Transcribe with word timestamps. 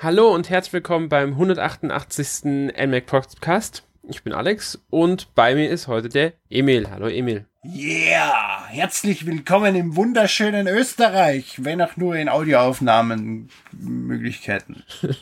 Hallo 0.00 0.32
und 0.32 0.48
herzlich 0.48 0.74
willkommen 0.74 1.08
beim 1.08 1.30
188. 1.30 2.44
NMAC 2.44 3.04
Podcast. 3.04 3.82
Ich 4.08 4.22
bin 4.22 4.32
Alex 4.32 4.80
und 4.90 5.34
bei 5.34 5.56
mir 5.56 5.68
ist 5.68 5.88
heute 5.88 6.08
der 6.08 6.34
Emil. 6.48 6.88
Hallo 6.88 7.08
Emil. 7.08 7.46
Yeah! 7.64 8.64
Herzlich 8.68 9.26
willkommen 9.26 9.74
im 9.74 9.96
wunderschönen 9.96 10.68
Österreich, 10.68 11.64
wenn 11.64 11.82
auch 11.82 11.96
nur 11.96 12.14
in 12.14 12.28
Audioaufnahmen 12.28 13.50
Möglichkeiten. 13.72 14.84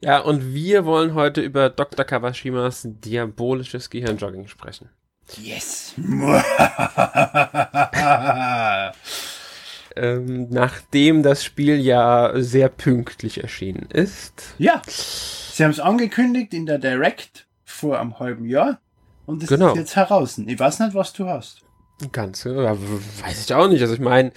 ja, 0.00 0.18
und 0.18 0.52
wir 0.52 0.84
wollen 0.84 1.14
heute 1.14 1.40
über 1.40 1.70
Dr. 1.70 2.04
Kawashimas 2.04 2.82
diabolisches 2.84 3.88
Gehirnjogging 3.88 4.48
sprechen. 4.48 4.88
Yes! 5.40 5.94
ähm, 9.96 10.48
nachdem 10.50 11.22
das 11.22 11.44
Spiel 11.44 11.76
ja 11.80 12.32
sehr 12.36 12.68
pünktlich 12.68 13.42
erschienen 13.42 13.88
ist. 13.92 14.54
Ja, 14.58 14.82
sie 14.86 15.64
haben 15.64 15.70
es 15.70 15.80
angekündigt 15.80 16.54
in 16.54 16.66
der 16.66 16.78
Direct 16.78 17.46
vor 17.64 18.00
einem 18.00 18.18
halben 18.18 18.46
Jahr 18.46 18.80
und 19.26 19.42
es 19.42 19.48
Genau. 19.48 19.72
ist 19.72 19.76
jetzt 19.78 19.96
heraus. 19.96 20.38
Ich 20.38 20.58
weiß 20.58 20.80
nicht, 20.80 20.94
was 20.94 21.12
du 21.12 21.26
hast. 21.26 21.62
Ganz, 22.12 22.44
ja, 22.44 22.76
weiß 23.24 23.44
ich 23.44 23.54
auch 23.54 23.68
nicht. 23.68 23.82
Also 23.82 23.92
ich 23.94 24.00
meine, 24.00 24.32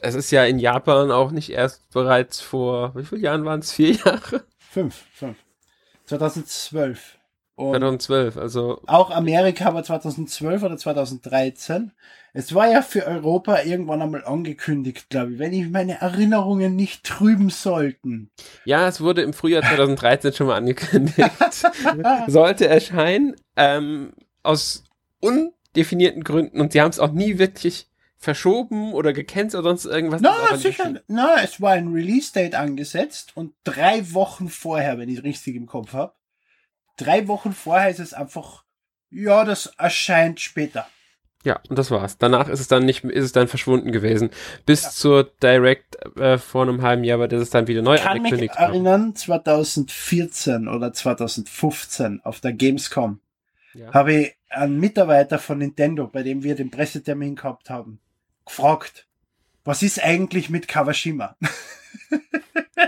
es 0.00 0.14
ist 0.14 0.30
ja 0.30 0.44
in 0.44 0.58
Japan 0.60 1.10
auch 1.10 1.32
nicht 1.32 1.50
erst 1.50 1.90
bereits 1.90 2.40
vor, 2.40 2.94
wie 2.94 3.04
viele 3.04 3.22
Jahren 3.22 3.44
waren 3.44 3.60
es? 3.60 3.72
Vier 3.72 3.92
Jahre? 3.92 4.44
Fünf, 4.58 5.04
fünf. 5.12 5.36
2012. 6.06 7.17
Und 7.58 7.70
2012, 8.02 8.36
also 8.36 8.80
auch 8.86 9.10
Amerika 9.10 9.74
war 9.74 9.82
2012 9.82 10.62
oder 10.62 10.76
2013. 10.76 11.90
Es 12.32 12.54
war 12.54 12.70
ja 12.70 12.82
für 12.82 13.04
Europa 13.06 13.62
irgendwann 13.62 14.00
einmal 14.00 14.24
angekündigt, 14.24 15.08
glaube 15.10 15.32
ich, 15.32 15.38
wenn 15.40 15.52
ich 15.52 15.68
meine 15.68 16.00
Erinnerungen 16.00 16.76
nicht 16.76 17.02
trüben 17.04 17.50
sollten. 17.50 18.30
ja, 18.64 18.86
es 18.86 19.00
wurde 19.00 19.22
im 19.22 19.32
Frühjahr 19.32 19.62
2013 19.62 20.32
schon 20.34 20.46
mal 20.46 20.56
angekündigt. 20.56 21.18
Sollte 22.28 22.68
erscheinen, 22.68 23.34
ähm, 23.56 24.12
aus 24.42 24.84
undefinierten 25.20 26.22
Gründen 26.24 26.60
und 26.60 26.72
sie 26.72 26.80
haben 26.80 26.90
es 26.90 27.00
auch 27.00 27.12
nie 27.12 27.38
wirklich 27.38 27.88
verschoben 28.18 28.92
oder 28.94 29.12
gecancelt 29.12 29.60
oder 29.64 29.76
sonst 29.76 29.84
irgendwas. 29.92 30.20
Ist 30.20 30.26
aber 30.28 30.56
sicher. 30.58 30.90
nicht- 30.90 31.04
Na, 31.08 31.36
es 31.42 31.60
war 31.60 31.72
ein 31.72 31.88
Release-Date 31.92 32.54
angesetzt 32.54 33.32
und 33.36 33.54
drei 33.64 34.12
Wochen 34.12 34.48
vorher, 34.48 34.98
wenn 34.98 35.08
ich 35.08 35.18
es 35.18 35.24
richtig 35.24 35.54
im 35.56 35.66
Kopf 35.66 35.92
habe, 35.92 36.12
drei 36.98 37.26
Wochen 37.28 37.52
vorher 37.52 37.88
ist 37.88 38.00
es 38.00 38.12
einfach, 38.12 38.64
ja, 39.10 39.44
das 39.44 39.66
erscheint 39.78 40.40
später. 40.40 40.86
Ja, 41.44 41.60
und 41.68 41.78
das 41.78 41.90
war's. 41.90 42.18
Danach 42.18 42.48
ist 42.48 42.60
es 42.60 42.68
dann 42.68 42.84
nicht, 42.84 43.04
ist 43.04 43.24
es 43.24 43.32
dann 43.32 43.48
verschwunden 43.48 43.92
gewesen. 43.92 44.30
Bis 44.66 44.90
zur 44.94 45.24
Direct 45.24 45.96
äh, 46.18 46.36
vor 46.36 46.62
einem 46.62 46.82
halben 46.82 47.04
Jahr, 47.04 47.18
bei 47.18 47.28
der 47.28 47.38
es 47.38 47.50
dann 47.50 47.68
wieder 47.68 47.80
neu 47.80 47.94
Ich 47.94 48.02
kann 48.02 48.14
mich 48.20 48.24
angekündigt 48.32 48.56
erinnern, 48.56 49.14
2014 49.14 50.68
oder 50.68 50.92
2015 50.92 52.20
auf 52.24 52.40
der 52.40 52.52
Gamescom 52.52 53.20
Ja. 53.72 53.94
habe 53.94 54.12
ich 54.14 54.34
einen 54.50 54.80
Mitarbeiter 54.80 55.38
von 55.38 55.58
Nintendo, 55.58 56.08
bei 56.08 56.22
dem 56.22 56.42
wir 56.42 56.56
den 56.56 56.70
Pressetermin 56.70 57.36
gehabt 57.36 57.70
haben, 57.70 58.00
gefragt, 58.44 59.06
was 59.64 59.82
ist 59.82 60.02
eigentlich 60.02 60.50
mit 60.50 60.66
Kawashima? 60.66 61.36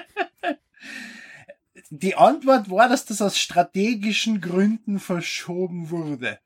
Die 1.91 2.15
Antwort 2.15 2.71
war, 2.71 2.89
dass 2.89 3.05
das 3.05 3.21
aus 3.21 3.37
strategischen 3.37 4.41
Gründen 4.41 5.01
verschoben 5.01 5.91
wurde. 5.91 6.39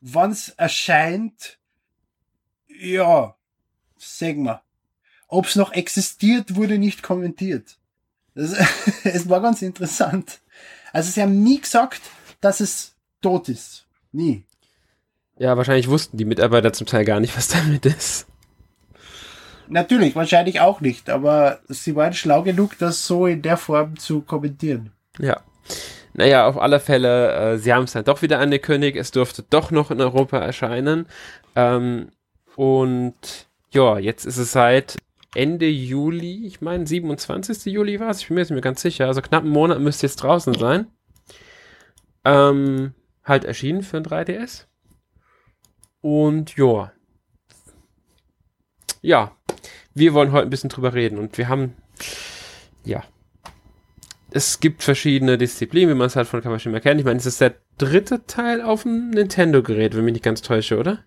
Wann's 0.00 0.50
erscheint, 0.50 1.58
ja, 2.68 3.34
sag 3.98 4.36
mal. 4.36 4.62
Ob's 5.26 5.56
noch 5.56 5.72
existiert, 5.72 6.54
wurde 6.54 6.78
nicht 6.78 7.02
kommentiert. 7.02 7.76
Das, 8.34 8.54
es 9.04 9.28
war 9.28 9.40
ganz 9.40 9.62
interessant. 9.62 10.40
Also 10.92 11.10
sie 11.10 11.22
haben 11.22 11.42
nie 11.42 11.60
gesagt, 11.60 12.00
dass 12.40 12.60
es 12.60 12.94
tot 13.20 13.48
ist. 13.48 13.86
Nie. 14.12 14.44
Ja, 15.38 15.56
wahrscheinlich 15.56 15.88
wussten 15.88 16.16
die 16.16 16.24
Mitarbeiter 16.24 16.72
zum 16.72 16.86
Teil 16.86 17.04
gar 17.04 17.18
nicht, 17.18 17.36
was 17.36 17.48
damit 17.48 17.84
ist. 17.84 18.26
Natürlich, 19.68 20.14
wahrscheinlich 20.14 20.60
auch 20.60 20.80
nicht, 20.80 21.10
aber 21.10 21.60
sie 21.68 21.96
waren 21.96 22.12
schlau 22.12 22.42
genug, 22.42 22.78
das 22.78 23.06
so 23.06 23.26
in 23.26 23.42
der 23.42 23.56
Form 23.56 23.98
zu 23.98 24.20
kommentieren. 24.20 24.92
Ja. 25.18 25.40
Naja, 26.14 26.46
auf 26.46 26.56
alle 26.56 26.80
Fälle, 26.80 27.32
äh, 27.32 27.58
sie 27.58 27.74
haben 27.74 27.84
es 27.84 27.92
dann 27.92 28.04
doch 28.04 28.22
wieder 28.22 28.38
angekündigt. 28.38 28.96
Es 28.96 29.10
durfte 29.10 29.42
doch 29.42 29.70
noch 29.70 29.90
in 29.90 30.00
Europa 30.00 30.38
erscheinen. 30.38 31.06
Ähm, 31.54 32.08
und 32.54 33.14
ja, 33.70 33.98
jetzt 33.98 34.24
ist 34.24 34.38
es 34.38 34.52
seit 34.52 34.96
Ende 35.34 35.66
Juli, 35.66 36.46
ich 36.46 36.62
meine 36.62 36.86
27. 36.86 37.66
Juli 37.66 38.00
war 38.00 38.08
es, 38.08 38.20
ich 38.20 38.28
bin 38.28 38.36
mir 38.36 38.40
jetzt 38.40 38.50
nicht 38.50 38.62
ganz 38.62 38.80
sicher. 38.80 39.06
Also 39.06 39.20
knapp 39.20 39.42
einen 39.42 39.52
Monat 39.52 39.80
müsste 39.80 40.06
jetzt 40.06 40.16
draußen 40.16 40.54
sein. 40.54 40.86
Ähm, 42.24 42.94
halt 43.22 43.44
erschienen 43.44 43.82
für 43.82 43.98
ein 43.98 44.04
3DS. 44.04 44.64
Und 46.00 46.56
ja. 46.56 46.92
Ja, 49.02 49.35
wir 49.96 50.14
wollen 50.14 50.30
heute 50.30 50.46
ein 50.46 50.50
bisschen 50.50 50.70
drüber 50.70 50.94
reden 50.94 51.18
und 51.18 51.38
wir 51.38 51.48
haben, 51.48 51.74
ja, 52.84 53.02
es 54.30 54.60
gibt 54.60 54.82
verschiedene 54.82 55.38
Disziplinen, 55.38 55.94
wie 55.94 55.98
man 55.98 56.08
es 56.08 56.16
halt 56.16 56.28
von 56.28 56.42
Kawashima 56.42 56.80
kennt. 56.80 57.00
Ich 57.00 57.06
meine, 57.06 57.18
es 57.18 57.24
ist 57.26 57.40
der 57.40 57.54
dritte 57.78 58.26
Teil 58.26 58.60
auf 58.60 58.82
dem 58.82 59.10
Nintendo-Gerät, 59.10 59.96
wenn 59.96 60.04
mich 60.04 60.12
nicht 60.12 60.24
ganz 60.24 60.42
täusche, 60.42 60.78
oder? 60.78 61.04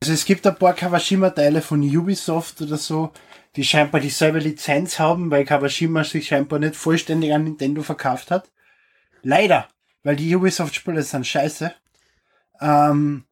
Also 0.00 0.12
es 0.12 0.24
gibt 0.24 0.44
ein 0.46 0.56
paar 0.56 0.74
Kawashima-Teile 0.74 1.62
von 1.62 1.80
Ubisoft 1.80 2.60
oder 2.60 2.76
so, 2.76 3.12
die 3.54 3.62
scheinbar 3.62 4.00
dieselbe 4.00 4.40
Lizenz 4.40 4.98
haben, 4.98 5.30
weil 5.30 5.44
Kawashima 5.44 6.02
sich 6.02 6.26
scheinbar 6.26 6.58
nicht 6.58 6.74
vollständig 6.74 7.32
an 7.32 7.44
Nintendo 7.44 7.82
verkauft 7.82 8.32
hat. 8.32 8.50
Leider, 9.22 9.68
weil 10.02 10.16
die 10.16 10.34
Ubisoft-Spiele 10.34 11.02
sind 11.02 11.24
scheiße. 11.24 11.72
Ähm, 12.60 13.24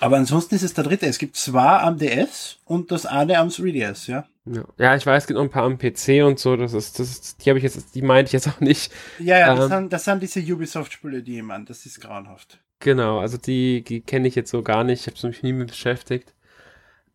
aber 0.00 0.16
ansonsten 0.16 0.54
ist 0.54 0.62
es 0.62 0.74
der 0.74 0.84
dritte. 0.84 1.06
Es 1.06 1.18
gibt 1.18 1.36
zwei 1.36 1.78
am 1.78 1.98
DS 1.98 2.58
und 2.64 2.90
das 2.90 3.06
eine 3.06 3.38
am 3.38 3.48
3DS, 3.48 4.10
ja. 4.10 4.26
Ja. 4.44 4.64
ja, 4.78 4.94
ich 4.96 5.04
weiß, 5.04 5.24
es 5.24 5.26
gibt 5.26 5.36
noch 5.36 5.44
ein 5.44 5.50
paar 5.50 5.64
am 5.64 5.78
PC 5.78 6.24
und 6.24 6.38
so. 6.38 6.56
Das 6.56 6.72
ist, 6.72 6.98
das 7.00 7.10
ist, 7.10 7.44
die 7.44 7.50
habe 7.50 7.58
ich 7.58 7.64
jetzt, 7.64 7.94
die 7.94 8.02
meinte 8.02 8.28
ich 8.28 8.32
jetzt 8.32 8.48
auch 8.48 8.60
nicht. 8.60 8.92
Ja, 9.18 9.38
ja, 9.38 9.54
das, 9.54 9.64
Ähm. 9.64 9.70
sind, 9.70 9.92
das 9.92 10.04
sind 10.04 10.22
diese 10.22 10.40
Ubisoft-Spiele, 10.40 11.22
die 11.22 11.38
ich 11.38 11.42
meine. 11.42 11.64
Das 11.64 11.84
ist 11.84 12.00
grauenhaft. 12.00 12.60
Genau, 12.78 13.18
also 13.18 13.38
die, 13.38 13.82
die 13.82 14.00
kenne 14.02 14.28
ich 14.28 14.34
jetzt 14.34 14.50
so 14.50 14.62
gar 14.62 14.84
nicht. 14.84 15.06
Ich 15.06 15.14
habe 15.14 15.28
mich 15.28 15.42
nie 15.42 15.52
mit 15.52 15.68
beschäftigt. 15.68 16.34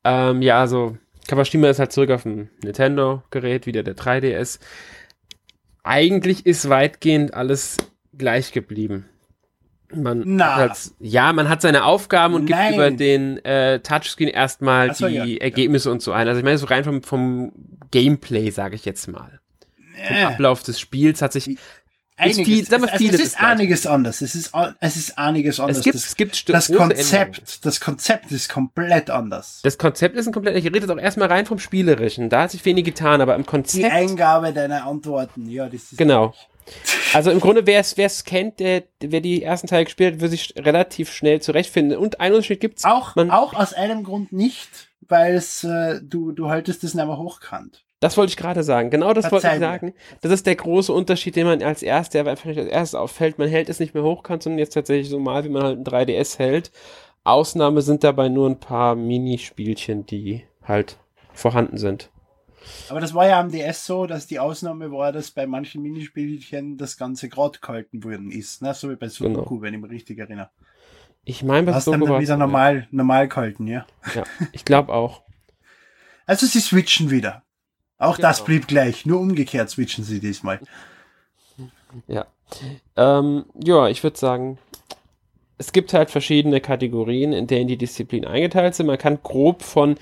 Ähm, 0.03 0.41
ja, 0.41 0.59
also 0.59 0.97
Kawashima 1.27 1.69
ist 1.69 1.79
halt 1.79 1.91
zurück 1.91 2.09
auf 2.09 2.23
dem 2.23 2.49
Nintendo-Gerät, 2.63 3.65
wieder 3.65 3.83
der 3.83 3.95
3DS. 3.95 4.59
Eigentlich 5.83 6.45
ist 6.45 6.69
weitgehend 6.69 7.33
alles 7.33 7.77
gleich 8.17 8.51
geblieben. 8.51 9.07
Man 9.95 10.23
Na. 10.25 10.55
hat 10.55 10.69
halt, 10.69 10.91
ja, 10.99 11.33
man 11.33 11.49
hat 11.49 11.61
seine 11.61 11.83
Aufgaben 11.85 12.33
und 12.33 12.45
gibt 12.45 12.57
Nein. 12.59 12.73
über 12.73 12.91
den 12.91 13.43
äh, 13.45 13.79
Touchscreen 13.79 14.29
erstmal 14.29 14.93
so, 14.95 15.07
die 15.07 15.15
ja. 15.15 15.25
Ergebnisse 15.41 15.91
und 15.91 16.01
so 16.01 16.11
ein. 16.11 16.27
Also 16.27 16.39
ich 16.39 16.45
meine, 16.45 16.57
so 16.57 16.65
rein 16.67 16.83
vom, 16.83 17.03
vom 17.03 17.51
Gameplay, 17.91 18.49
sage 18.51 18.75
ich 18.75 18.85
jetzt 18.85 19.07
mal. 19.07 19.39
Vom 20.07 20.15
Äh, 20.15 20.23
Ablauf 20.23 20.63
des 20.63 20.79
Spiels 20.79 21.21
hat 21.21 21.33
sich 21.33 21.57
einiges. 22.17 22.45
viel- 22.45 22.69
wir 22.69 22.91
also, 22.93 23.05
es 23.05 23.19
ist 23.19 23.41
einiges 23.41 23.85
anders. 23.87 24.21
Es 24.21 24.35
ist, 24.35 24.51
es 24.79 24.95
ist 24.95 25.17
einiges 25.17 25.59
anders. 25.59 25.77
es 25.77 25.83
gibt, 25.83 25.95
das 25.95 26.05
es 26.05 26.15
gibt 26.15 26.49
das. 26.49 26.71
Konzept, 26.71 27.65
das 27.65 27.79
Konzept 27.79 28.31
ist 28.31 28.49
komplett 28.49 29.09
anders. 29.09 29.59
Das 29.63 29.77
Konzept 29.77 30.15
ist 30.15 30.27
ein 30.27 30.33
komplett, 30.33 30.55
ich 30.57 30.65
rede 30.65 30.79
jetzt 30.79 30.89
auch 30.89 30.97
erstmal 30.97 31.27
rein 31.29 31.45
vom 31.45 31.59
Spielerischen. 31.59 32.29
Da 32.29 32.43
hat 32.43 32.51
sich 32.51 32.63
wenig 32.65 32.85
getan, 32.85 33.21
aber 33.21 33.35
im 33.35 33.41
Die 33.41 33.47
Konzept. 33.47 33.91
Eingabe 33.91 34.53
deiner 34.53 34.85
Antworten, 34.85 35.49
ja, 35.49 35.65
das 35.67 35.91
ist. 35.91 35.97
Genau. 35.97 36.33
Also 37.13 37.31
im 37.31 37.39
Grunde, 37.39 37.65
wer 37.67 37.79
es 37.81 38.23
kennt, 38.23 38.59
der, 38.59 38.83
wer 38.99 39.21
die 39.21 39.43
ersten 39.43 39.67
Teile 39.67 39.85
gespielt 39.85 40.15
hat, 40.15 40.21
wird 40.21 40.31
sich 40.31 40.53
relativ 40.57 41.11
schnell 41.11 41.41
zurechtfinden. 41.41 41.97
Und 41.97 42.19
einen 42.19 42.35
Unterschied 42.35 42.59
gibt's. 42.59 42.85
Auch, 42.85 43.15
Man- 43.15 43.31
auch 43.31 43.53
aus 43.53 43.73
einem 43.73 44.03
Grund 44.03 44.31
nicht, 44.31 44.69
weil 45.01 45.35
äh, 45.63 45.99
du, 46.01 46.31
du 46.31 46.49
haltest 46.49 46.83
es 46.83 46.93
nicht 46.93 47.05
mehr 47.05 47.17
hochkant. 47.17 47.83
Das 47.99 48.17
wollte 48.17 48.31
ich 48.31 48.37
gerade 48.37 48.63
sagen. 48.63 48.89
Genau 48.89 49.13
das 49.13 49.31
wollte 49.31 49.47
ich 49.53 49.59
sagen. 49.59 49.93
Das 50.21 50.31
ist 50.31 50.47
der 50.47 50.55
große 50.55 50.91
Unterschied, 50.91 51.35
den 51.35 51.45
man 51.45 51.61
als 51.61 51.83
erster, 51.83 52.23
der 52.23 52.31
einfach 52.31 52.45
nicht 52.45 52.57
als 52.57 52.67
erstes 52.69 52.95
auffällt. 52.95 53.37
Man 53.37 53.47
hält 53.47 53.69
es 53.69 53.79
nicht 53.79 53.93
mehr 53.93 54.01
hochkant, 54.03 54.41
sondern 54.41 54.57
jetzt 54.57 54.73
tatsächlich 54.73 55.09
so 55.09 55.19
mal, 55.19 55.43
wie 55.43 55.49
man 55.49 55.61
halt 55.63 55.77
ein 55.77 55.83
3DS 55.83 56.39
hält. 56.39 56.71
Ausnahme 57.23 57.83
sind 57.83 58.03
dabei 58.03 58.27
nur 58.29 58.49
ein 58.49 58.59
paar 58.59 58.95
Minispielchen, 58.95 60.07
die 60.07 60.43
halt 60.63 60.97
vorhanden 61.33 61.77
sind. 61.77 62.09
Aber 62.89 62.99
das 62.99 63.13
war 63.13 63.27
ja 63.27 63.39
am 63.39 63.51
DS 63.51 63.85
so, 63.85 64.05
dass 64.05 64.27
die 64.27 64.39
Ausnahme 64.39 64.91
war, 64.91 65.11
dass 65.11 65.31
bei 65.31 65.47
manchen 65.47 65.81
Minispielchen 65.81 66.77
das 66.77 66.97
Ganze 66.97 67.29
gerade 67.29 67.59
gehalten 67.59 68.03
worden 68.03 68.31
ist. 68.31 68.61
Ne? 68.61 68.73
So 68.73 68.89
wie 68.89 68.95
bei 68.95 69.07
Sudoku, 69.09 69.55
Genau. 69.55 69.61
wenn 69.61 69.73
ich 69.73 69.81
mich 69.81 69.91
richtig 69.91 70.19
erinnere. 70.19 70.49
Ich 71.23 71.43
meine, 71.43 71.67
was 71.67 71.75
Hast 71.75 71.87
dann, 71.87 72.01
dann 72.01 72.19
wieder 72.19 72.37
normal, 72.37 72.87
normal 72.91 73.27
gehalten, 73.27 73.67
ja. 73.67 73.85
Ja, 74.15 74.23
ich 74.51 74.65
glaube 74.65 74.93
auch. 74.93 75.23
Also 76.27 76.45
sie 76.45 76.59
switchen 76.61 77.09
wieder. 77.09 77.43
Auch 77.97 78.17
das 78.17 78.37
Genau. 78.37 78.45
blieb 78.45 78.67
gleich, 78.67 79.05
nur 79.05 79.19
umgekehrt 79.19 79.69
switchen 79.69 80.03
sie 80.05 80.19
diesmal. 80.21 80.59
Ja. 82.07 82.25
Ähm, 82.95 83.45
ja, 83.61 83.87
ich 83.89 84.01
würde 84.03 84.17
sagen, 84.17 84.57
es 85.57 85.73
gibt 85.73 85.93
halt 85.93 86.09
verschiedene 86.09 86.61
Kategorien, 86.61 87.33
in 87.33 87.47
denen 87.47 87.67
die 87.67 87.77
Disziplinen 87.77 88.29
eingeteilt 88.29 88.75
sind. 88.75 88.85
Man 88.87 88.97
kann 88.97 89.21
grob 89.21 89.61
von 89.61 89.95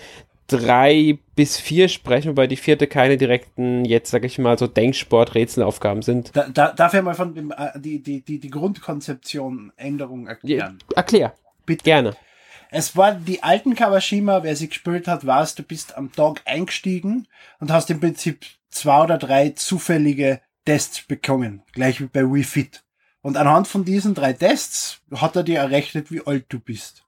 drei 0.51 1.17
bis 1.35 1.57
vier 1.57 1.87
sprechen, 1.87 2.31
wobei 2.31 2.47
die 2.47 2.57
vierte 2.57 2.87
keine 2.87 3.17
direkten, 3.17 3.85
jetzt 3.85 4.11
sag 4.11 4.25
ich 4.25 4.39
mal, 4.39 4.57
so 4.57 4.67
Denksport-Rätselaufgaben 4.67 6.01
sind. 6.01 6.35
Da, 6.35 6.49
da, 6.49 6.71
darf 6.71 6.93
ich 6.93 7.01
mal 7.01 7.13
von 7.13 7.33
dem, 7.33 7.51
äh, 7.51 7.79
die, 7.79 8.01
die, 8.01 8.21
die, 8.21 8.39
die 8.39 8.49
Grundkonzeption 8.49 9.71
Änderung 9.77 10.27
erklären? 10.27 10.79
Ja, 10.91 10.97
erklär. 10.97 11.33
Bitte. 11.65 11.83
Gerne. 11.83 12.15
Es 12.71 12.95
war 12.95 13.13
die 13.13 13.41
alten 13.41 13.75
Kawashima, 13.75 14.43
wer 14.43 14.55
sie 14.55 14.69
gespielt 14.69 15.07
hat, 15.07 15.25
weiß, 15.25 15.55
du 15.55 15.63
bist 15.63 15.97
am 15.97 16.11
Tag 16.11 16.41
eingestiegen 16.45 17.27
und 17.59 17.71
hast 17.71 17.89
im 17.89 17.99
Prinzip 17.99 18.45
zwei 18.69 19.03
oder 19.03 19.17
drei 19.17 19.49
zufällige 19.49 20.41
Tests 20.65 21.01
bekommen, 21.01 21.63
gleich 21.73 21.99
wie 21.99 22.05
bei 22.05 22.21
Wii 22.21 22.43
Fit. 22.43 22.83
Und 23.21 23.37
anhand 23.37 23.67
von 23.67 23.85
diesen 23.85 24.13
drei 24.13 24.33
Tests 24.33 25.01
hat 25.15 25.35
er 25.35 25.43
dir 25.43 25.59
errechnet, 25.59 26.11
wie 26.11 26.25
alt 26.25 26.45
du 26.49 26.59
bist. 26.59 27.03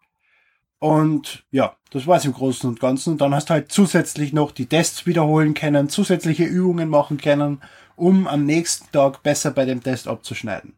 Und 0.81 1.43
ja, 1.51 1.75
das 1.91 2.07
war's 2.07 2.25
im 2.25 2.33
Großen 2.33 2.67
und 2.67 2.79
Ganzen. 2.79 3.11
Und 3.11 3.21
dann 3.21 3.35
hast 3.35 3.51
du 3.51 3.53
halt 3.53 3.71
zusätzlich 3.71 4.33
noch 4.33 4.49
die 4.49 4.65
Tests 4.65 5.05
wiederholen 5.05 5.53
können, 5.53 5.89
zusätzliche 5.89 6.43
Übungen 6.43 6.89
machen 6.89 7.17
können, 7.17 7.61
um 7.95 8.27
am 8.27 8.47
nächsten 8.47 8.91
Tag 8.91 9.21
besser 9.21 9.51
bei 9.51 9.65
dem 9.65 9.83
Test 9.83 10.07
abzuschneiden. 10.07 10.73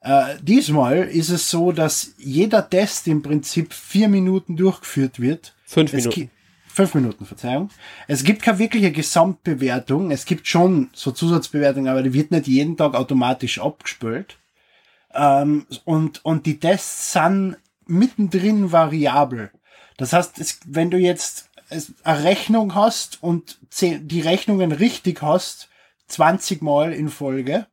Äh, 0.00 0.36
diesmal 0.40 1.00
ist 1.00 1.28
es 1.28 1.50
so, 1.50 1.70
dass 1.70 2.14
jeder 2.16 2.70
Test 2.70 3.08
im 3.08 3.20
Prinzip 3.20 3.74
vier 3.74 4.08
Minuten 4.08 4.56
durchgeführt 4.56 5.20
wird. 5.20 5.54
Fünf 5.66 5.92
Minuten. 5.92 6.30
Fünf 6.66 6.94
Minuten, 6.94 7.26
Verzeihung. 7.26 7.68
Es 8.08 8.24
gibt 8.24 8.40
keine 8.40 8.58
wirkliche 8.58 8.92
Gesamtbewertung. 8.92 10.10
Es 10.10 10.24
gibt 10.24 10.48
schon 10.48 10.88
so 10.94 11.10
Zusatzbewertungen, 11.10 11.88
aber 11.88 12.02
die 12.02 12.14
wird 12.14 12.30
nicht 12.30 12.46
jeden 12.46 12.78
Tag 12.78 12.94
automatisch 12.94 13.60
abgespült. 13.60 14.38
Ähm, 15.14 15.66
und, 15.84 16.24
und 16.24 16.46
die 16.46 16.58
Tests 16.58 17.12
sind 17.12 17.56
mittendrin 17.86 18.72
variabel. 18.72 19.50
Das 19.96 20.12
heißt, 20.12 20.38
es, 20.38 20.60
wenn 20.66 20.90
du 20.90 20.98
jetzt 20.98 21.50
eine 22.04 22.24
Rechnung 22.24 22.74
hast 22.74 23.22
und 23.22 23.58
die 23.80 24.20
Rechnungen 24.20 24.72
richtig 24.72 25.22
hast, 25.22 25.68
20 26.08 26.62
Mal 26.62 26.92
in 26.92 27.08
Folge, 27.08 27.66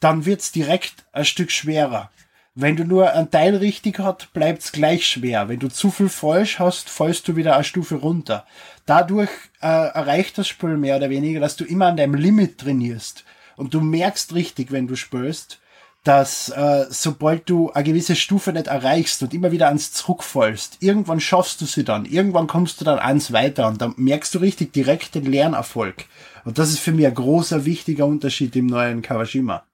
dann 0.00 0.24
wird's 0.24 0.52
direkt 0.52 1.04
ein 1.12 1.24
Stück 1.24 1.50
schwerer. 1.50 2.10
Wenn 2.54 2.74
du 2.74 2.84
nur 2.84 3.12
ein 3.12 3.30
Teil 3.30 3.54
richtig 3.54 4.00
hast, 4.00 4.32
bleibt's 4.32 4.72
gleich 4.72 5.06
schwer. 5.06 5.48
Wenn 5.48 5.60
du 5.60 5.68
zu 5.68 5.92
viel 5.92 6.08
falsch 6.08 6.58
hast, 6.58 6.90
fallst 6.90 7.28
du 7.28 7.36
wieder 7.36 7.54
eine 7.54 7.62
Stufe 7.62 7.96
runter. 7.96 8.46
Dadurch 8.84 9.30
äh, 9.60 9.66
erreicht 9.66 10.38
das 10.38 10.48
Spiel 10.48 10.76
mehr 10.76 10.96
oder 10.96 11.08
weniger, 11.08 11.38
dass 11.38 11.54
du 11.54 11.64
immer 11.64 11.86
an 11.86 11.96
deinem 11.96 12.14
Limit 12.14 12.58
trainierst. 12.58 13.24
Und 13.56 13.74
du 13.74 13.80
merkst 13.80 14.34
richtig, 14.34 14.72
wenn 14.72 14.88
du 14.88 14.96
spürst, 14.96 15.60
dass 16.08 16.48
äh, 16.48 16.86
sobald 16.88 17.50
du 17.50 17.70
eine 17.70 17.84
gewisse 17.84 18.16
Stufe 18.16 18.54
nicht 18.54 18.66
erreichst 18.66 19.22
und 19.22 19.34
immer 19.34 19.52
wieder 19.52 19.66
ans 19.66 19.92
zurückfallst, 19.92 20.78
irgendwann 20.80 21.20
schaffst 21.20 21.60
du 21.60 21.66
sie 21.66 21.84
dann, 21.84 22.06
irgendwann 22.06 22.46
kommst 22.46 22.80
du 22.80 22.86
dann 22.86 22.98
ans 22.98 23.30
weiter 23.30 23.68
und 23.68 23.82
dann 23.82 23.92
merkst 23.98 24.34
du 24.34 24.38
richtig 24.38 24.72
direkt 24.72 25.14
den 25.14 25.26
Lernerfolg. 25.26 26.06
Und 26.46 26.58
das 26.58 26.70
ist 26.70 26.78
für 26.78 26.92
mich 26.92 27.06
ein 27.06 27.12
großer, 27.12 27.66
wichtiger 27.66 28.06
Unterschied 28.06 28.56
im 28.56 28.68
neuen 28.68 29.02
Kawashima. 29.02 29.64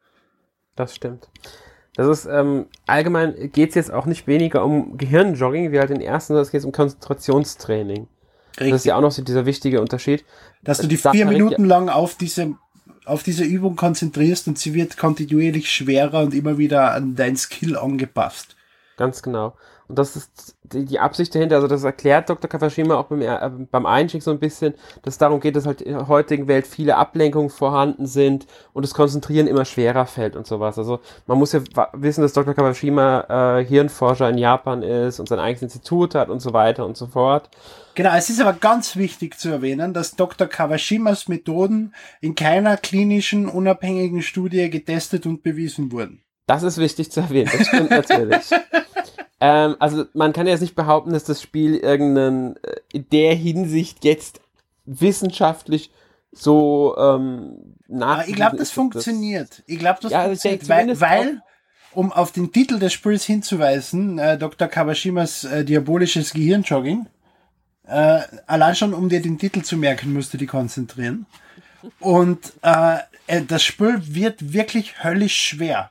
Das 0.74 0.96
stimmt. 0.96 1.28
Das 1.94 2.08
ist, 2.08 2.26
ähm, 2.26 2.66
allgemein 2.88 3.52
geht 3.52 3.68
es 3.68 3.76
jetzt 3.76 3.92
auch 3.92 4.06
nicht 4.06 4.26
weniger 4.26 4.64
um 4.64 4.98
Gehirnjogging 4.98 5.70
wie 5.70 5.78
halt 5.78 5.90
den 5.90 6.00
ersten, 6.00 6.32
sondern 6.32 6.42
es 6.42 6.50
geht 6.50 6.64
um 6.64 6.72
Konzentrationstraining. 6.72 8.08
Richtig. 8.56 8.70
Das 8.72 8.80
ist 8.80 8.86
ja 8.86 8.96
auch 8.96 9.02
noch 9.02 9.12
so 9.12 9.22
dieser 9.22 9.46
wichtige 9.46 9.80
Unterschied. 9.80 10.24
Dass 10.64 10.78
du 10.78 10.88
die 10.88 10.96
vier 10.96 11.26
Minuten 11.26 11.64
lang 11.64 11.88
auf 11.88 12.16
diese 12.16 12.56
auf 13.04 13.22
diese 13.22 13.44
Übung 13.44 13.76
konzentrierst 13.76 14.48
und 14.48 14.58
sie 14.58 14.74
wird 14.74 14.96
kontinuierlich 14.96 15.70
schwerer 15.70 16.20
und 16.20 16.34
immer 16.34 16.58
wieder 16.58 16.92
an 16.92 17.14
dein 17.14 17.36
Skill 17.36 17.76
angepasst. 17.76 18.56
Ganz 18.96 19.22
genau. 19.22 19.56
Und 19.86 19.98
das 19.98 20.16
ist 20.16 20.56
die, 20.62 20.84
die 20.86 20.98
Absicht 20.98 21.34
dahinter, 21.34 21.56
also 21.56 21.68
das 21.68 21.84
erklärt 21.84 22.30
Dr. 22.30 22.48
Kawashima 22.48 22.96
auch 22.96 23.04
beim, 23.04 23.20
äh, 23.20 23.50
beim 23.70 23.84
Einstieg 23.84 24.22
so 24.22 24.30
ein 24.30 24.38
bisschen, 24.38 24.74
dass 25.02 25.14
es 25.14 25.18
darum 25.18 25.40
geht, 25.40 25.56
dass 25.56 25.66
halt 25.66 25.82
in 25.82 25.92
der 25.92 26.08
heutigen 26.08 26.48
Welt 26.48 26.66
viele 26.66 26.96
Ablenkungen 26.96 27.50
vorhanden 27.50 28.06
sind 28.06 28.46
und 28.72 28.82
das 28.82 28.94
Konzentrieren 28.94 29.46
immer 29.46 29.66
schwerer 29.66 30.06
fällt 30.06 30.36
und 30.36 30.46
sowas. 30.46 30.78
Also 30.78 31.00
man 31.26 31.38
muss 31.38 31.52
ja 31.52 31.60
wissen, 31.92 32.22
dass 32.22 32.32
Dr. 32.32 32.54
Kawashima 32.54 33.58
äh, 33.58 33.64
Hirnforscher 33.64 34.30
in 34.30 34.38
Japan 34.38 34.82
ist 34.82 35.20
und 35.20 35.28
sein 35.28 35.38
eigenes 35.38 35.62
Institut 35.62 36.14
hat 36.14 36.30
und 36.30 36.40
so 36.40 36.54
weiter 36.54 36.86
und 36.86 36.96
so 36.96 37.06
fort. 37.06 37.50
Genau, 37.94 38.14
es 38.16 38.30
ist 38.30 38.40
aber 38.40 38.54
ganz 38.54 38.96
wichtig 38.96 39.38
zu 39.38 39.50
erwähnen, 39.50 39.92
dass 39.92 40.16
Dr. 40.16 40.46
Kawashimas 40.46 41.28
Methoden 41.28 41.94
in 42.20 42.34
keiner 42.34 42.78
klinischen, 42.78 43.48
unabhängigen 43.48 44.22
Studie 44.22 44.70
getestet 44.70 45.26
und 45.26 45.42
bewiesen 45.42 45.92
wurden. 45.92 46.22
Das 46.46 46.62
ist 46.62 46.78
wichtig 46.78 47.10
zu 47.12 47.20
erwähnen, 47.20 47.50
das 47.56 47.68
stimmt 47.68 47.90
natürlich. 47.90 48.50
ähm, 49.44 49.76
also 49.78 50.06
man 50.14 50.32
kann 50.32 50.46
jetzt 50.46 50.62
nicht 50.62 50.74
behaupten, 50.74 51.12
dass 51.12 51.24
das 51.24 51.42
Spiel 51.42 51.76
irgendeinen 51.76 52.56
äh, 52.62 52.76
in 52.94 53.06
der 53.10 53.34
Hinsicht 53.34 54.02
jetzt 54.02 54.40
wissenschaftlich 54.86 55.90
so 56.32 56.96
ähm, 56.96 57.76
nach. 57.86 58.26
Ich 58.26 58.36
glaube, 58.36 58.56
das 58.56 58.70
funktioniert. 58.70 59.62
Ich 59.66 59.78
glaube, 59.78 59.98
das 60.00 60.12
ja, 60.12 60.24
funktioniert, 60.24 60.66
weil, 60.70 60.98
weil 60.98 61.42
um 61.92 62.10
auf 62.10 62.32
den 62.32 62.52
Titel 62.52 62.78
des 62.78 62.94
Spiels 62.94 63.24
hinzuweisen, 63.24 64.18
äh, 64.18 64.38
Dr. 64.38 64.66
Kawashimas 64.66 65.44
äh, 65.44 65.62
diabolisches 65.62 66.32
Gehirnjogging, 66.32 67.06
äh, 67.86 68.20
allein 68.46 68.74
schon 68.74 68.94
um 68.94 69.10
dir 69.10 69.20
den 69.20 69.38
Titel 69.38 69.60
zu 69.60 69.76
merken, 69.76 70.14
musst 70.14 70.32
du 70.32 70.38
dich 70.38 70.48
konzentrieren. 70.48 71.26
Und 72.00 72.54
äh, 72.62 72.96
äh 73.26 73.42
das 73.46 73.62
Spiel 73.62 74.00
wird 74.00 74.54
wirklich 74.54 75.04
höllisch 75.04 75.36
schwer. 75.36 75.90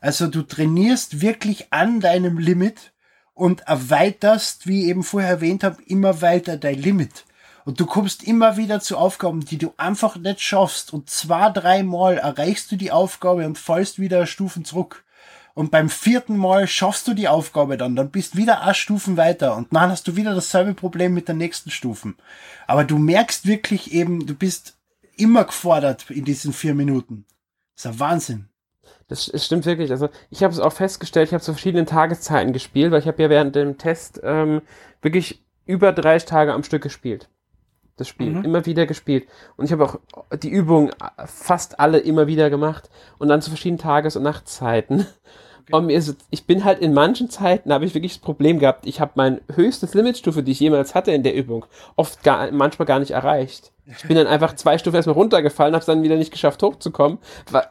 Also 0.00 0.26
du 0.26 0.42
trainierst 0.42 1.20
wirklich 1.20 1.72
an 1.72 2.00
deinem 2.00 2.38
Limit 2.38 2.92
und 3.34 3.62
erweiterst, 3.62 4.66
wie 4.66 4.82
ich 4.82 4.88
eben 4.88 5.02
vorher 5.02 5.30
erwähnt 5.30 5.64
habe, 5.64 5.82
immer 5.86 6.22
weiter 6.22 6.56
dein 6.56 6.80
Limit. 6.80 7.24
Und 7.64 7.78
du 7.78 7.86
kommst 7.86 8.22
immer 8.22 8.56
wieder 8.56 8.80
zu 8.80 8.96
Aufgaben, 8.96 9.44
die 9.44 9.58
du 9.58 9.74
einfach 9.76 10.16
nicht 10.16 10.40
schaffst. 10.40 10.92
Und 10.92 11.10
zwei, 11.10 11.50
dreimal 11.50 12.18
erreichst 12.18 12.72
du 12.72 12.76
die 12.76 12.90
Aufgabe 12.90 13.46
und 13.46 13.58
fallst 13.58 13.98
wieder 13.98 14.26
Stufen 14.26 14.64
zurück. 14.64 15.04
Und 15.54 15.70
beim 15.70 15.88
vierten 15.88 16.36
Mal 16.36 16.66
schaffst 16.66 17.06
du 17.06 17.14
die 17.14 17.28
Aufgabe 17.28 17.76
dann, 17.76 17.96
dann 17.96 18.10
bist 18.10 18.36
wieder 18.36 18.62
acht 18.62 18.76
Stufen 18.76 19.16
weiter 19.16 19.56
und 19.56 19.72
dann 19.72 19.90
hast 19.90 20.06
du 20.06 20.16
wieder 20.16 20.34
dasselbe 20.34 20.74
Problem 20.74 21.12
mit 21.12 21.28
den 21.28 21.38
nächsten 21.38 21.70
Stufen. 21.70 22.16
Aber 22.66 22.84
du 22.84 22.98
merkst 22.98 23.46
wirklich 23.46 23.92
eben, 23.92 24.26
du 24.26 24.34
bist 24.34 24.76
immer 25.16 25.44
gefordert 25.44 26.08
in 26.10 26.24
diesen 26.24 26.52
vier 26.52 26.74
Minuten. 26.74 27.26
Das 27.74 27.84
ist 27.84 27.90
ein 27.90 28.00
Wahnsinn. 28.00 28.49
Das, 29.10 29.26
das 29.26 29.44
stimmt 29.44 29.66
wirklich. 29.66 29.90
Also 29.90 30.08
ich 30.30 30.44
habe 30.44 30.54
es 30.54 30.60
auch 30.60 30.72
festgestellt, 30.72 31.28
ich 31.28 31.34
habe 31.34 31.42
zu 31.42 31.52
verschiedenen 31.52 31.84
Tageszeiten 31.84 32.52
gespielt, 32.52 32.92
weil 32.92 33.00
ich 33.00 33.08
habe 33.08 33.20
ja 33.20 33.28
während 33.28 33.56
dem 33.56 33.76
Test 33.76 34.20
ähm, 34.22 34.62
wirklich 35.02 35.44
über 35.66 35.92
30 35.92 36.28
Tage 36.28 36.54
am 36.54 36.62
Stück 36.62 36.82
gespielt. 36.82 37.28
Das 37.96 38.06
Spiel. 38.08 38.30
Mhm. 38.30 38.44
Immer 38.44 38.66
wieder 38.66 38.86
gespielt. 38.86 39.26
Und 39.56 39.66
ich 39.66 39.72
habe 39.72 39.84
auch 39.84 39.98
die 40.40 40.48
Übungen 40.48 40.90
fast 41.26 41.80
alle 41.80 41.98
immer 41.98 42.28
wieder 42.28 42.50
gemacht. 42.50 42.88
Und 43.18 43.28
dann 43.28 43.42
zu 43.42 43.50
verschiedenen 43.50 43.78
Tages- 43.78 44.16
und 44.16 44.22
Nachtzeiten. 44.22 45.06
Und 45.70 45.90
ist, 45.90 46.16
ich 46.30 46.46
bin 46.46 46.64
halt 46.64 46.80
in 46.80 46.92
manchen 46.92 47.30
Zeiten, 47.30 47.72
habe 47.72 47.84
ich 47.84 47.94
wirklich 47.94 48.14
das 48.14 48.20
Problem 48.20 48.58
gehabt, 48.58 48.86
ich 48.86 49.00
habe 49.00 49.12
meine 49.14 49.40
höchste 49.54 49.88
Limitstufe, 49.92 50.42
die 50.42 50.52
ich 50.52 50.60
jemals 50.60 50.94
hatte 50.94 51.12
in 51.12 51.22
der 51.22 51.34
Übung, 51.34 51.64
oft 51.96 52.22
gar, 52.22 52.50
manchmal 52.52 52.86
gar 52.86 52.98
nicht 52.98 53.12
erreicht. 53.12 53.72
Ich 53.98 54.06
bin 54.06 54.16
dann 54.16 54.28
einfach 54.28 54.54
zwei 54.54 54.78
Stufen 54.78 54.96
erstmal 54.96 55.14
runtergefallen, 55.14 55.74
habe 55.74 55.80
es 55.80 55.86
dann 55.86 56.02
wieder 56.02 56.16
nicht 56.16 56.30
geschafft 56.30 56.62
hochzukommen. 56.62 57.18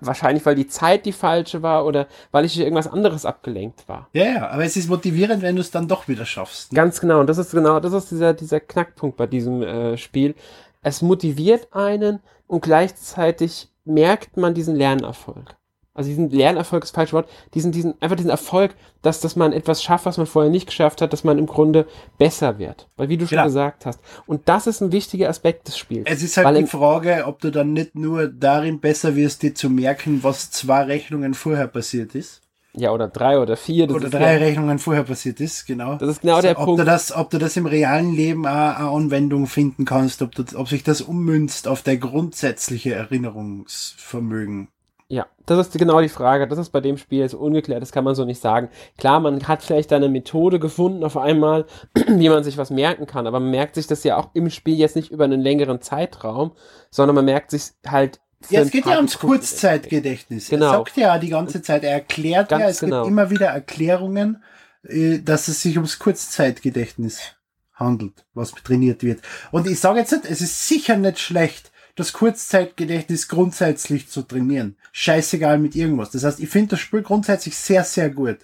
Wahrscheinlich, 0.01 0.45
weil 0.45 0.55
die 0.55 0.67
Zeit 0.67 1.05
die 1.05 1.13
falsche 1.13 1.61
war 1.61 1.85
oder 1.85 2.07
weil 2.31 2.43
ich 2.43 2.59
irgendwas 2.59 2.87
anderes 2.87 3.25
abgelenkt 3.25 3.87
war. 3.87 4.09
Ja, 4.11 4.25
ja, 4.25 4.49
aber 4.49 4.65
es 4.65 4.75
ist 4.75 4.89
motivierend, 4.89 5.41
wenn 5.41 5.55
du 5.55 5.61
es 5.61 5.71
dann 5.71 5.87
doch 5.87 6.07
wieder 6.09 6.25
schaffst. 6.25 6.71
Ganz 6.75 6.99
genau. 6.99 7.21
Und 7.21 7.27
das 7.27 7.37
ist 7.37 7.51
genau, 7.51 7.79
das 7.79 7.93
ist 7.93 8.11
dieser, 8.11 8.33
dieser 8.33 8.59
Knackpunkt 8.59 9.15
bei 9.15 9.27
diesem 9.27 9.61
äh, 9.61 9.97
Spiel. 9.97 10.35
Es 10.81 11.01
motiviert 11.01 11.69
einen 11.71 12.19
und 12.47 12.63
gleichzeitig 12.63 13.69
merkt 13.85 14.35
man 14.35 14.53
diesen 14.53 14.75
Lernerfolg 14.75 15.55
also 15.99 16.11
diesen 16.11 16.29
Lernerfolg 16.29 16.85
ist 16.85 16.91
das 16.91 16.95
falsche 16.95 17.11
Wort, 17.11 17.29
diesen, 17.53 17.73
diesen, 17.73 17.93
einfach 18.01 18.15
diesen 18.15 18.31
Erfolg, 18.31 18.73
dass, 19.01 19.19
dass 19.19 19.35
man 19.35 19.51
etwas 19.51 19.83
schafft, 19.83 20.05
was 20.05 20.17
man 20.17 20.27
vorher 20.27 20.49
nicht 20.49 20.65
geschafft 20.65 21.01
hat, 21.01 21.11
dass 21.11 21.25
man 21.25 21.37
im 21.37 21.45
Grunde 21.45 21.85
besser 22.17 22.57
wird. 22.57 22.87
Weil 22.95 23.09
wie 23.09 23.17
du 23.17 23.27
schon 23.27 23.35
genau. 23.35 23.47
gesagt 23.47 23.85
hast. 23.85 23.99
Und 24.25 24.47
das 24.47 24.65
ist 24.65 24.79
ein 24.79 24.93
wichtiger 24.93 25.27
Aspekt 25.27 25.67
des 25.67 25.77
Spiels. 25.77 26.05
Es 26.09 26.23
ist 26.23 26.37
halt 26.37 26.57
die 26.57 26.67
Frage, 26.67 27.25
ob 27.25 27.41
du 27.41 27.51
dann 27.51 27.73
nicht 27.73 27.95
nur 27.95 28.29
darin 28.29 28.79
besser 28.79 29.17
wirst, 29.17 29.43
dir 29.43 29.53
zu 29.53 29.69
merken, 29.69 30.23
was 30.23 30.51
zwei 30.51 30.83
Rechnungen 30.83 31.33
vorher 31.33 31.67
passiert 31.67 32.15
ist. 32.15 32.43
Ja, 32.71 32.91
oder 32.91 33.09
drei 33.09 33.37
oder 33.37 33.57
vier. 33.57 33.93
oder 33.93 34.09
drei 34.09 34.35
ja, 34.35 34.39
Rechnungen 34.39 34.79
vorher 34.79 35.03
passiert 35.03 35.41
ist, 35.41 35.65
genau. 35.65 35.95
Das 35.95 36.07
ist 36.07 36.21
genau 36.21 36.35
also, 36.35 36.47
der 36.47 36.57
ob 36.59 36.65
Punkt. 36.65 36.79
Du 36.79 36.85
das, 36.85 37.13
ob 37.13 37.29
du 37.29 37.39
das 37.39 37.57
im 37.57 37.65
realen 37.65 38.13
Leben 38.13 38.47
auch 38.47 38.77
eine 38.77 38.89
Anwendung 38.89 39.47
finden 39.47 39.83
kannst, 39.83 40.21
ob, 40.21 40.33
du, 40.33 40.45
ob 40.55 40.69
sich 40.69 40.83
das 40.83 41.01
ummünzt 41.01 41.67
auf 41.67 41.81
dein 41.81 41.99
grundsätzliche 41.99 42.93
Erinnerungsvermögen. 42.93 44.69
Ja, 45.11 45.25
das 45.47 45.67
ist 45.67 45.77
genau 45.77 45.99
die 46.01 46.07
Frage. 46.07 46.47
Das 46.47 46.59
ist 46.59 46.69
bei 46.69 46.81
dem 46.81 46.97
Spiel 46.97 47.19
jetzt 47.19 47.33
ungeklärt, 47.33 47.81
das 47.81 47.91
kann 47.91 48.03
man 48.03 48.13
so 48.13 48.25
nicht 48.25 48.39
sagen. 48.39 48.69
Klar, 48.99 49.19
man 49.19 49.47
hat 49.47 49.63
vielleicht 49.63 49.91
eine 49.91 50.07
Methode 50.07 50.59
gefunden 50.59 51.03
auf 51.03 51.17
einmal, 51.17 51.65
wie 52.07 52.29
man 52.29 52.43
sich 52.43 52.59
was 52.59 52.69
merken 52.69 53.07
kann, 53.07 53.25
aber 53.25 53.39
man 53.39 53.49
merkt 53.49 53.73
sich 53.73 53.87
das 53.87 54.03
ja 54.03 54.17
auch 54.17 54.29
im 54.35 54.51
Spiel 54.51 54.77
jetzt 54.77 54.95
nicht 54.95 55.09
über 55.11 55.23
einen 55.23 55.41
längeren 55.41 55.81
Zeitraum, 55.81 56.51
sondern 56.91 57.15
man 57.15 57.25
merkt 57.25 57.49
sich 57.49 57.71
halt 57.87 58.21
ja, 58.49 58.61
es 58.61 58.71
geht 58.71 58.85
ja 58.85 58.95
ums 58.95 59.19
Kurzzeitgedächtnis. 59.19 60.47
Genau. 60.47 60.67
Er 60.67 60.71
sagt 60.77 60.95
ja 60.95 61.17
die 61.17 61.27
ganze 61.27 61.61
Zeit, 61.61 61.83
er 61.83 61.91
erklärt 61.91 62.47
Ganz 62.47 62.61
ja, 62.61 62.69
es 62.69 62.79
genau. 62.79 63.01
gibt 63.01 63.11
immer 63.11 63.29
wieder 63.29 63.47
Erklärungen, 63.47 64.43
äh, 64.83 65.19
dass 65.19 65.49
es 65.49 65.61
sich 65.61 65.75
ums 65.75 65.99
Kurzzeitgedächtnis 65.99 67.19
handelt, 67.73 68.25
was 68.33 68.51
trainiert 68.51 69.03
wird. 69.03 69.21
Und 69.51 69.67
ich 69.67 69.79
sage 69.79 69.99
jetzt 69.99 70.11
nicht, 70.11 70.25
es 70.25 70.39
ist 70.39 70.67
sicher 70.67 70.95
nicht 70.95 71.19
schlecht, 71.19 71.71
das 71.99 72.13
Kurzzeitgedächtnis 72.13 73.27
grundsätzlich 73.27 74.07
zu 74.09 74.21
trainieren. 74.21 74.77
Scheißegal 74.91 75.59
mit 75.59 75.75
irgendwas. 75.75 76.11
Das 76.11 76.23
heißt, 76.23 76.39
ich 76.39 76.49
finde 76.49 76.71
das 76.71 76.79
Spiel 76.79 77.01
grundsätzlich 77.01 77.55
sehr, 77.55 77.83
sehr 77.83 78.09
gut. 78.09 78.37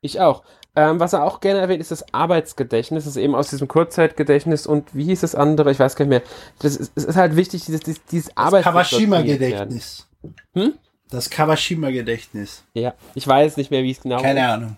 Ich 0.00 0.20
auch. 0.20 0.44
Ähm, 0.76 1.00
was 1.00 1.12
er 1.12 1.24
auch 1.24 1.40
gerne 1.40 1.58
erwähnt, 1.58 1.80
ist 1.80 1.90
das 1.90 2.14
Arbeitsgedächtnis. 2.14 3.04
Das 3.04 3.16
ist 3.16 3.22
eben 3.22 3.34
aus 3.34 3.50
diesem 3.50 3.66
Kurzzeitgedächtnis 3.66 4.66
und 4.66 4.94
wie 4.94 5.04
hieß 5.04 5.22
das 5.22 5.34
andere? 5.34 5.72
Ich 5.72 5.80
weiß 5.80 5.96
gar 5.96 6.04
nicht 6.04 6.10
mehr. 6.10 6.22
Das 6.60 6.76
ist, 6.76 6.92
es 6.94 7.04
ist 7.04 7.16
halt 7.16 7.34
wichtig, 7.34 7.64
dieses, 7.64 7.80
dieses, 7.80 8.04
dieses 8.04 8.36
Arbeitsgedächtnis. 8.36 8.90
Kawashima-Gedächtnis. 8.90 10.06
Hm? 10.54 10.74
Das 11.10 11.28
Kawashima-Gedächtnis. 11.28 12.62
Ja, 12.74 12.94
ich 13.16 13.26
weiß 13.26 13.56
nicht 13.56 13.72
mehr, 13.72 13.82
wie 13.82 13.90
es 13.90 14.00
genau 14.00 14.22
Keine 14.22 14.48
Ahnung. 14.48 14.76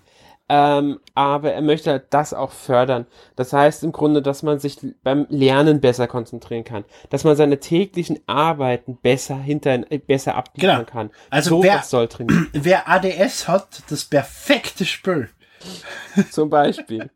Ähm, 0.55 1.01
aber 1.15 1.55
er 1.55 1.63
möchte 1.63 1.91
halt 1.91 2.09
das 2.11 2.35
auch 2.35 2.51
fördern. 2.51 3.07
Das 3.37 3.55
heißt 3.55 3.85
im 3.85 3.93
Grunde, 3.93 4.21
dass 4.21 4.43
man 4.43 4.59
sich 4.59 4.79
beim 5.03 5.27
Lernen 5.31 5.81
besser 5.81 6.07
konzentrieren 6.07 6.63
kann, 6.63 6.85
dass 7.09 7.25
man 7.25 7.37
seine 7.37 7.59
täglichen 7.59 8.21
Arbeiten 8.27 8.99
besser 8.99 9.37
hinter 9.37 9.91
äh, 9.91 9.97
besser 9.97 10.35
abliefern 10.35 10.81
genau. 10.81 10.91
kann. 10.91 11.11
Also 11.31 11.57
so 11.57 11.63
wer, 11.63 11.81
soll 11.81 12.07
trainieren. 12.07 12.51
wer 12.53 12.87
ADS 12.87 13.49
hat, 13.49 13.83
das 13.89 14.05
perfekte 14.05 14.85
Spiel. 14.85 15.31
Zum 16.31 16.51
Beispiel. 16.51 17.09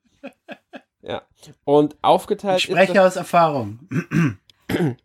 ja. 1.02 1.20
Und 1.64 1.94
aufgeteilt. 2.00 2.60
Ich 2.60 2.64
spreche 2.64 3.02
aus 3.02 3.16
Erfahrung. 3.16 3.80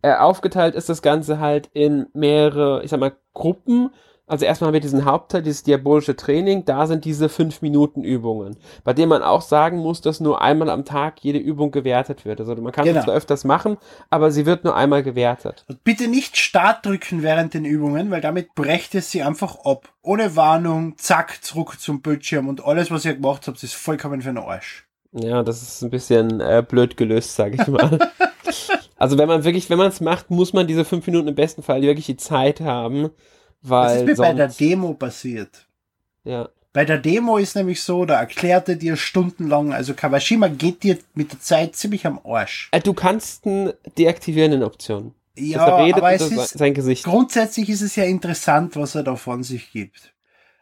äh, 0.00 0.14
aufgeteilt 0.14 0.74
ist 0.74 0.88
das 0.88 1.02
Ganze 1.02 1.38
halt 1.38 1.68
in 1.74 2.06
mehrere, 2.14 2.82
ich 2.82 2.90
sag 2.90 2.98
mal, 2.98 3.14
Gruppen 3.34 3.90
also 4.28 4.44
erstmal 4.44 4.68
haben 4.68 4.74
wir 4.74 4.80
diesen 4.80 5.04
Hauptteil, 5.04 5.42
dieses 5.42 5.62
diabolische 5.62 6.16
Training, 6.16 6.64
da 6.64 6.88
sind 6.88 7.04
diese 7.04 7.26
5-Minuten-Übungen, 7.26 8.56
bei 8.82 8.92
denen 8.92 9.08
man 9.08 9.22
auch 9.22 9.40
sagen 9.40 9.78
muss, 9.78 10.00
dass 10.00 10.18
nur 10.18 10.42
einmal 10.42 10.68
am 10.68 10.84
Tag 10.84 11.20
jede 11.20 11.38
Übung 11.38 11.70
gewertet 11.70 12.24
wird. 12.24 12.40
Also 12.40 12.56
man 12.56 12.72
kann 12.72 12.84
genau. 12.84 13.04
zwar 13.04 13.14
öfters 13.14 13.44
machen, 13.44 13.76
aber 14.10 14.32
sie 14.32 14.44
wird 14.44 14.64
nur 14.64 14.74
einmal 14.74 15.04
gewertet. 15.04 15.64
Bitte 15.84 16.08
nicht 16.08 16.36
Start 16.36 16.84
drücken 16.84 17.22
während 17.22 17.54
den 17.54 17.64
Übungen, 17.64 18.10
weil 18.10 18.20
damit 18.20 18.54
brecht 18.56 18.96
es 18.96 19.12
sie 19.12 19.22
einfach 19.22 19.64
ab. 19.64 19.88
Ohne 20.02 20.34
Warnung, 20.34 20.98
zack, 20.98 21.44
zurück 21.44 21.78
zum 21.78 22.02
Bildschirm 22.02 22.48
und 22.48 22.64
alles, 22.64 22.90
was 22.90 23.04
ihr 23.04 23.14
gemacht 23.14 23.46
habt, 23.46 23.62
ist 23.62 23.74
vollkommen 23.74 24.22
für 24.22 24.30
den 24.30 24.38
Arsch. 24.38 24.86
Ja, 25.12 25.44
das 25.44 25.62
ist 25.62 25.82
ein 25.82 25.90
bisschen 25.90 26.40
äh, 26.40 26.64
blöd 26.68 26.96
gelöst, 26.96 27.36
sag 27.36 27.54
ich 27.54 27.66
mal. 27.68 27.98
also 28.96 29.16
wenn 29.18 29.28
man 29.28 29.44
wirklich, 29.44 29.70
wenn 29.70 29.78
man 29.78 29.88
es 29.88 30.00
macht, 30.00 30.30
muss 30.30 30.52
man 30.52 30.66
diese 30.66 30.84
fünf 30.84 31.06
Minuten 31.06 31.28
im 31.28 31.34
besten 31.36 31.62
Fall 31.62 31.80
wirklich 31.82 32.06
die 32.06 32.16
Zeit 32.16 32.60
haben, 32.60 33.10
weil 33.68 33.88
das 33.88 33.96
ist 33.96 34.06
mir 34.06 34.16
sonst... 34.16 34.28
bei 34.28 34.34
der 34.34 34.48
Demo 34.48 34.94
passiert. 34.94 35.66
Ja. 36.24 36.48
Bei 36.72 36.84
der 36.84 36.98
Demo 36.98 37.38
ist 37.38 37.56
nämlich 37.56 37.82
so, 37.82 38.04
da 38.04 38.20
erklärt 38.20 38.68
er 38.68 38.76
dir 38.76 38.96
stundenlang, 38.96 39.72
also 39.72 39.94
Kawashima 39.94 40.48
geht 40.48 40.82
dir 40.82 40.98
mit 41.14 41.32
der 41.32 41.40
Zeit 41.40 41.74
ziemlich 41.74 42.06
am 42.06 42.20
Arsch. 42.22 42.68
Äh, 42.72 42.80
du 42.80 42.92
kannst 42.92 43.46
ihn 43.46 43.72
deaktivieren 43.96 44.52
in 44.52 44.62
Optionen. 44.62 45.14
Ja, 45.38 45.66
aber 45.66 46.12
es 46.12 46.30
ist, 46.30 46.58
sein 46.58 46.74
Gesicht. 46.74 47.04
grundsätzlich 47.04 47.68
ist 47.68 47.82
es 47.82 47.96
ja 47.96 48.04
interessant, 48.04 48.76
was 48.76 48.94
er 48.94 49.02
da 49.02 49.16
von 49.16 49.42
sich 49.42 49.72
gibt. 49.72 50.12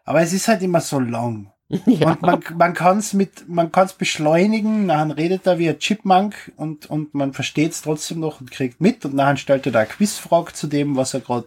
Aber 0.05 0.21
es 0.21 0.33
ist 0.33 0.49
halt 0.49 0.63
immer 0.63 0.81
so 0.81 1.01
lang. 1.01 1.51
Ja. 1.87 2.13
Und 2.13 2.23
man, 2.23 2.45
man 2.59 2.75
kann 2.75 2.99
es 2.99 3.15
mit, 3.15 3.49
man 3.49 3.73
kann 3.73 3.87
es 3.87 3.95
beschleunigen, 3.95 4.87
nachher 4.87 5.17
redet 5.17 5.47
er 5.47 5.59
wie 5.59 5.69
ein 5.69 5.79
Chipmunk 5.79 6.53
und, 6.57 6.89
und 6.91 7.15
man 7.15 7.33
versteht 7.33 7.73
es 7.73 7.83
trotzdem 7.83 8.21
noch 8.21 8.41
und 8.41 8.51
kriegt 8.51 8.81
mit 8.81 9.05
und 9.05 9.15
nachher 9.15 9.39
stellt 9.39 9.67
er 9.67 9.73
da 9.73 9.79
eine 9.81 9.89
Quizfrage 9.89 10.53
zu 10.53 10.67
dem, 10.67 10.95
was 10.95 11.15
er 11.15 11.21
gerade 11.21 11.47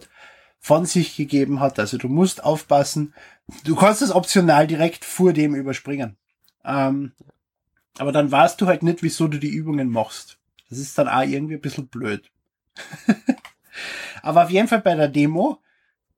von 0.60 0.84
sich 0.84 1.16
gegeben 1.16 1.60
hat. 1.60 1.78
Also 1.78 1.98
du 1.98 2.08
musst 2.08 2.44
aufpassen. 2.44 3.14
Du 3.64 3.76
kannst 3.76 4.02
es 4.02 4.14
optional 4.14 4.66
direkt 4.66 5.04
vor 5.04 5.32
dem 5.32 5.54
überspringen. 5.54 6.16
Ähm, 6.64 7.12
aber 7.98 8.12
dann 8.12 8.30
weißt 8.30 8.60
du 8.60 8.66
halt 8.66 8.82
nicht, 8.82 9.02
wieso 9.02 9.28
du 9.28 9.38
die 9.38 9.48
Übungen 9.48 9.90
machst. 9.90 10.38
Das 10.68 10.78
ist 10.78 10.98
dann 10.98 11.08
auch 11.08 11.22
irgendwie 11.22 11.54
ein 11.54 11.60
bisschen 11.60 11.88
blöd. 11.88 12.30
aber 14.22 14.44
auf 14.44 14.50
jeden 14.50 14.68
Fall 14.68 14.80
bei 14.80 14.94
der 14.94 15.08
Demo 15.08 15.58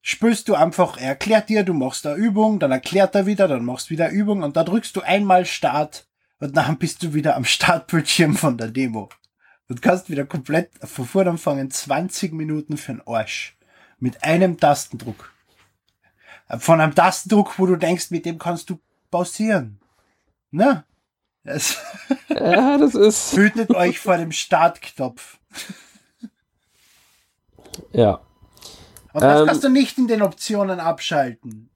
spürst 0.02 0.48
du 0.48 0.54
einfach, 0.54 0.98
er 0.98 1.08
erklärt 1.08 1.48
dir, 1.48 1.62
du 1.62 1.74
machst 1.74 2.06
eine 2.06 2.16
Übung, 2.16 2.58
dann 2.58 2.72
erklärt 2.72 3.14
er 3.14 3.26
wieder, 3.26 3.48
dann 3.48 3.64
machst 3.64 3.90
wieder 3.90 4.10
Übung 4.10 4.42
und 4.42 4.56
da 4.56 4.64
drückst 4.64 4.96
du 4.96 5.02
einmal 5.02 5.46
Start 5.46 6.06
und 6.38 6.56
dann 6.56 6.78
bist 6.78 7.02
du 7.02 7.14
wieder 7.14 7.36
am 7.36 7.44
Startbildschirm 7.44 8.36
von 8.36 8.58
der 8.58 8.68
Demo. 8.68 9.10
Und 9.68 9.82
kannst 9.82 10.10
wieder 10.10 10.24
komplett 10.24 10.70
von 10.82 11.06
vorne 11.06 11.30
anfangen, 11.30 11.70
20 11.70 12.32
Minuten 12.32 12.76
für 12.76 12.94
den 12.94 13.06
Arsch 13.06 13.56
mit 14.00 14.24
einem 14.24 14.58
Tastendruck. 14.58 15.32
Von 16.58 16.80
einem 16.80 16.94
Tastendruck, 16.94 17.58
wo 17.58 17.66
du 17.66 17.76
denkst, 17.76 18.10
mit 18.10 18.26
dem 18.26 18.38
kannst 18.38 18.70
du 18.70 18.80
pausieren. 19.10 19.78
Ne? 20.50 20.84
Das 21.44 21.76
ja, 22.28 22.76
das 22.78 22.94
ist. 22.94 23.32
Hütet 23.36 23.70
euch 23.70 23.98
vor 23.98 24.16
dem 24.16 24.32
Startknopf. 24.32 25.38
Ja. 27.92 28.20
Und 29.12 29.22
das 29.22 29.40
ähm, 29.40 29.46
kannst 29.46 29.64
du 29.64 29.68
nicht 29.68 29.98
in 29.98 30.08
den 30.08 30.22
Optionen 30.22 30.80
abschalten. 30.80 31.70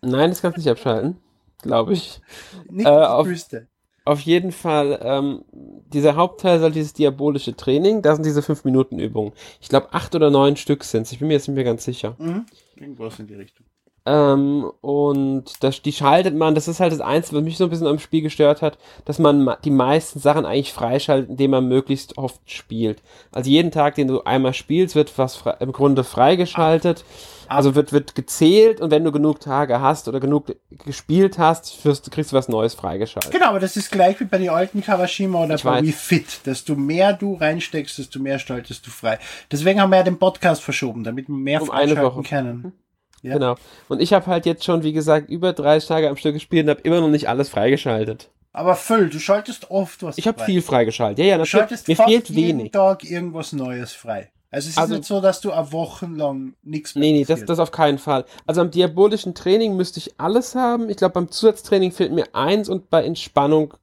Nein, 0.00 0.30
das 0.30 0.42
kannst 0.42 0.56
du 0.56 0.60
nicht 0.60 0.70
abschalten, 0.70 1.18
glaube 1.62 1.94
ich. 1.94 2.20
Nicht 2.68 2.86
äh, 2.86 2.90
auf, 2.90 3.26
Wüste. 3.26 3.68
Auf 4.06 4.20
jeden 4.20 4.52
Fall, 4.52 5.00
ähm, 5.02 5.44
dieser 5.52 6.16
Hauptteil 6.16 6.60
soll 6.60 6.72
dieses 6.72 6.92
diabolische 6.92 7.56
Training, 7.56 8.02
da 8.02 8.14
sind 8.14 8.26
diese 8.26 8.42
5-Minuten-Übungen. 8.42 9.32
Ich 9.60 9.70
glaube, 9.70 9.88
acht 9.92 10.14
oder 10.14 10.30
neun 10.30 10.56
Stück 10.56 10.84
sind 10.84 11.10
Ich 11.10 11.18
bin 11.18 11.28
mir 11.28 11.34
jetzt 11.34 11.48
nicht 11.48 11.54
mehr 11.54 11.64
ganz 11.64 11.84
sicher. 11.84 12.14
Mhm. 12.18 12.44
Irgendwas 12.76 13.18
in 13.18 13.26
die 13.26 13.34
Richtung. 13.34 13.64
Ähm, 14.06 14.70
und 14.82 15.44
das, 15.62 15.80
die 15.80 15.92
schaltet 15.92 16.34
man, 16.34 16.54
das 16.54 16.68
ist 16.68 16.80
halt 16.80 16.92
das 16.92 17.00
Einzige, 17.00 17.38
was 17.38 17.44
mich 17.44 17.56
so 17.56 17.64
ein 17.64 17.70
bisschen 17.70 17.86
am 17.86 17.98
Spiel 17.98 18.20
gestört 18.20 18.60
hat, 18.60 18.76
dass 19.06 19.18
man 19.18 19.56
die 19.64 19.70
meisten 19.70 20.18
Sachen 20.18 20.44
eigentlich 20.44 20.74
freischaltet, 20.74 21.30
indem 21.30 21.52
man 21.52 21.68
möglichst 21.68 22.18
oft 22.18 22.40
spielt. 22.44 23.02
Also 23.32 23.48
jeden 23.48 23.70
Tag, 23.70 23.94
den 23.94 24.08
du 24.08 24.22
einmal 24.22 24.52
spielst, 24.52 24.94
wird 24.94 25.16
was 25.16 25.42
im 25.60 25.72
Grunde 25.72 26.04
freigeschaltet. 26.04 27.04
Also 27.48 27.74
wird, 27.74 27.92
wird 27.92 28.14
gezählt 28.14 28.80
und 28.80 28.90
wenn 28.90 29.04
du 29.04 29.12
genug 29.12 29.40
Tage 29.40 29.80
hast 29.80 30.08
oder 30.08 30.20
genug 30.20 30.54
gespielt 30.84 31.38
hast, 31.38 31.84
wirst, 31.84 32.10
kriegst 32.10 32.32
du 32.32 32.36
was 32.36 32.48
Neues 32.48 32.74
freigeschaltet. 32.74 33.32
Genau, 33.32 33.46
aber 33.46 33.60
das 33.60 33.76
ist 33.76 33.90
gleich 33.90 34.18
wie 34.20 34.24
bei 34.24 34.38
den 34.38 34.50
alten 34.50 34.82
Kawashima 34.82 35.44
oder 35.44 35.56
bei 35.58 35.82
Fit. 35.84 36.40
Desto 36.46 36.74
mehr 36.74 37.12
du 37.12 37.34
reinsteckst, 37.34 37.98
desto 37.98 38.18
mehr 38.18 38.38
schaltest 38.38 38.86
du 38.86 38.90
frei. 38.90 39.18
Deswegen 39.50 39.80
haben 39.80 39.90
wir 39.90 39.96
ja 39.96 40.02
den 40.02 40.18
Podcast 40.18 40.62
verschoben, 40.62 41.04
damit 41.04 41.28
wir 41.28 41.34
mehr 41.34 41.62
um 41.62 41.68
freischalten 41.68 42.22
können. 42.22 42.72
Ja. 43.22 43.34
Genau. 43.34 43.56
Und 43.88 44.02
ich 44.02 44.12
habe 44.12 44.26
halt 44.26 44.44
jetzt 44.44 44.64
schon, 44.64 44.82
wie 44.82 44.92
gesagt, 44.92 45.30
über 45.30 45.54
30 45.54 45.88
Tage 45.88 46.08
am 46.10 46.16
Stück 46.16 46.34
gespielt 46.34 46.64
und 46.64 46.70
habe 46.70 46.82
immer 46.82 47.00
noch 47.00 47.08
nicht 47.08 47.28
alles 47.28 47.48
freigeschaltet. 47.48 48.30
Aber 48.52 48.76
Phil, 48.76 49.08
du 49.08 49.18
schaltest 49.18 49.70
oft 49.70 50.02
was 50.02 50.16
Ich 50.16 50.28
habe 50.28 50.44
viel 50.44 50.62
freigeschaltet. 50.62 51.18
Ja, 51.18 51.24
ja, 51.24 51.38
natürlich. 51.38 51.88
Mir 51.88 51.96
fehlt 51.96 52.28
jeden 52.28 52.58
wenig. 52.58 52.72
Tag 52.72 53.02
irgendwas 53.02 53.52
Neues 53.52 53.92
frei. 53.92 54.30
Also 54.54 54.68
es 54.68 54.74
ist 54.74 54.78
also, 54.78 54.94
nicht 54.94 55.04
so, 55.04 55.20
dass 55.20 55.40
du 55.40 55.50
eine 55.50 55.72
Wochen 55.72 56.14
lang 56.14 56.54
nichts 56.62 56.94
mehr 56.94 57.02
Nee, 57.02 57.12
nee, 57.12 57.24
das, 57.24 57.44
das 57.44 57.58
auf 57.58 57.72
keinen 57.72 57.98
Fall. 57.98 58.24
Also 58.46 58.60
am 58.60 58.70
diabolischen 58.70 59.34
Training 59.34 59.76
müsste 59.76 59.98
ich 59.98 60.14
alles 60.20 60.54
haben. 60.54 60.88
Ich 60.88 60.96
glaube, 60.96 61.14
beim 61.14 61.28
Zusatztraining 61.28 61.90
fehlt 61.90 62.12
mir 62.12 62.36
eins 62.36 62.68
und 62.68 62.88
bei 62.88 63.02
Entspannung 63.02 63.74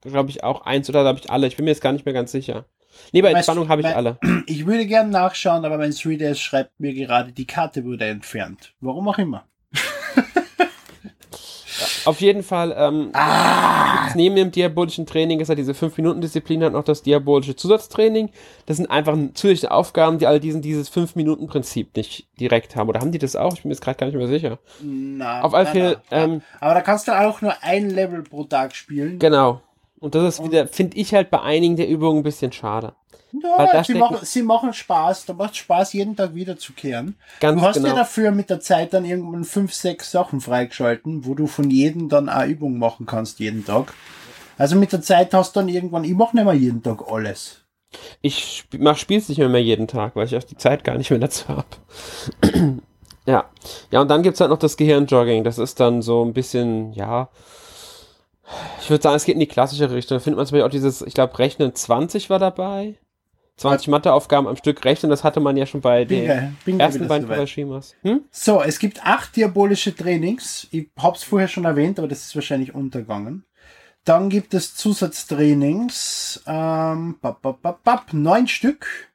glaube 0.00 0.30
ich 0.30 0.42
auch 0.42 0.62
eins 0.62 0.88
oder 0.88 1.04
habe 1.04 1.20
ich 1.20 1.30
alle. 1.30 1.46
Ich 1.46 1.54
bin 1.54 1.66
mir 1.66 1.70
jetzt 1.70 1.82
gar 1.82 1.92
nicht 1.92 2.04
mehr 2.04 2.14
ganz 2.14 2.32
sicher. 2.32 2.64
Nee, 3.12 3.22
bei 3.22 3.30
Entspannung 3.30 3.68
habe 3.68 3.82
ich 3.82 3.86
mein, 3.86 3.94
alle. 3.94 4.18
Ich 4.46 4.66
würde 4.66 4.86
gerne 4.86 5.08
nachschauen, 5.08 5.64
aber 5.64 5.78
mein 5.78 5.92
3DS 5.92 6.34
schreibt 6.34 6.80
mir 6.80 6.94
gerade, 6.94 7.30
die 7.30 7.46
Karte 7.46 7.84
wurde 7.84 8.06
entfernt. 8.06 8.74
Warum 8.80 9.06
auch 9.06 9.18
immer. 9.18 9.44
Auf 12.04 12.20
jeden 12.20 12.42
Fall, 12.42 12.74
ähm, 12.76 13.10
ah. 13.12 14.08
neben 14.14 14.36
dem 14.36 14.50
diabolischen 14.50 15.06
Training 15.06 15.40
ist 15.40 15.48
ja 15.48 15.54
diese 15.54 15.72
5-Minuten-Disziplin 15.72 16.64
hat 16.64 16.72
noch 16.72 16.84
das 16.84 17.02
diabolische 17.02 17.56
Zusatztraining. 17.56 18.30
Das 18.66 18.76
sind 18.76 18.90
einfach 18.90 19.16
zusätzliche 19.34 19.70
Aufgaben, 19.70 20.18
die 20.18 20.26
all 20.26 20.40
diesen 20.40 20.62
dieses 20.62 20.92
5-Minuten-Prinzip 20.92 21.96
nicht 21.96 22.26
direkt 22.38 22.76
haben. 22.76 22.88
Oder 22.88 23.00
haben 23.00 23.12
die 23.12 23.18
das 23.18 23.36
auch? 23.36 23.54
Ich 23.54 23.62
bin 23.62 23.68
mir 23.68 23.74
jetzt 23.74 23.82
gerade 23.82 23.98
gar 23.98 24.06
nicht 24.06 24.16
mehr 24.16 24.28
sicher. 24.28 24.58
Na, 24.82 25.42
Auf 25.42 25.54
alle 25.54 25.66
Fälle. 25.66 26.00
Ähm, 26.10 26.42
Aber 26.60 26.74
da 26.74 26.80
kannst 26.80 27.08
du 27.08 27.12
auch 27.12 27.40
nur 27.40 27.54
ein 27.62 27.90
Level 27.90 28.22
pro 28.22 28.44
Tag 28.44 28.74
spielen. 28.74 29.18
Genau. 29.18 29.60
Und 30.00 30.16
das 30.16 30.40
ist 30.40 30.44
wieder, 30.44 30.66
finde 30.66 30.96
ich 30.96 31.14
halt 31.14 31.30
bei 31.30 31.40
einigen 31.40 31.76
der 31.76 31.88
Übungen 31.88 32.20
ein 32.20 32.24
bisschen 32.24 32.50
schade. 32.50 32.94
Ja, 33.32 33.82
sie 33.82 33.94
machen, 33.94 34.18
sie 34.22 34.42
machen 34.42 34.72
Spaß. 34.72 35.26
Da 35.26 35.32
macht 35.32 35.56
Spaß, 35.56 35.94
jeden 35.94 36.16
Tag 36.16 36.34
wiederzukehren. 36.34 37.16
Ganz 37.40 37.60
du 37.60 37.66
hast 37.66 37.76
genau. 37.76 37.88
ja 37.88 37.94
dafür 37.94 38.30
mit 38.30 38.50
der 38.50 38.60
Zeit 38.60 38.92
dann 38.92 39.04
irgendwann 39.04 39.44
fünf, 39.44 39.72
sechs 39.72 40.10
Sachen 40.10 40.40
freigeschalten, 40.40 41.24
wo 41.24 41.34
du 41.34 41.46
von 41.46 41.70
jedem 41.70 42.08
dann 42.08 42.28
eine 42.28 42.50
Übung 42.50 42.78
machen 42.78 43.06
kannst, 43.06 43.38
jeden 43.38 43.64
Tag. 43.64 43.94
Also 44.58 44.76
mit 44.76 44.92
der 44.92 45.00
Zeit 45.00 45.32
hast 45.32 45.56
du 45.56 45.60
dann 45.60 45.68
irgendwann, 45.68 46.04
ich 46.04 46.14
mache 46.14 46.36
nicht 46.36 46.44
mehr 46.44 46.54
jeden 46.54 46.82
Tag 46.82 47.04
alles. 47.10 47.62
Ich 48.20 48.64
mach 48.78 48.96
Spiels 48.96 49.28
nicht 49.28 49.38
mehr, 49.38 49.48
mehr 49.48 49.62
jeden 49.62 49.88
Tag, 49.88 50.14
weil 50.14 50.26
ich 50.26 50.36
auch 50.36 50.44
die 50.44 50.56
Zeit 50.56 50.84
gar 50.84 50.98
nicht 50.98 51.10
mehr 51.10 51.18
dazu 51.18 51.48
habe. 51.48 51.66
ja. 53.26 53.44
Ja, 53.90 54.00
und 54.00 54.08
dann 54.08 54.22
gibt's 54.22 54.40
halt 54.40 54.50
noch 54.50 54.58
das 54.58 54.76
Gehirnjogging. 54.76 55.44
Das 55.44 55.58
ist 55.58 55.80
dann 55.80 56.02
so 56.02 56.24
ein 56.24 56.32
bisschen, 56.32 56.92
ja, 56.92 57.28
ich 58.80 58.90
würde 58.90 59.02
sagen, 59.02 59.16
es 59.16 59.24
geht 59.24 59.34
in 59.34 59.40
die 59.40 59.46
klassische 59.46 59.90
Richtung. 59.90 60.18
Da 60.18 60.20
findet 60.22 60.36
man 60.36 60.46
zum 60.46 60.56
Beispiel 60.56 60.66
auch 60.66 60.70
dieses, 60.70 61.02
ich 61.02 61.14
glaube, 61.14 61.38
Rechnen 61.38 61.74
20 61.74 62.30
war 62.30 62.38
dabei. 62.38 62.98
20 63.62 63.88
Matheaufgaben 63.88 64.46
am 64.48 64.56
Stück 64.56 64.84
rechnen, 64.84 65.10
das 65.10 65.24
hatte 65.24 65.40
man 65.40 65.56
ja 65.56 65.66
schon 65.66 65.80
bei 65.80 66.04
den 66.04 66.54
ersten 66.78 67.08
beiden 67.08 67.28
Kawashimas. 67.28 67.94
Hm? 68.02 68.22
So, 68.30 68.62
es 68.62 68.78
gibt 68.78 69.04
acht 69.04 69.34
diabolische 69.36 69.94
Trainings. 69.94 70.68
Ich 70.70 70.90
hab's 70.98 71.24
vorher 71.24 71.48
schon 71.48 71.64
erwähnt, 71.64 71.98
aber 71.98 72.08
das 72.08 72.24
ist 72.24 72.34
wahrscheinlich 72.34 72.74
untergegangen. 72.74 73.44
Dann 74.04 74.28
gibt 74.28 74.52
es 74.52 74.74
Zusatztrainings, 74.74 76.42
ähm, 76.46 77.16
bap, 77.20 77.40
bap, 77.40 77.62
bap, 77.62 77.84
bap, 77.84 78.12
neun 78.12 78.48
Stück. 78.48 79.12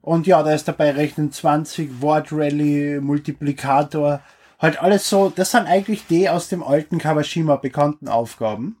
Und 0.00 0.28
ja, 0.28 0.42
da 0.44 0.52
ist 0.52 0.68
dabei 0.68 0.92
Rechnen 0.92 1.32
20, 1.32 2.00
Wortrally, 2.00 3.00
Multiplikator, 3.00 4.20
halt 4.60 4.80
alles 4.80 5.08
so, 5.08 5.32
das 5.34 5.50
sind 5.50 5.66
eigentlich 5.66 6.06
die 6.06 6.28
aus 6.28 6.48
dem 6.48 6.62
alten 6.62 6.98
Kawashima 6.98 7.56
bekannten 7.56 8.08
Aufgaben. 8.08 8.76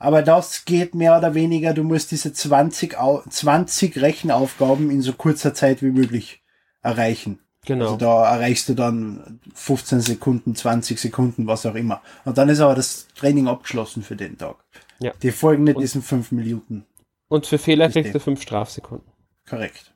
Aber 0.00 0.22
das 0.22 0.64
geht 0.64 0.94
mehr 0.94 1.18
oder 1.18 1.34
weniger, 1.34 1.74
du 1.74 1.84
musst 1.84 2.10
diese 2.10 2.32
20, 2.32 2.96
20 3.28 4.00
Rechenaufgaben 4.00 4.90
in 4.90 5.02
so 5.02 5.12
kurzer 5.12 5.52
Zeit 5.52 5.82
wie 5.82 5.90
möglich 5.90 6.42
erreichen. 6.80 7.38
Genau. 7.66 7.84
Also 7.84 7.96
da 7.98 8.34
erreichst 8.34 8.70
du 8.70 8.74
dann 8.74 9.40
15 9.54 10.00
Sekunden, 10.00 10.54
20 10.54 10.98
Sekunden, 10.98 11.46
was 11.46 11.66
auch 11.66 11.74
immer. 11.74 12.00
Und 12.24 12.38
dann 12.38 12.48
ist 12.48 12.60
aber 12.60 12.74
das 12.74 13.08
Training 13.14 13.46
abgeschlossen 13.46 14.02
für 14.02 14.16
den 14.16 14.38
Tag. 14.38 14.56
Ja. 15.00 15.12
Die 15.22 15.32
folgen 15.32 15.64
nicht 15.64 15.78
diesen 15.78 16.00
5 16.00 16.32
Minuten. 16.32 16.86
Und 17.28 17.46
für 17.46 17.58
Fehler 17.58 17.90
kriegst 17.90 18.14
du 18.14 18.20
5 18.20 18.40
Strafsekunden. 18.40 19.12
Korrekt. 19.46 19.92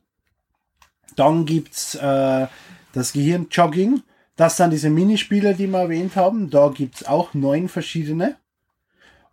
Dann 1.15 1.47
gibt's 1.47 1.95
äh, 1.95 2.45
das 2.93 3.13
Gehirnjogging. 3.13 4.03
Das 4.35 4.57
sind 4.57 4.69
diese 4.69 4.91
Minispiele, 4.91 5.55
die 5.55 5.65
wir 5.65 5.79
erwähnt 5.79 6.15
haben. 6.15 6.51
Da 6.51 6.69
gibt's 6.69 7.05
auch 7.05 7.33
neun 7.33 7.69
verschiedene. 7.69 8.37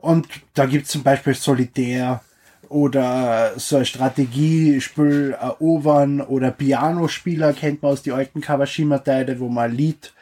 Und 0.02 0.26
da 0.54 0.66
gibt's 0.66 0.90
zum 0.90 1.04
Beispiel 1.04 1.32
Solitär 1.32 2.23
oder 2.68 3.52
so 3.56 3.76
ein 3.76 3.87
Strategiespiel 3.87 5.37
erobern 5.40 6.21
oder 6.21 6.50
Pianospieler 6.50 7.52
kennt 7.52 7.82
man 7.82 7.92
aus 7.92 8.02
die 8.02 8.11
alten 8.11 8.40
Kawashima-Teile, 8.40 9.38
wo 9.38 9.49
man 9.49 9.71
Lied 9.71 10.12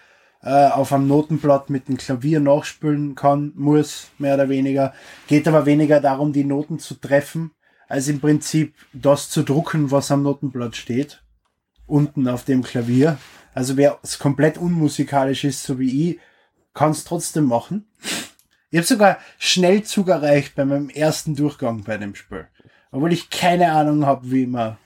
äh, 0.43 0.67
auf 0.67 0.93
einem 0.93 1.09
Notenblatt 1.09 1.71
mit 1.71 1.89
dem 1.89 1.97
Klavier 1.97 2.41
nachspielen 2.41 3.15
kann, 3.15 3.53
muss, 3.57 4.09
mehr 4.19 4.35
oder 4.35 4.51
weniger. 4.51 4.93
Geht 5.29 5.49
aber 5.49 5.65
weniger 5.65 5.99
darum, 6.01 6.35
die 6.35 6.45
Noten 6.45 6.79
zu 6.79 6.97
treffen, 6.97 7.53
als 7.89 8.09
im 8.09 8.21
Prinzip 8.21 8.75
das 8.93 9.31
zu 9.31 9.45
drucken, 9.45 9.91
was 9.91 10.11
am 10.11 10.23
Notenblatt 10.25 10.77
steht. 10.77 11.23
Unten 11.87 12.29
auf 12.29 12.45
dem 12.45 12.63
Klavier. 12.63 13.17
Also 13.55 13.79
wer 13.79 13.99
es 14.03 14.19
komplett 14.19 14.59
unmusikalisch 14.59 15.45
ist, 15.45 15.63
so 15.63 15.79
wie 15.79 16.11
ich, 16.11 16.19
kann 16.75 16.91
es 16.91 17.05
trotzdem 17.05 17.45
machen. 17.45 17.87
Ich 18.71 18.79
habe 18.79 18.87
sogar 18.87 19.19
Schnellzug 19.39 20.09
erreicht 20.09 20.55
bei 20.55 20.65
meinem 20.65 20.91
ersten 20.91 21.35
Durchgang 21.35 21.83
bei 21.83 21.99
dem 21.99 22.15
Spiel. 22.15 22.47
Obwohl 22.93 23.13
ich 23.13 23.31
keine 23.31 23.73
Ahnung 23.73 24.07
habe, 24.07 24.31
wie 24.31 24.47
man, 24.47 24.79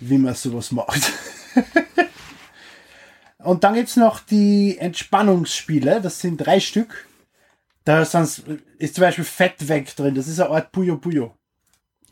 wie 0.00 0.18
man 0.18 0.34
sowas 0.34 0.70
macht. 0.70 1.12
Und 3.38 3.64
dann 3.64 3.74
gibt's 3.74 3.96
noch 3.96 4.20
die 4.20 4.76
Entspannungsspiele. 4.78 6.02
Das 6.02 6.20
sind 6.20 6.36
drei 6.36 6.60
Stück. 6.60 7.06
Da 7.84 8.02
ist 8.02 8.12
zum 8.12 9.02
Beispiel 9.02 9.24
Fett 9.24 9.68
weg 9.68 9.94
drin. 9.96 10.14
Das 10.14 10.28
ist 10.28 10.38
eine 10.38 10.50
Art 10.50 10.70
Puyo 10.72 10.98
Puyo. 10.98 11.34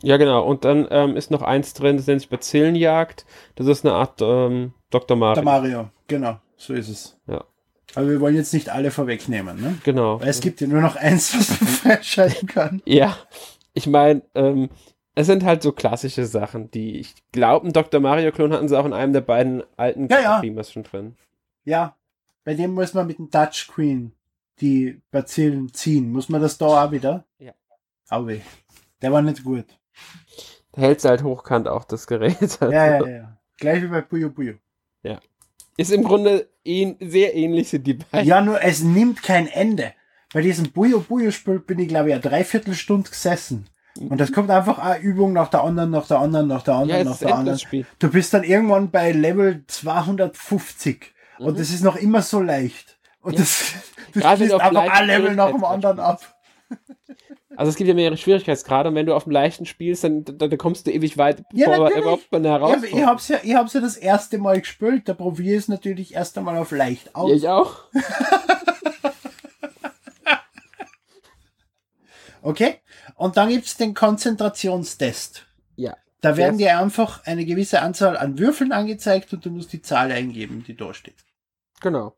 Ja, 0.02 0.16
genau. 0.16 0.44
Und 0.44 0.64
dann 0.64 0.86
ähm, 0.90 1.16
ist 1.16 1.30
noch 1.30 1.42
eins 1.42 1.74
drin, 1.74 1.96
das 1.96 2.06
nennt 2.06 2.20
sich 2.20 2.30
Bazillenjagd. 2.30 3.26
Das 3.56 3.66
ist 3.66 3.84
eine 3.84 3.94
Art 3.94 4.20
ähm, 4.22 4.72
Dr. 4.90 5.16
Mario. 5.16 5.34
Der 5.34 5.44
Mario. 5.44 5.90
Genau, 6.06 6.38
so 6.56 6.72
ist 6.72 6.88
es. 6.88 7.18
Ja. 7.26 7.44
Aber 7.94 8.08
wir 8.08 8.20
wollen 8.20 8.36
jetzt 8.36 8.52
nicht 8.52 8.68
alle 8.68 8.90
vorwegnehmen, 8.90 9.60
ne? 9.60 9.78
Genau. 9.84 10.20
Weil 10.20 10.28
es 10.28 10.40
gibt 10.40 10.60
ja 10.60 10.66
nur 10.66 10.80
noch 10.80 10.96
eins, 10.96 11.34
was 11.34 11.60
man 11.60 11.68
freischalten 11.68 12.48
kann. 12.48 12.82
Ja, 12.84 13.16
ich 13.72 13.86
meine, 13.86 14.22
ähm, 14.34 14.68
es 15.14 15.26
sind 15.26 15.44
halt 15.44 15.62
so 15.62 15.72
klassische 15.72 16.26
Sachen, 16.26 16.70
die 16.70 17.00
ich 17.00 17.14
glaube, 17.32 17.64
einen 17.64 17.72
Dr. 17.72 18.00
Mario-Klon 18.00 18.52
hatten 18.52 18.68
sie 18.68 18.78
auch 18.78 18.84
in 18.84 18.92
einem 18.92 19.12
der 19.12 19.20
beiden 19.20 19.62
alten 19.76 20.08
Ja, 20.08 20.42
ja. 20.42 20.64
Schon 20.64 20.84
drin. 20.84 21.16
Ja, 21.64 21.96
bei 22.44 22.54
dem 22.54 22.72
muss 22.72 22.94
man 22.94 23.06
mit 23.06 23.18
dem 23.18 23.30
Touchscreen 23.30 24.12
die 24.60 25.00
Bazillen 25.10 25.72
ziehen. 25.72 26.10
Muss 26.12 26.28
man 26.28 26.40
das 26.40 26.58
da 26.58 26.84
auch 26.84 26.90
wieder? 26.92 27.24
Ja. 27.38 27.52
Auwe. 28.08 28.40
Der 29.02 29.12
war 29.12 29.22
nicht 29.22 29.44
gut. 29.44 29.66
Da 30.72 30.82
hält 30.82 31.04
halt 31.04 31.22
hochkant 31.22 31.68
auch 31.68 31.84
das 31.84 32.06
Gerät. 32.06 32.36
Also 32.40 32.70
Ja, 32.70 32.86
ja, 32.86 33.00
ja, 33.00 33.08
ja. 33.08 33.38
Gleich 33.56 33.82
wie 33.82 33.88
bei 33.88 34.02
Puyo 34.02 34.30
Puyo. 34.30 34.54
Ist 35.78 35.90
im 35.92 36.04
Grunde 36.04 36.48
ähn 36.64 36.96
sehr 37.00 37.34
ähnlich 37.34 37.70
sind 37.70 37.86
die 37.86 37.94
beiden. 37.94 38.28
Ja, 38.28 38.42
nur 38.42 38.62
es 38.62 38.82
nimmt 38.82 39.22
kein 39.22 39.46
Ende. 39.46 39.94
Bei 40.34 40.42
diesem 40.42 40.70
Puyo 40.72 41.00
Puyo 41.00 41.30
Spiel 41.30 41.60
bin 41.60 41.78
ich, 41.78 41.88
glaube 41.88 42.08
ich, 42.08 42.12
eine 42.14 42.20
Dreiviertelstunde 42.20 43.08
gesessen. 43.08 43.66
Und 43.98 44.20
das 44.20 44.30
kommt 44.32 44.50
einfach 44.50 44.78
eine 44.78 45.00
Übung 45.02 45.32
nach 45.32 45.48
der 45.48 45.62
anderen, 45.64 45.90
nach 45.90 46.06
der 46.06 46.18
anderen, 46.18 46.46
nach 46.48 46.62
der 46.62 46.74
Ja, 46.74 46.80
anderen, 46.80 47.00
es 47.02 47.08
nach 47.08 47.18
der 47.18 47.28
anderen. 47.28 47.46
Endlosspiel. 47.54 47.86
Du 47.98 48.10
bist 48.10 48.34
dann 48.34 48.44
irgendwann 48.44 48.90
bei 48.90 49.12
Level 49.12 49.64
250. 49.66 51.12
Und 51.38 51.54
Mhm. 51.54 51.58
das 51.58 51.70
ist 51.70 51.82
noch 51.82 51.96
immer 51.96 52.22
so 52.22 52.40
leicht. 52.40 52.98
Und 53.22 53.32
Ja. 53.34 53.38
das, 53.40 53.72
du 54.12 54.20
Gerade 54.20 54.54
auf 54.54 54.60
einfach 54.60 54.88
ein 54.90 55.06
Level 55.06 55.34
nach 55.34 55.50
dem 55.52 55.64
anderen 55.64 56.00
ab. 56.00 56.20
Also 57.58 57.70
es 57.70 57.76
gibt 57.76 57.88
ja 57.88 57.94
mehrere 57.94 58.16
Schwierigkeitsgrade 58.16 58.88
und 58.88 58.94
wenn 58.94 59.06
du 59.06 59.14
auf 59.16 59.24
dem 59.24 59.32
leichten 59.32 59.66
spielst, 59.66 60.04
dann, 60.04 60.24
dann, 60.24 60.38
dann 60.38 60.56
kommst 60.58 60.86
du 60.86 60.92
ewig 60.92 61.18
weit, 61.18 61.42
Ja, 61.52 61.66
bevor 61.68 61.86
natürlich. 61.86 62.02
überhaupt 62.04 62.30
mal 62.30 62.38
eine 62.38 62.48
Ja, 62.48 62.82
ich 62.84 63.04
hab's 63.04 63.26
ja, 63.26 63.38
ich 63.42 63.52
hab's 63.52 63.72
ja 63.72 63.80
das 63.80 63.96
erste 63.96 64.38
Mal 64.38 64.60
gespielt. 64.60 65.08
Da 65.08 65.14
probiere 65.14 65.56
ich 65.56 65.62
es 65.62 65.68
natürlich 65.68 66.14
erst 66.14 66.38
einmal 66.38 66.56
auf 66.56 66.70
leicht 66.70 67.16
aus. 67.16 67.30
Ja, 67.30 67.36
ich 67.36 67.48
auch. 67.48 67.82
Okay? 72.40 72.76
Und 73.16 73.36
dann 73.36 73.48
gibt's 73.48 73.76
den 73.76 73.92
Konzentrationstest. 73.94 75.44
Ja. 75.74 75.96
Da 76.20 76.36
werden 76.36 76.58
dir 76.58 76.78
einfach 76.78 77.26
eine 77.26 77.44
gewisse 77.44 77.82
Anzahl 77.82 78.16
an 78.16 78.38
Würfeln 78.38 78.70
angezeigt 78.70 79.32
und 79.32 79.44
du 79.44 79.50
musst 79.50 79.72
die 79.72 79.82
Zahl 79.82 80.12
eingeben, 80.12 80.62
die 80.64 80.76
da 80.76 80.94
steht. 80.94 81.24
Genau. 81.80 82.14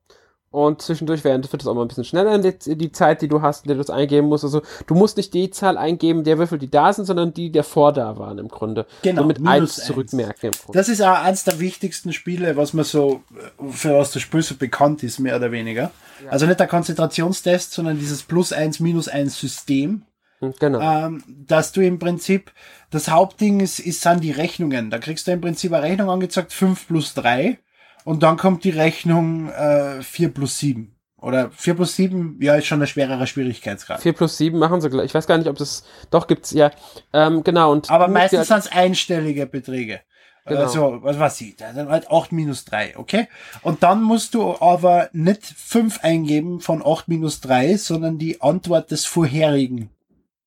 Und 0.52 0.82
zwischendurch 0.82 1.22
während 1.22 1.50
wird 1.52 1.62
es 1.62 1.68
auch 1.68 1.74
mal 1.74 1.82
ein 1.82 1.88
bisschen 1.88 2.04
schneller, 2.04 2.36
die, 2.38 2.76
die 2.76 2.90
Zeit, 2.90 3.22
die 3.22 3.28
du 3.28 3.40
hast, 3.40 3.64
in 3.64 3.68
der 3.68 3.76
du 3.76 3.82
es 3.82 3.90
eingeben 3.90 4.26
musst. 4.26 4.42
Also 4.42 4.62
du 4.88 4.94
musst 4.96 5.16
nicht 5.16 5.32
die 5.32 5.50
Zahl 5.50 5.78
eingeben 5.78 6.24
der 6.24 6.38
Würfel, 6.38 6.58
die 6.58 6.68
da 6.68 6.92
sind, 6.92 7.04
sondern 7.04 7.32
die, 7.32 7.50
die 7.50 7.58
davor 7.58 7.92
da 7.92 8.18
waren 8.18 8.38
im 8.38 8.48
Grunde. 8.48 8.84
Genau, 9.02 9.22
So 9.22 9.28
mit 9.28 9.38
minus 9.38 9.52
eins 9.52 9.78
eins. 9.78 9.86
zurückmerken. 9.86 10.50
Das 10.72 10.88
ist 10.88 11.02
auch 11.02 11.22
eines 11.22 11.44
der 11.44 11.60
wichtigsten 11.60 12.12
Spiele, 12.12 12.56
was 12.56 12.72
man 12.72 12.84
so, 12.84 13.22
für 13.70 13.94
was 13.96 14.10
das 14.10 14.22
Spiel 14.22 14.42
so 14.42 14.56
bekannt 14.56 15.04
ist, 15.04 15.20
mehr 15.20 15.36
oder 15.36 15.52
weniger. 15.52 15.92
Also 16.28 16.46
nicht 16.46 16.58
der 16.58 16.66
Konzentrationstest, 16.66 17.72
sondern 17.72 17.98
dieses 17.98 18.24
Plus 18.24 18.52
eins 18.52 18.80
Minus 18.80 19.06
eins 19.08 19.38
System. 19.38 20.02
Hm, 20.40 20.54
Genau. 20.58 20.80
ähm, 20.80 21.22
dass 21.46 21.70
du 21.70 21.80
im 21.80 21.98
Prinzip, 22.00 22.50
das 22.90 23.08
Hauptding 23.08 23.60
ist, 23.60 23.78
ist 23.78 24.00
sind 24.00 24.24
die 24.24 24.32
Rechnungen. 24.32 24.90
Da 24.90 24.98
kriegst 24.98 25.26
du 25.28 25.32
im 25.32 25.40
Prinzip 25.40 25.72
eine 25.72 25.82
Rechnung 25.86 26.10
angezeigt, 26.10 26.52
5 26.52 26.88
plus 26.88 27.14
3 27.14 27.58
und 28.04 28.22
dann 28.22 28.36
kommt 28.36 28.64
die 28.64 28.70
Rechnung 28.70 29.50
äh, 29.50 30.02
4 30.02 30.32
plus 30.34 30.58
7. 30.58 30.96
Oder 31.20 31.50
4 31.50 31.74
plus 31.74 31.96
7, 31.96 32.38
ja, 32.40 32.54
ist 32.54 32.66
schon 32.66 32.80
ein 32.80 32.86
schwererer 32.86 33.26
Schwierigkeitsgrad. 33.26 34.00
4 34.00 34.12
plus 34.14 34.38
7 34.38 34.58
machen 34.58 34.80
sie 34.80 34.88
gleich. 34.88 35.06
Ich 35.06 35.14
weiß 35.14 35.26
gar 35.26 35.36
nicht, 35.36 35.48
ob 35.48 35.58
das. 35.58 35.84
Doch, 36.10 36.26
gibt's 36.26 36.50
ja. 36.52 36.70
Ähm, 37.12 37.44
genau. 37.44 37.72
Und 37.72 37.90
Aber 37.90 38.08
meistens 38.08 38.48
sind 38.48 38.58
es 38.58 38.72
einstellige 38.72 39.46
Beträge. 39.46 40.00
Genau. 40.46 40.62
Also, 40.62 40.98
was 41.02 41.18
weiß 41.18 41.40
ich, 41.42 41.56
dann 41.56 41.90
halt 41.90 42.10
8 42.10 42.32
minus 42.32 42.64
3, 42.64 42.96
okay? 42.96 43.28
Und 43.62 43.82
dann 43.82 44.02
musst 44.02 44.34
du 44.34 44.56
aber 44.58 45.10
nicht 45.12 45.44
5 45.44 46.02
eingeben 46.02 46.60
von 46.60 46.82
8 46.84 47.08
minus 47.08 47.40
3, 47.42 47.76
sondern 47.76 48.18
die 48.18 48.40
Antwort 48.40 48.90
des 48.90 49.04
vorherigen, 49.04 49.90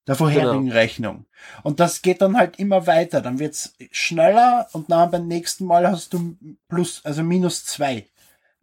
der 0.08 0.16
vorherigen 0.16 0.66
Genau. 0.66 0.76
Rechnung. 0.76 1.26
Und 1.64 1.80
das 1.80 2.02
geht 2.02 2.22
dann 2.22 2.38
halt 2.38 2.60
immer 2.60 2.88
weiter. 2.88 3.22
Dann 3.22 3.40
wird's 3.40 3.74
schneller 3.92 4.68
und 4.74 4.92
dann 4.92 5.12
beim 5.12 5.28
nächsten 5.28 5.66
Mal 5.66 5.88
hast 5.90 6.14
du 6.14 6.36
plus, 6.68 7.02
also 7.04 7.24
minus 7.24 7.66
2. 7.66 8.06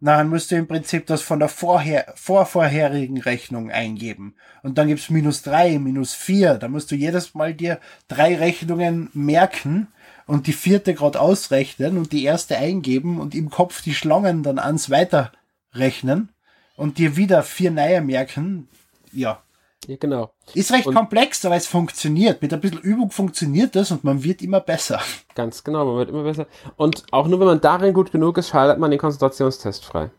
Dann 0.03 0.29
musst 0.29 0.49
du 0.49 0.55
im 0.55 0.67
Prinzip 0.67 1.05
das 1.05 1.21
von 1.21 1.37
der 1.37 1.47
vorher, 1.47 2.11
vorvorherigen 2.15 3.19
Rechnung 3.19 3.69
eingeben. 3.69 4.35
Und 4.63 4.79
dann 4.79 4.87
gibt's 4.87 5.11
minus 5.11 5.43
drei, 5.43 5.77
minus 5.77 6.15
vier. 6.15 6.55
Da 6.55 6.67
musst 6.69 6.89
du 6.89 6.95
jedes 6.95 7.35
Mal 7.35 7.53
dir 7.53 7.79
drei 8.07 8.35
Rechnungen 8.35 9.11
merken 9.13 9.87
und 10.25 10.47
die 10.47 10.53
vierte 10.53 10.95
gerade 10.95 11.19
ausrechnen 11.19 11.99
und 11.99 12.13
die 12.13 12.23
erste 12.23 12.57
eingeben 12.57 13.19
und 13.19 13.35
im 13.35 13.51
Kopf 13.51 13.83
die 13.83 13.93
Schlangen 13.93 14.41
dann 14.41 14.57
ans 14.57 14.89
weiterrechnen 14.89 16.29
und 16.75 16.97
dir 16.97 17.15
wieder 17.15 17.43
vier 17.43 17.69
neue 17.69 18.01
merken. 18.01 18.67
Ja. 19.11 19.43
Ja, 19.87 19.95
genau. 19.99 20.31
Ist 20.53 20.71
recht 20.71 20.85
Und- 20.87 20.93
komplex, 20.95 21.43
aber 21.43 21.55
es 21.55 21.65
funktioniert. 21.67 22.41
Mit 22.41 22.53
ein 22.53 22.59
bisschen 22.61 22.79
Übung 22.79 23.09
funktioniert 23.09 23.75
das 23.75 23.91
und 23.91 24.03
man 24.03 24.23
wird 24.23 24.41
immer 24.41 24.59
besser. 24.59 24.99
Ganz 25.35 25.63
genau. 25.63 25.85
Man 25.85 25.97
wird 25.97 26.09
immer 26.09 26.23
besser. 26.23 26.45
Und 26.77 27.03
auch 27.11 27.27
nur 27.27 27.39
wenn 27.39 27.47
man 27.47 27.61
darin 27.61 27.93
gut 27.93 28.11
genug 28.11 28.37
ist, 28.37 28.49
schaltet 28.49 28.77
man 28.79 28.91
den 28.91 28.99
Konzentrationstest 28.99 29.83
frei. 29.85 30.11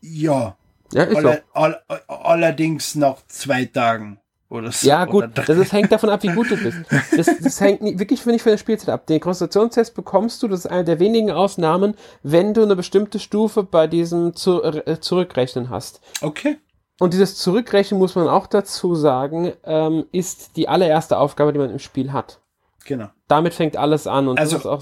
Ja. 0.00 0.56
Ja, 0.92 1.02
ist 1.02 1.20
so. 1.20 1.28
Alle, 1.52 1.82
all, 1.88 2.02
allerdings 2.08 2.94
nach 2.94 3.16
zwei 3.26 3.64
Tagen 3.64 4.20
oder 4.48 4.70
so. 4.70 4.86
Ja, 4.86 5.04
gut, 5.04 5.30
das 5.34 5.48
ist, 5.48 5.72
hängt 5.72 5.90
davon 5.90 6.10
ab, 6.10 6.22
wie 6.22 6.28
gut 6.28 6.48
du 6.50 6.56
bist. 6.56 6.78
Das, 7.16 7.26
das 7.42 7.60
hängt 7.60 7.82
nie, 7.82 7.98
wirklich 7.98 8.24
nicht 8.24 8.42
von 8.42 8.52
der 8.52 8.58
Spielzeit 8.58 8.90
ab. 8.90 9.04
Den 9.06 9.18
Konzentrationstest 9.18 9.94
bekommst 9.94 10.42
du, 10.42 10.48
das 10.48 10.60
ist 10.60 10.66
eine 10.66 10.84
der 10.84 11.00
wenigen 11.00 11.32
Ausnahmen, 11.32 11.96
wenn 12.22 12.54
du 12.54 12.62
eine 12.62 12.76
bestimmte 12.76 13.18
Stufe 13.18 13.64
bei 13.64 13.88
diesem 13.88 14.34
zu, 14.36 14.62
äh, 14.62 15.00
Zurückrechnen 15.00 15.70
hast. 15.70 16.00
Okay. 16.22 16.58
Und 16.98 17.12
dieses 17.12 17.36
Zurückrechnen, 17.36 17.98
muss 17.98 18.14
man 18.14 18.26
auch 18.28 18.46
dazu 18.46 18.94
sagen, 18.94 19.52
ähm, 19.64 20.06
ist 20.12 20.56
die 20.56 20.68
allererste 20.68 21.18
Aufgabe, 21.18 21.52
die 21.52 21.58
man 21.58 21.70
im 21.70 21.78
Spiel 21.78 22.12
hat. 22.12 22.40
Genau. 22.84 23.08
Damit 23.28 23.52
fängt 23.54 23.76
alles 23.76 24.06
an 24.06 24.28
und 24.28 24.38
Also- 24.38 24.78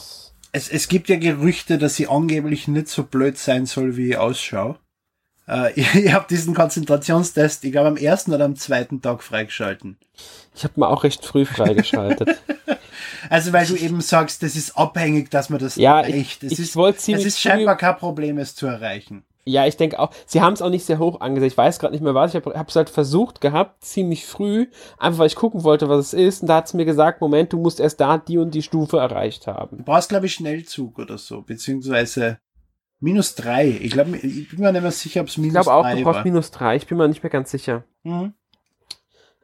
Es, 0.53 0.69
es 0.69 0.87
gibt 0.89 1.09
ja 1.09 1.17
Gerüchte, 1.17 1.79
dass 1.79 1.97
sie 1.97 2.07
angeblich 2.07 2.69
nicht 2.69 2.87
so 2.89 3.03
blöd 3.03 3.37
sein 3.37 3.67
soll, 3.67 3.97
wie 3.97 4.11
ich 4.11 4.17
ausschaue. 4.19 4.79
Äh, 5.49 5.73
ich 5.79 5.93
ich 5.97 6.13
habe 6.13 6.27
diesen 6.31 6.55
Konzentrationstest, 6.55 7.65
ich 7.65 7.73
glaube, 7.73 7.89
am 7.89 7.97
ersten 7.97 8.33
oder 8.33 8.45
am 8.45 8.55
zweiten 8.55 9.03
Tag 9.03 9.23
freigeschalten. 9.25 9.99
Ich 10.55 10.63
habe 10.63 10.75
mal 10.79 10.89
auch 10.89 11.03
recht 11.03 11.25
früh 11.25 11.45
freigeschaltet. 11.45 12.39
Also, 13.31 13.53
weil 13.55 13.67
du 13.67 13.75
eben 13.75 14.01
sagst, 14.03 14.43
das 14.43 14.55
ist 14.55 14.77
abhängig, 14.77 15.31
dass 15.31 15.49
man 15.49 15.59
das 15.59 15.77
Ja, 15.77 16.01
erreicht. 16.01 16.43
ich- 16.43 16.47
Es 16.47 16.53
ich 16.53 16.59
ist, 16.61 16.77
wollte 16.77 16.99
es 17.13 17.25
ist 17.25 17.41
scheinbar 17.41 17.77
kein 17.77 17.97
Problem, 17.97 18.37
es 18.39 18.55
zu 18.55 18.67
erreichen. 18.67 19.25
Ja, 19.47 19.67
ich 19.67 19.77
denke 19.77 19.99
auch, 19.99 20.11
sie 20.27 20.41
haben 20.41 20.55
es 20.55 20.63
auch 20.63 20.71
nicht 20.71 20.87
sehr 20.87 20.99
hoch 20.99 21.21
angesetzt. 21.21 21.53
Ich 21.53 21.59
weiß 21.59 21.79
gerade 21.79 21.93
nicht 21.93 22.03
mehr 22.03 22.15
was. 22.15 22.35
Ich 22.35 22.43
habe 22.43 22.65
es 22.67 22.77
halt 22.77 22.89
versucht 22.89 23.41
gehabt, 23.43 23.85
ziemlich 23.85 24.25
früh, 24.27 24.67
einfach 24.99 25.19
weil 25.19 25.27
ich 25.27 25.37
gucken 25.37 25.65
wollte, 25.65 25.89
was 25.89 26.07
es 26.07 26.15
ist. 26.15 26.43
Und 26.43 26.49
da 26.49 26.57
hat 26.57 26.67
es 26.67 26.75
mir 26.75 26.87
gesagt, 26.87 27.21
Moment, 27.21 27.53
du 27.53 27.59
musst 27.59 27.79
erst 27.79 28.01
da 28.01 28.17
die 28.17 28.39
und 28.39 28.53
die 28.55 28.63
Stufe 28.63 28.97
erreicht 28.99 29.47
haben. 29.47 29.79
Du 29.79 29.85
brauchst, 29.85 30.09
glaube 30.09 30.27
ich, 30.27 30.33
Schnellzug 30.35 30.99
oder 30.99 31.19
so, 31.19 31.43
beziehungsweise 31.43 32.39
minus 33.01 33.35
drei. 33.35 33.69
Ich 33.69 33.93
glaube, 33.93 34.17
ich 34.17 34.49
bin 34.49 34.61
mir 34.61 34.73
nicht 34.73 34.81
mehr 34.83 34.91
sicher, 34.91 35.21
ob 35.21 35.27
es 35.27 35.35
Ich 35.35 35.39
minus 35.39 35.53
glaube 35.53 35.73
auch, 35.75 35.83
drei 35.83 35.97
du 35.97 36.05
brauchst 36.05 36.17
war. 36.17 36.25
minus 36.25 36.51
drei. 36.51 36.77
Ich 36.77 36.87
bin 36.87 36.97
mir 36.97 37.09
nicht 37.09 37.23
mehr 37.23 37.31
ganz 37.31 37.51
sicher. 37.51 37.85
Mhm. 38.03 38.33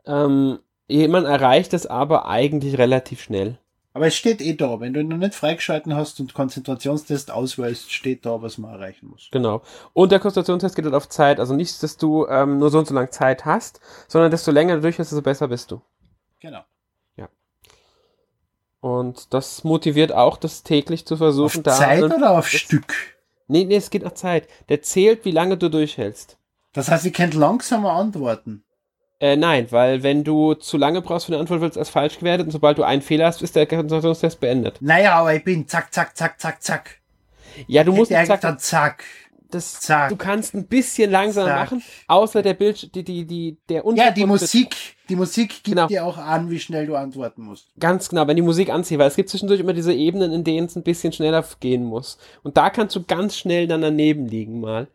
Ähm, 0.07 0.59
man 0.89 1.25
erreicht 1.27 1.75
es 1.75 1.87
aber 1.87 2.27
eigentlich 2.27 2.79
relativ 2.79 3.21
schnell. 3.21 3.59
Aber 3.93 4.07
es 4.07 4.15
steht 4.15 4.41
eh 4.41 4.55
da. 4.55 4.79
Wenn 4.79 4.93
du 4.93 5.01
ihn 5.01 5.09
noch 5.09 5.17
nicht 5.17 5.35
freigeschalten 5.35 5.95
hast 5.95 6.21
und 6.21 6.33
Konzentrationstest 6.33 7.31
auswählst, 7.31 7.93
steht 7.93 8.25
da, 8.25 8.41
was 8.41 8.57
man 8.57 8.73
erreichen 8.73 9.09
muss. 9.09 9.29
Genau. 9.33 9.63
Und 9.93 10.13
der 10.13 10.21
Konzentrationstest 10.21 10.77
geht 10.77 10.85
halt 10.85 10.95
auf 10.95 11.09
Zeit. 11.09 11.41
Also 11.41 11.55
nicht, 11.55 11.83
dass 11.83 11.97
du 11.97 12.27
ähm, 12.29 12.59
nur 12.59 12.71
so 12.71 12.79
und 12.79 12.87
so 12.87 12.95
lange 12.95 13.11
Zeit 13.11 13.45
hast, 13.45 13.81
sondern 14.07 14.31
desto 14.31 14.53
länger 14.53 14.77
du 14.77 14.83
durch 14.83 14.99
hast, 14.99 15.11
desto 15.11 15.23
besser 15.23 15.49
bist 15.49 15.71
du. 15.73 15.81
Genau. 16.39 16.65
Und 18.81 19.35
das 19.35 19.63
motiviert 19.63 20.13
auch, 20.13 20.39
das 20.39 20.63
täglich 20.63 21.07
zu 21.07 21.17
versuchen. 21.17 21.59
Auf 21.59 21.63
da 21.63 21.73
Zeit 21.73 22.03
oder 22.03 22.31
auf 22.31 22.49
Stück? 22.49 22.95
Nee, 23.47 23.65
nee, 23.65 23.77
es 23.77 23.91
geht 23.91 24.03
nach 24.03 24.15
Zeit. 24.15 24.49
Der 24.69 24.81
zählt, 24.83 25.25
wie 25.25 25.33
lange 25.33 25.59
du 25.59 25.69
durchhältst. 25.69 26.39
Das 26.73 26.91
heißt, 26.91 27.05
ihr 27.05 27.13
könnt 27.13 27.35
langsamer 27.35 27.93
antworten. 27.93 28.65
Äh, 29.21 29.37
nein, 29.37 29.67
weil 29.71 30.03
wenn 30.03 30.25
du 30.25 30.55
zu 30.55 30.79
lange 30.79 31.03
brauchst 31.03 31.27
für 31.27 31.33
eine 31.33 31.41
Antwort, 31.41 31.61
wird 31.61 31.73
es 31.73 31.79
als 31.79 31.91
falsch 31.91 32.19
gewertet 32.19 32.47
und 32.47 32.53
sobald 32.53 32.79
du 32.79 32.83
einen 32.85 33.03
Fehler 33.03 33.27
hast, 33.27 33.43
ist 33.43 33.55
der 33.55 33.67
Konzentrationstest 33.67 34.41
beendet. 34.41 34.79
Naja, 34.81 35.15
aber 35.17 35.35
ich 35.35 35.45
bin 35.45 35.69
zack, 35.69 35.93
zack, 35.93 36.17
zack, 36.17 36.41
zack, 36.41 36.63
zack. 36.63 37.01
Ja, 37.67 37.85
du 37.85 37.93
musst 37.93 38.11
Hätte 38.11 38.29
zack, 38.29 38.41
dann 38.41 38.59
zack. 38.59 39.05
das, 39.51 39.81
zack. 39.81 40.09
du 40.09 40.17
kannst 40.17 40.55
ein 40.55 40.67
bisschen 40.67 41.11
langsamer 41.11 41.49
Zack. 41.49 41.59
machen, 41.61 41.83
außer 42.07 42.41
der 42.41 42.55
Bild, 42.55 42.95
die, 42.95 43.03
die, 43.03 43.27
die, 43.27 43.59
der 43.69 43.79
Ja, 43.79 43.83
Untergrund 43.83 44.17
die 44.17 44.21
wird- 44.21 44.29
Musik, 44.31 44.77
die 45.11 45.17
Musik 45.17 45.49
gibt 45.51 45.65
Genau. 45.77 45.87
dir 45.89 46.07
auch 46.07 46.17
an, 46.17 46.49
wie 46.49 46.59
schnell 46.61 46.87
du 46.87 46.95
antworten 46.95 47.43
musst. 47.43 47.69
Ganz 47.79 48.09
genau, 48.09 48.27
wenn 48.27 48.37
die 48.37 48.43
Musik 48.43 48.71
anzieht, 48.71 48.99
weil 48.99 49.09
es 49.09 49.17
gibt 49.17 49.29
zwischendurch 49.29 49.61
immer 49.61 49.75
diese 49.75 49.93
Ebenen, 49.93 50.33
in 50.33 50.45
denen 50.45 50.67
es 50.67 50.77
ein 50.77 50.83
bisschen 50.85 51.13
schneller 51.13 51.45
gehen 51.59 51.85
muss. 51.85 52.17
Und 52.43 52.57
da 52.57 52.71
kannst 52.71 52.97
du 52.97 53.03
ganz 53.03 53.37
schnell 53.37 53.67
dann 53.67 53.83
daneben 53.83 54.27
liegen 54.29 54.61
mal. 54.61 54.87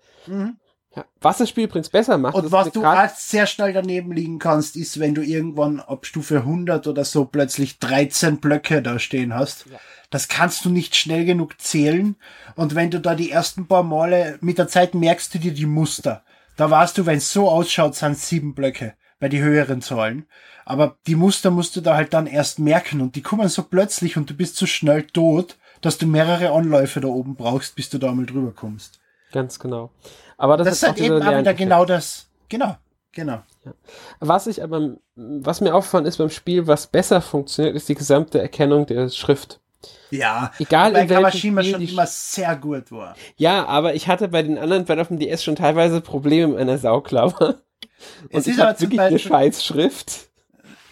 Ja. 0.96 1.06
Was 1.22 1.40
das 1.40 1.50
Spiel 1.50 1.66
übrigens 1.66 1.90
besser 1.90 2.18
macht. 2.18 2.36
Und 2.36 2.52
was 2.52 2.72
du 2.72 2.84
sehr 3.16 3.48
schnell 3.48 3.74
daneben 3.74 4.12
liegen 4.12 4.40
kannst, 4.40 4.76
ist, 4.76 5.00
wenn 5.00 5.16
du 5.16 5.22
irgendwann 5.22 5.80
ab 5.80 6.06
Stufe 6.06 6.38
100 6.38 6.88
oder 6.88 7.04
so 7.04 7.26
plötzlich 7.26 7.80
13 7.80 8.38
Blöcke 8.38 8.82
da 8.82 9.00
stehen 9.00 9.34
hast. 9.34 9.66
Ja. 9.70 9.78
Das 10.10 10.28
kannst 10.28 10.64
du 10.64 10.70
nicht 10.70 10.96
schnell 10.96 11.26
genug 11.26 11.60
zählen. 11.60 12.16
Und 12.56 12.76
wenn 12.76 12.92
du 12.92 13.00
da 13.00 13.16
die 13.16 13.32
ersten 13.32 13.68
paar 13.68 13.84
Male, 13.84 14.38
mit 14.42 14.58
der 14.58 14.68
Zeit 14.68 14.96
merkst 14.96 15.34
du 15.34 15.40
dir 15.40 15.54
die 15.54 15.66
Muster. 15.66 16.24
Da 16.56 16.70
weißt 16.70 16.98
du, 16.98 17.06
wenn 17.06 17.18
es 17.18 17.34
so 17.34 17.50
ausschaut, 17.50 17.96
sind 17.96 18.18
sieben 18.18 18.56
Blöcke 18.56 18.94
bei 19.20 19.28
die 19.28 19.42
höheren 19.42 19.82
Zahlen. 19.82 20.26
Aber 20.66 20.98
die 21.06 21.16
Muster 21.16 21.52
musst 21.52 21.76
du 21.76 21.82
da 21.82 21.96
halt 21.96 22.14
dann 22.14 22.28
erst 22.28 22.60
merken 22.60 23.02
und 23.02 23.16
die 23.16 23.22
kommen 23.22 23.50
so 23.50 23.64
plötzlich 23.64 24.18
und 24.18 24.30
du 24.30 24.34
bist 24.34 24.56
so 24.56 24.66
schnell 24.66 25.04
tot, 25.04 25.58
dass 25.82 25.98
du 25.98 26.08
mehrere 26.08 26.52
Anläufe 26.52 27.02
da 27.02 27.08
oben 27.08 27.36
brauchst, 27.36 27.76
bis 27.76 27.90
du 27.90 27.98
da 27.98 28.12
mal 28.12 28.26
drüber 28.26 28.52
kommst. 28.52 29.00
Ganz 29.36 29.60
genau. 29.60 29.92
Aber 30.38 30.56
das, 30.56 30.66
Das, 30.68 30.76
ist 30.78 30.84
halt 30.88 30.98
eben 31.00 31.22
auch 31.22 31.38
wieder 31.38 31.54
genau 31.54 31.84
das. 31.84 32.28
Genau, 32.48 32.78
genau. 33.12 33.44
Was 34.22 34.48
ich 34.48 34.64
aber, 34.64 34.96
was 35.16 35.60
mir 35.60 35.76
aufgefallen 35.76 36.06
ist 36.06 36.16
beim 36.18 36.30
Spiel, 36.30 36.68
was 36.68 36.88
besser 36.88 37.20
funktioniert, 37.22 37.76
ist 37.76 37.90
die 37.90 37.96
gesamte 37.96 38.40
Erkennung 38.40 38.86
der 38.86 39.10
Schrift. 39.10 39.60
Ja, 40.10 40.52
Egal 40.58 40.94
bei 40.94 41.02
in 41.02 41.08
Kawashima 41.10 41.62
Spiel 41.62 41.74
schon 41.74 41.82
immer 41.82 42.08
sehr 42.08 42.56
gut 42.56 42.94
war. 42.94 43.16
Ja, 43.36 43.66
aber 43.66 43.94
ich 43.94 44.08
hatte 44.08 44.30
bei 44.30 44.42
den 44.42 44.58
anderen 44.58 44.86
bei 44.86 45.00
auf 45.02 45.10
dem 45.10 45.20
DS 45.20 45.44
schon 45.44 45.58
teilweise 45.58 46.00
Probleme 46.00 46.48
mit 46.48 46.58
meiner 46.60 46.78
Sauklaue. 46.78 47.34
Und 48.24 48.30
Es 48.30 48.48
ist 48.48 48.60
aber 48.60 48.80
wirklich 48.80 49.00
eine 49.02 49.12
Beispiel- 49.12 49.30
scheiß 49.32 49.66
Schrift. 49.66 50.30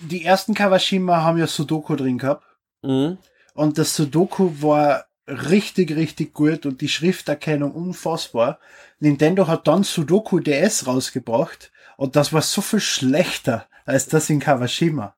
Die 0.02 0.26
ersten 0.26 0.54
Kawashima 0.54 1.22
haben 1.24 1.38
ja 1.38 1.48
Sudoku 1.48 1.96
drin 1.96 2.18
gehabt. 2.18 2.44
Mhm. 2.82 3.18
Und 3.54 3.78
das 3.78 3.96
Sudoku 3.96 4.52
war 4.62 5.06
richtig, 5.28 5.96
richtig 5.96 6.34
gut 6.34 6.66
und 6.66 6.82
die 6.82 6.90
Schrifterkennung 6.90 7.72
unfassbar. 7.72 8.60
Nintendo 9.00 9.48
hat 9.48 9.68
dann 9.68 9.84
Sudoku 9.84 10.40
DS 10.40 10.88
rausgebracht 10.88 11.72
und 11.98 12.16
das 12.16 12.34
war 12.34 12.42
so 12.42 12.62
viel 12.62 12.80
schlechter 12.80 13.68
als 13.86 14.08
das 14.08 14.30
in 14.30 14.40
Kawashima. 14.40 15.16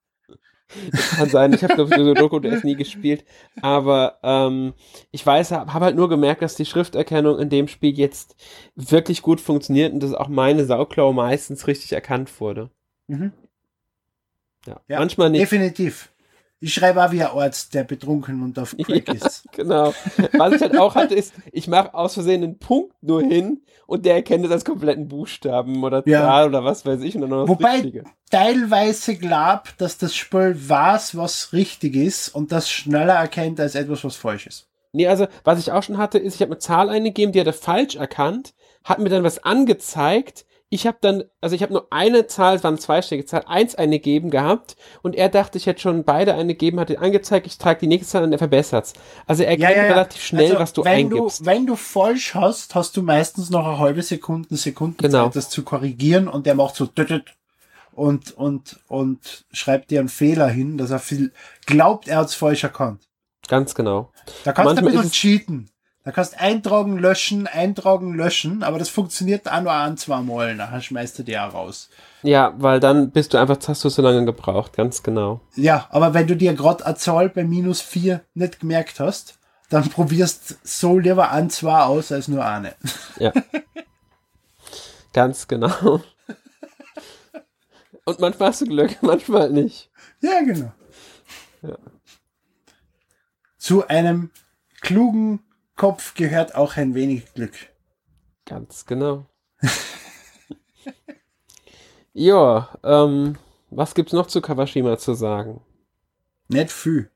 Kann 1.16 1.30
sein, 1.30 1.54
ich 1.54 1.64
habe 1.64 1.76
glaube 1.76 1.92
ich 1.92 1.96
Sudoku 1.96 2.40
DS 2.40 2.64
nie 2.64 2.76
gespielt, 2.76 3.24
aber 3.62 4.20
ähm, 4.24 4.74
ich 5.12 5.26
weiß, 5.26 5.52
habe 5.52 5.74
hab 5.74 5.82
halt 5.82 5.96
nur 5.96 6.10
gemerkt, 6.10 6.42
dass 6.42 6.56
die 6.56 6.66
Schrifterkennung 6.66 7.40
in 7.40 7.50
dem 7.50 7.68
Spiel 7.68 7.98
jetzt 7.98 8.36
wirklich 8.76 9.22
gut 9.22 9.40
funktioniert 9.40 9.94
und 9.94 10.02
dass 10.02 10.14
auch 10.14 10.28
meine 10.28 10.66
Sauklaue 10.66 11.14
meistens 11.14 11.68
richtig 11.68 11.94
erkannt 11.94 12.40
wurde. 12.42 12.72
Mhm. 13.08 13.32
Ja, 14.66 14.82
Ja, 14.88 15.00
manchmal 15.00 15.30
nicht. 15.30 15.42
Definitiv. 15.44 16.10
Ich 16.62 16.74
schreibe 16.74 17.04
auch 17.04 17.12
wie 17.12 17.22
ein 17.22 17.30
Arzt, 17.30 17.74
der 17.74 17.84
betrunken 17.84 18.42
und 18.42 18.58
auf 18.58 18.76
Crack 18.78 19.14
ist. 19.14 19.44
Genau. 19.52 19.94
Was 20.34 20.54
ich 20.54 20.62
halt 20.62 20.78
auch 20.78 20.96
hatte, 20.96 21.14
ist, 21.14 21.34
ich 21.52 21.68
mache 21.68 21.94
aus 21.94 22.14
Versehen 22.16 22.44
einen 22.44 22.58
Punkt 22.58 22.94
nur 23.02 23.22
hin 23.22 23.62
und 23.88 24.06
der 24.06 24.16
erkennt 24.16 24.46
es 24.46 24.52
als 24.52 24.66
kompletten 24.66 25.08
Buchstaben 25.08 25.84
oder 25.84 26.02
Ja. 26.08 26.22
Zahl 26.22 26.48
oder 26.48 26.64
was 26.64 26.86
weiß 26.86 27.02
ich 27.02 27.16
und 27.16 27.22
dann 27.22 27.30
noch 27.30 27.42
das 27.42 27.50
Wobei 27.50 27.74
Richtige. 27.74 28.06
teilweise 28.32 29.16
glaub, 29.16 29.78
dass 29.78 29.98
das 29.98 30.16
Spiel 30.16 30.56
weiß, 30.58 31.18
was 31.18 31.54
richtig 31.54 31.96
ist 31.96 32.30
und 32.30 32.52
das 32.52 32.70
schneller 32.70 33.14
erkennt 33.16 33.60
als 33.60 33.76
etwas, 33.76 34.04
was 34.04 34.16
falsch 34.16 34.48
ist. 34.48 34.68
Nee, 34.94 35.08
also, 35.08 35.28
was 35.44 35.60
ich 35.60 35.74
auch 35.74 35.84
schon 35.84 35.98
hatte, 35.98 36.18
ist, 36.20 36.36
ich 36.36 36.42
habe 36.42 36.52
eine 36.54 36.60
Zahl 36.60 36.90
eingegeben, 36.90 37.34
die 37.34 37.40
hat 37.42 37.48
er 37.48 37.54
falsch 37.54 37.96
erkannt, 37.98 38.54
hat 38.86 39.00
mir 39.00 39.10
dann 39.10 39.24
was 39.26 39.44
angezeigt. 39.44 40.46
Ich 40.76 40.86
habe 40.86 40.98
dann, 41.00 41.24
also 41.40 41.56
ich 41.56 41.62
habe 41.64 41.72
nur 41.72 41.88
eine 41.90 42.28
Zahl, 42.28 42.58
es 42.58 42.64
war 42.66 42.70
eine 42.70 42.78
zweistellige 42.80 43.26
Zahl, 43.26 43.46
eins 43.48 43.76
eingegeben 43.76 44.30
gehabt 44.30 44.76
und 45.04 45.16
er 45.16 45.30
dachte, 45.30 45.58
ich 45.58 45.68
hätte 45.68 45.80
schon 45.80 46.04
beide 46.04 46.36
eingegeben, 46.36 46.82
hat 46.82 46.90
ihn 46.90 46.98
angezeigt, 46.98 47.48
ich 47.48 47.58
trage 47.58 47.80
die 47.80 47.88
nächste 47.88 48.12
Zahl 48.12 48.24
und 48.24 48.34
er 48.34 48.40
verbessert's. 48.40 48.92
Also 49.26 49.44
er 49.44 49.52
erkennt 49.52 49.90
relativ 49.90 50.22
schnell, 50.22 50.48
Also, 50.48 50.60
was 50.60 50.74
du 50.74 50.84
wenn 50.84 50.92
eingibst. 50.92 51.40
Du, 51.40 51.46
wenn 51.46 51.66
du 51.66 51.78
falsch 51.78 52.36
hast, 52.36 52.76
hast 52.76 52.98
du 52.98 53.04
meistens 53.04 53.50
noch 53.50 53.66
eine 53.66 53.80
halbe 53.80 54.02
Sekunde, 54.02 54.54
Sekunde 54.58 54.98
Genau. 54.98 55.24
Zeit, 55.28 55.38
das 55.38 55.50
zu 55.50 55.64
korrigieren 55.64 56.28
und 56.28 56.46
der 56.46 56.56
macht 56.56 56.76
so 56.76 56.90
und, 57.94 58.32
und, 58.38 58.80
und 58.90 59.46
schreibt 59.54 59.92
dir 59.92 60.02
einen 60.02 60.10
Fehler 60.10 60.50
hin, 60.50 60.78
dass 60.78 60.92
er 60.92 61.00
viel 61.00 61.32
glaubt, 61.68 62.10
er 62.10 62.18
hat's 62.18 62.36
falsch 62.36 62.64
erkannt. 62.66 63.02
Ganz 63.48 63.76
genau. 63.76 64.12
Da 64.44 64.52
kannst 64.52 64.72
du 64.72 64.84
Manchmal 64.84 64.84
ein 64.84 64.86
bisschen 65.04 65.08
es- 65.08 65.14
cheaten. 65.14 65.70
Da 66.06 66.12
kannst 66.12 66.34
du 66.34 66.40
eintragen, 66.40 67.00
löschen, 67.00 67.48
eintragen, 67.48 68.14
löschen, 68.14 68.62
aber 68.62 68.78
das 68.78 68.90
funktioniert 68.90 69.52
auch 69.52 69.62
nur 69.62 69.72
ein, 69.72 69.98
zwei 69.98 70.22
Mal, 70.22 70.54
nachher 70.54 70.80
schmeißt 70.80 71.18
du 71.18 71.24
die 71.24 71.36
auch 71.36 71.52
raus. 71.56 71.90
Ja, 72.22 72.54
weil 72.60 72.80
dann 72.80 73.10
bist 73.10 73.34
du 73.34 73.40
einfach, 73.40 73.58
hast 73.68 73.84
du 73.84 73.90
so 73.90 74.04
lange 74.04 74.24
gebraucht, 74.24 74.74
ganz 74.74 75.02
genau. 75.02 75.42
Ja, 75.56 75.88
aber 75.90 76.14
wenn 76.14 76.28
du 76.28 76.36
dir 76.36 76.54
gerade 76.54 76.86
eine 76.86 76.94
Zahl 76.96 77.30
bei 77.30 77.44
minus 77.44 77.82
vier 77.82 78.22
nicht 78.36 78.60
gemerkt 78.60 79.00
hast, 79.00 79.40
dann 79.72 79.90
probierst 79.90 80.60
so 80.64 81.00
lieber 81.00 81.32
ein, 81.32 81.50
zwei 81.50 81.80
aus 81.80 82.12
als 82.12 82.28
nur 82.28 82.46
eine. 82.46 82.76
Ja. 83.20 83.32
Ganz 85.12 85.48
genau. 85.48 86.02
Und 88.04 88.20
manchmal 88.20 88.50
hast 88.50 88.62
du 88.62 88.66
Glück, 88.66 88.98
manchmal 89.02 89.50
nicht. 89.50 89.90
Ja, 90.22 90.42
genau. 90.42 90.72
Zu 93.58 93.88
einem 93.88 94.30
klugen 94.82 95.40
Kopf 95.76 96.14
gehört 96.14 96.56
auch 96.56 96.78
ein 96.78 96.96
wenig 96.96 97.34
Glück. 97.34 97.54
Ganz 98.46 98.86
genau. 98.86 99.26
ja, 102.14 102.70
ähm, 102.84 103.38
was 103.70 103.94
gibt's 103.96 104.14
noch 104.14 104.28
zu 104.28 104.42
Kawashima 104.42 104.98
zu 104.98 105.14
sagen? 105.14 105.62
Nicht 106.48 106.72
viel. 106.72 107.10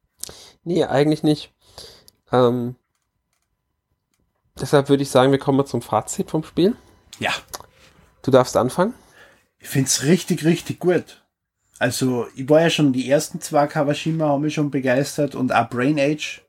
Nee, 0.64 0.84
eigentlich 0.84 1.24
nicht. 1.24 1.54
Ähm, 2.32 2.76
deshalb 4.60 4.90
würde 4.90 5.04
ich 5.04 5.10
sagen, 5.10 5.32
wir 5.32 5.40
kommen 5.40 5.58
mal 5.58 5.66
zum 5.66 5.82
Fazit 5.82 6.32
vom 6.32 6.44
Spiel. 6.44 6.76
Ja, 7.20 7.32
Du 8.22 8.32
darfst 8.32 8.58
anfangen. 8.58 8.94
ich 9.60 9.70
find's 9.70 10.04
richtig, 10.04 10.44
richtig 10.44 10.80
gut. 10.80 11.24
Also, 11.80 12.28
ich 12.36 12.50
war 12.50 12.62
ja 12.62 12.70
schon 12.70 12.92
die 12.92 13.10
ersten 13.10 13.40
zwei 13.40 13.66
Kawashima, 13.68 14.28
haben 14.28 14.42
mich 14.42 14.54
schon 14.56 14.70
begeistert 14.70 15.36
und 15.36 15.54
auch 15.54 15.70
Brain 15.70 15.98
Age. 15.98 16.42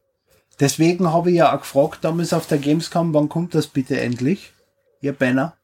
Deswegen 0.60 1.10
habe 1.10 1.30
ich 1.30 1.38
ja 1.38 1.54
auch 1.54 1.60
gefragt 1.60 2.00
damals 2.02 2.32
auf 2.32 2.46
der 2.46 2.58
Gamescom, 2.58 3.14
wann 3.14 3.30
kommt 3.30 3.54
das 3.54 3.66
bitte 3.66 3.98
endlich? 3.98 4.52
Ihr 5.00 5.14
Banner. 5.14 5.56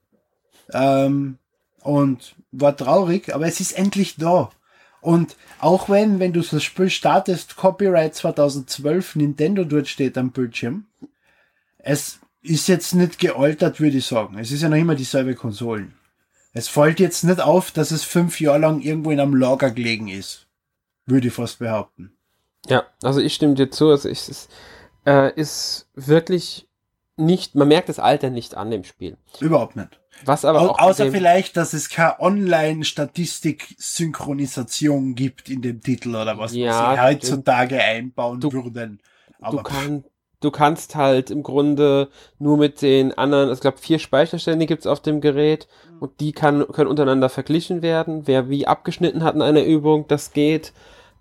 Ähm, 0.72 1.38
und 1.82 2.35
war 2.50 2.76
traurig, 2.76 3.35
aber 3.35 3.46
es 3.46 3.61
ist 3.61 3.72
endlich 3.72 4.16
da. 4.16 4.50
Und 5.02 5.37
auch 5.61 5.88
wenn, 5.88 6.18
wenn 6.18 6.32
du 6.32 6.40
das 6.40 6.64
Spiel 6.64 6.90
startest, 6.90 7.56
Copyright 7.56 8.14
2012, 8.14 9.16
Nintendo 9.16 9.64
dort 9.64 9.87
steht 9.87 10.18
am 10.18 10.32
Bildschirm, 10.32 10.87
es 11.78 12.18
ist 12.42 12.66
jetzt 12.66 12.94
nicht 12.94 13.18
gealtert, 13.18 13.78
würde 13.78 13.98
ich 13.98 14.06
sagen. 14.06 14.38
Es 14.38 14.50
ist 14.50 14.62
ja 14.62 14.68
noch 14.68 14.76
immer 14.76 14.94
dieselbe 14.94 15.35
Konsolen. 15.35 15.94
Es 16.52 16.68
fällt 16.68 17.00
jetzt 17.00 17.22
nicht 17.22 17.40
auf, 17.40 17.70
dass 17.70 17.90
es 17.90 18.02
fünf 18.02 18.40
Jahre 18.40 18.61
lang 18.61 18.80
irgendwo 18.80 19.11
in 19.11 19.20
einem 19.20 19.37
Lager 19.37 19.70
gelegen 19.70 20.09
ist. 20.09 20.46
Würde 21.04 21.28
ich 21.28 21.35
fast 21.35 21.59
behaupten. 21.59 22.12
Ja, 22.66 22.85
also 23.02 23.20
ich 23.20 23.35
stimme 23.35 23.54
dir 23.54 23.70
zu. 23.70 23.90
Also 23.90 24.09
ich, 24.09 24.28
es 24.28 24.48
äh, 25.07 25.33
ist 25.35 25.88
wirklich 25.95 26.69
nicht, 27.16 27.55
man 27.55 27.69
merkt 27.69 27.88
das 27.88 27.99
Alter 27.99 28.31
nicht 28.31 28.55
an 28.57 28.71
dem 28.71 28.85
Spiel. 28.85 29.16
Überhaupt 29.40 29.77
nicht. 29.77 30.01
Was 30.25 30.45
aber 30.45 30.61
Au 30.61 30.71
außer 30.73 31.11
vielleicht, 31.11 31.57
dass 31.57 31.73
es 31.75 31.88
keine 31.90 32.19
Online-Statistik-Synchronisation 32.21 35.14
gibt 35.14 35.49
in 35.49 35.62
dem 35.62 35.81
Titel 35.81 36.11
oder 36.16 36.38
was 36.38 36.55
Ja, 36.55 36.95
sie 36.95 37.01
heutzutage 37.03 37.83
einbauen 37.83 38.40
Du- 38.40 38.53
würden. 38.53 39.01
du, 39.38 39.45
Aber 39.45 39.62
kann, 39.62 40.05
du 40.40 40.51
kannst 40.51 40.95
halt 40.95 41.31
im 41.31 41.42
Grunde 41.42 42.09
nur 42.38 42.57
mit 42.57 42.83
den 42.83 43.16
anderen, 43.16 43.53
ich 43.53 43.61
glaube 43.61 43.79
vier 43.79 43.99
Speicherstände 43.99 44.66
gibt's 44.66 44.87
auf 44.87 45.01
dem 45.01 45.21
Gerät 45.21 45.69
und 46.01 46.21
die 46.21 46.33
kann, 46.33 46.66
können 46.73 46.90
untereinander 46.90 47.29
verglichen 47.29 47.83
werden. 47.83 48.27
Wer 48.27 48.49
wie 48.49 48.66
abgeschnitten 48.66 49.23
hat 49.25 49.35
in 49.35 49.42
einer 49.42 49.64
Übung, 49.64 50.07
das 50.09 50.33
geht. 50.33 50.73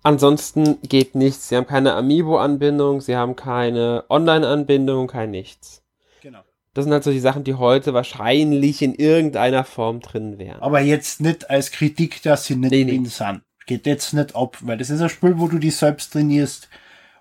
Ansonsten 0.06 0.78
geht 0.82 1.16
nichts. 1.16 1.48
Sie 1.48 1.56
haben 1.56 1.66
keine 1.66 1.94
Amiibo-Anbindung, 1.94 3.00
sie 3.00 3.16
haben 3.16 3.34
keine 3.34 4.04
Online-Anbindung, 4.08 5.08
kein 5.08 5.32
nichts. 5.32 5.82
genau. 6.22 6.44
Das 6.74 6.84
sind 6.84 6.92
halt 6.92 7.02
so 7.02 7.10
die 7.10 7.18
Sachen, 7.18 7.42
die 7.42 7.54
heute 7.54 7.92
wahrscheinlich 7.92 8.82
in 8.82 8.94
irgendeiner 8.94 9.64
Form 9.64 9.98
drin 9.98 10.38
wären. 10.38 10.60
Aber 10.62 10.80
jetzt 10.80 11.20
nicht 11.20 11.50
als 11.50 11.72
Kritik, 11.72 12.22
dass 12.22 12.44
sie 12.44 12.54
nicht 12.54 12.70
Nee, 12.70 12.84
nee. 12.84 12.92
drin 12.92 13.06
sind. 13.06 13.40
Geht 13.66 13.84
jetzt 13.86 14.12
nicht 14.14 14.36
ab, 14.36 14.58
weil 14.60 14.78
das 14.78 14.90
ist 14.90 15.00
ein 15.00 15.08
Spiel, 15.08 15.40
wo 15.40 15.48
du 15.48 15.58
dich 15.58 15.74
selbst 15.74 16.12
trainierst 16.12 16.68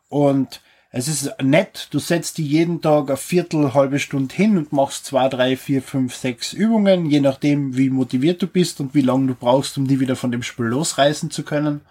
und 0.10 0.62
es 0.92 1.08
ist 1.08 1.42
nett, 1.42 1.88
du 1.90 1.98
setzt 1.98 2.38
die 2.38 2.46
jeden 2.46 2.84
Tag 2.84 3.08
eine 3.08 3.18
Viertel, 3.18 3.74
halbe 3.74 3.98
Stunde 3.98 4.36
hin 4.36 4.58
und 4.60 4.72
machst 4.72 5.08
zwei, 5.08 5.28
drei, 5.28 5.58
vier, 5.58 5.82
fünf, 5.82 6.14
sechs 6.16 6.54
Übungen, 6.54 7.08
je 7.10 7.20
nachdem, 7.20 7.76
wie 7.76 7.90
motiviert 7.90 8.44
du 8.44 8.48
bist 8.48 8.80
und 8.80 8.94
wie 8.94 9.02
lange 9.02 9.26
du 9.26 9.34
brauchst, 9.34 9.76
um 9.80 9.88
die 9.88 10.00
wieder 10.00 10.16
von 10.16 10.32
dem 10.32 10.44
Spiel 10.44 10.66
losreißen 10.66 11.32
zu 11.32 11.42
können. 11.42 11.82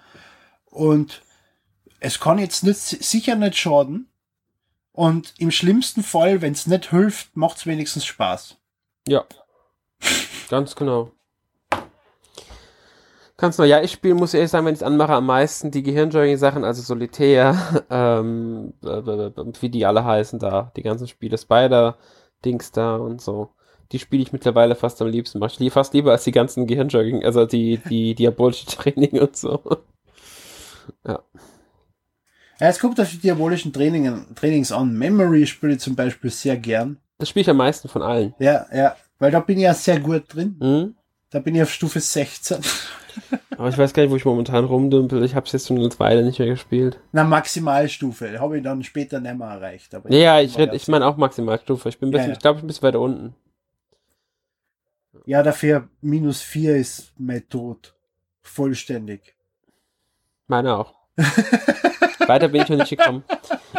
Und 0.75 1.23
es 2.01 2.19
kann 2.19 2.39
jetzt 2.39 2.65
nicht, 2.65 2.79
sicher 2.79 3.37
nicht 3.37 3.57
schaden. 3.57 4.09
Und 4.93 5.33
im 5.39 5.53
schlimmsten 5.53 6.03
Fall, 6.03 6.43
wenn 6.43 6.53
es 6.53 6.67
nicht 6.67 6.91
hilft, 6.91 7.37
macht 7.37 7.59
es 7.59 7.67
wenigstens 7.67 8.05
Spaß. 8.05 8.57
Ja. 9.07 9.25
Ganz 10.51 10.75
genau. 10.75 11.13
Ganz 13.37 13.57
genau. 13.57 13.69
Ja, 13.69 13.83
ich 13.83 13.93
spiele, 13.93 14.15
muss 14.15 14.35
ich 14.35 14.39
ehrlich 14.39 14.51
sagen, 14.51 14.67
wenn 14.67 14.75
ich 14.75 14.81
es 14.81 14.87
anmache, 14.87 15.13
am 15.13 15.27
meisten 15.27 15.71
die 15.71 15.85
Gehirnjogging-Sachen, 15.85 16.65
also 16.65 16.83
Solitär, 16.83 17.85
ähm, 17.91 18.75
äh, 18.85 18.89
äh, 18.89 19.27
äh, 19.27 19.53
wie 19.61 19.69
die 19.69 19.87
alle 19.87 20.05
heißen 20.05 20.41
da, 20.41 20.73
die 20.77 20.83
ganzen 20.83 21.07
Spiele, 21.07 21.39
Spider-Dings 21.39 22.73
da 22.73 22.97
und 22.97 23.21
so. 23.21 23.51
Die 23.93 24.01
spiele 24.01 24.23
ich 24.23 24.33
mittlerweile 24.33 24.75
fast 24.75 25.01
am 25.01 25.09
liebsten. 25.09 25.39
Mach 25.39 25.53
ich 25.57 25.73
fast 25.73 25.95
lieber 25.95 26.11
als 26.11 26.25
die 26.25 26.33
ganzen 26.33 26.67
Gehirnjogging, 26.67 27.25
also 27.25 27.47
die, 27.47 27.79
die 27.89 28.17
diabolische 28.17 28.67
Training 28.67 29.21
und 29.21 29.37
so. 29.37 29.63
Ja, 32.61 32.69
es 32.69 32.79
kommt 32.79 33.01
auf 33.01 33.11
die 33.11 33.19
diabolischen 33.19 33.73
Trainingen, 33.73 34.35
Trainings 34.35 34.71
an. 34.73 34.97
Memory 34.97 35.47
spiele 35.47 35.75
ich 35.75 35.81
zum 35.81 35.97
Beispiel 35.97 36.31
sehr 36.31 36.57
gern. 36.57 36.99
Das 37.19 37.29
spiele 37.29 37.43
ich 37.43 37.51
am 37.51 37.57
meisten 37.57 37.89
von 37.89 38.03
allen. 38.03 38.35
Ja, 38.39 38.67
ja, 38.73 38.97
weil 39.19 39.31
da 39.31 39.41
bin 39.41 39.59
ich 39.59 39.65
ja 39.65 39.75
sehr 39.75 40.01
gut 40.01 40.33
drin. 40.35 40.57
Hm? 40.61 40.95
Da 41.31 41.41
bin 41.41 41.55
ich 41.55 41.63
auf 41.63 41.73
Stufe 41.73 41.99
16. 42.01 42.59
Aber 43.57 43.69
ich 43.69 43.79
weiß 43.79 43.93
gar 43.93 44.03
nicht, 44.03 44.11
wo 44.11 44.17
ich 44.17 44.25
momentan 44.25 44.65
rumdümpel. 44.65 45.25
Ich 45.25 45.35
habe 45.35 45.47
es 45.47 45.53
jetzt 45.53 45.69
schon 45.69 45.79
eine 45.79 45.99
Weile 45.99 46.25
nicht 46.25 46.39
mehr 46.39 46.49
gespielt. 46.49 46.99
Na, 47.13 47.23
Maximalstufe. 47.25 48.39
Habe 48.41 48.59
ich 48.59 48.65
dann 48.65 48.83
später 48.83 49.21
nicht 49.21 49.37
mehr 49.37 49.49
erreicht. 49.49 49.95
Aber 49.95 50.11
Ja, 50.13 50.41
ich, 50.41 50.59
red, 50.59 50.73
ich 50.75 50.89
meine 50.89 51.07
auch 51.07 51.17
Maximalstufe. 51.17 51.89
Ich 51.89 51.99
bin 51.99 52.09
ein 52.09 52.13
Ja, 52.13 52.19
bisschen, 52.19 52.31
ja. 52.31 52.37
ich 52.37 52.41
glaube, 52.41 52.57
ich 52.57 52.61
bin 52.63 52.67
ein 52.67 52.69
bisschen 52.69 52.83
weiter 52.83 53.01
unten. 53.01 53.35
Ja, 55.27 55.43
dafür 55.43 55.89
minus 56.01 56.43
4 56.43 56.77
ist 56.77 57.13
mein 57.19 57.49
Tod. 57.49 57.95
Vollständig. 58.43 59.34
Meine 60.47 60.77
auch. 60.77 60.95
Weiter 62.27 62.49
bin 62.49 62.63
ich 62.63 62.69
noch 62.69 62.79
nicht 62.79 62.91
gekommen. 62.91 63.25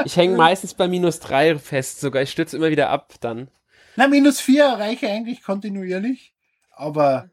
Ich 0.05 0.17
hänge 0.17 0.35
meistens 0.35 0.73
bei 0.73 0.87
minus 0.87 1.19
drei 1.19 1.57
fest 1.57 1.99
sogar. 1.99 2.21
Ich 2.21 2.31
stürze 2.31 2.57
immer 2.57 2.69
wieder 2.69 2.89
ab 2.89 3.13
dann. 3.19 3.49
Na, 3.95 4.07
minus 4.07 4.39
4 4.41 4.63
erreiche 4.63 5.05
ich 5.05 5.11
eigentlich 5.11 5.43
kontinuierlich. 5.43 6.33
Aber 6.71 7.29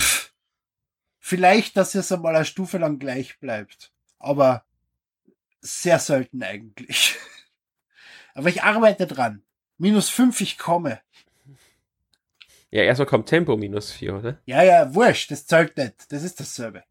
pff, 0.00 0.32
vielleicht, 1.18 1.76
dass 1.76 1.94
es 1.94 2.12
einmal 2.12 2.36
eine 2.36 2.44
Stufe 2.44 2.78
lang 2.78 2.98
gleich 2.98 3.38
bleibt. 3.40 3.92
Aber 4.18 4.64
sehr 5.60 5.98
selten 5.98 6.42
eigentlich. 6.42 7.16
Aber 8.34 8.48
ich 8.48 8.62
arbeite 8.62 9.06
dran. 9.06 9.42
Minus 9.78 10.08
5, 10.08 10.40
ich 10.40 10.58
komme. 10.58 11.00
Ja, 12.70 12.82
erstmal 12.82 13.06
kommt 13.06 13.28
Tempo 13.28 13.56
minus 13.56 13.90
vier, 13.90 14.16
oder? 14.16 14.38
Ja, 14.46 14.62
ja, 14.62 14.94
wurscht, 14.94 15.30
das 15.30 15.46
zählt 15.46 15.76
nicht. 15.76 16.10
Das 16.10 16.22
ist 16.22 16.40
dasselbe. 16.40 16.84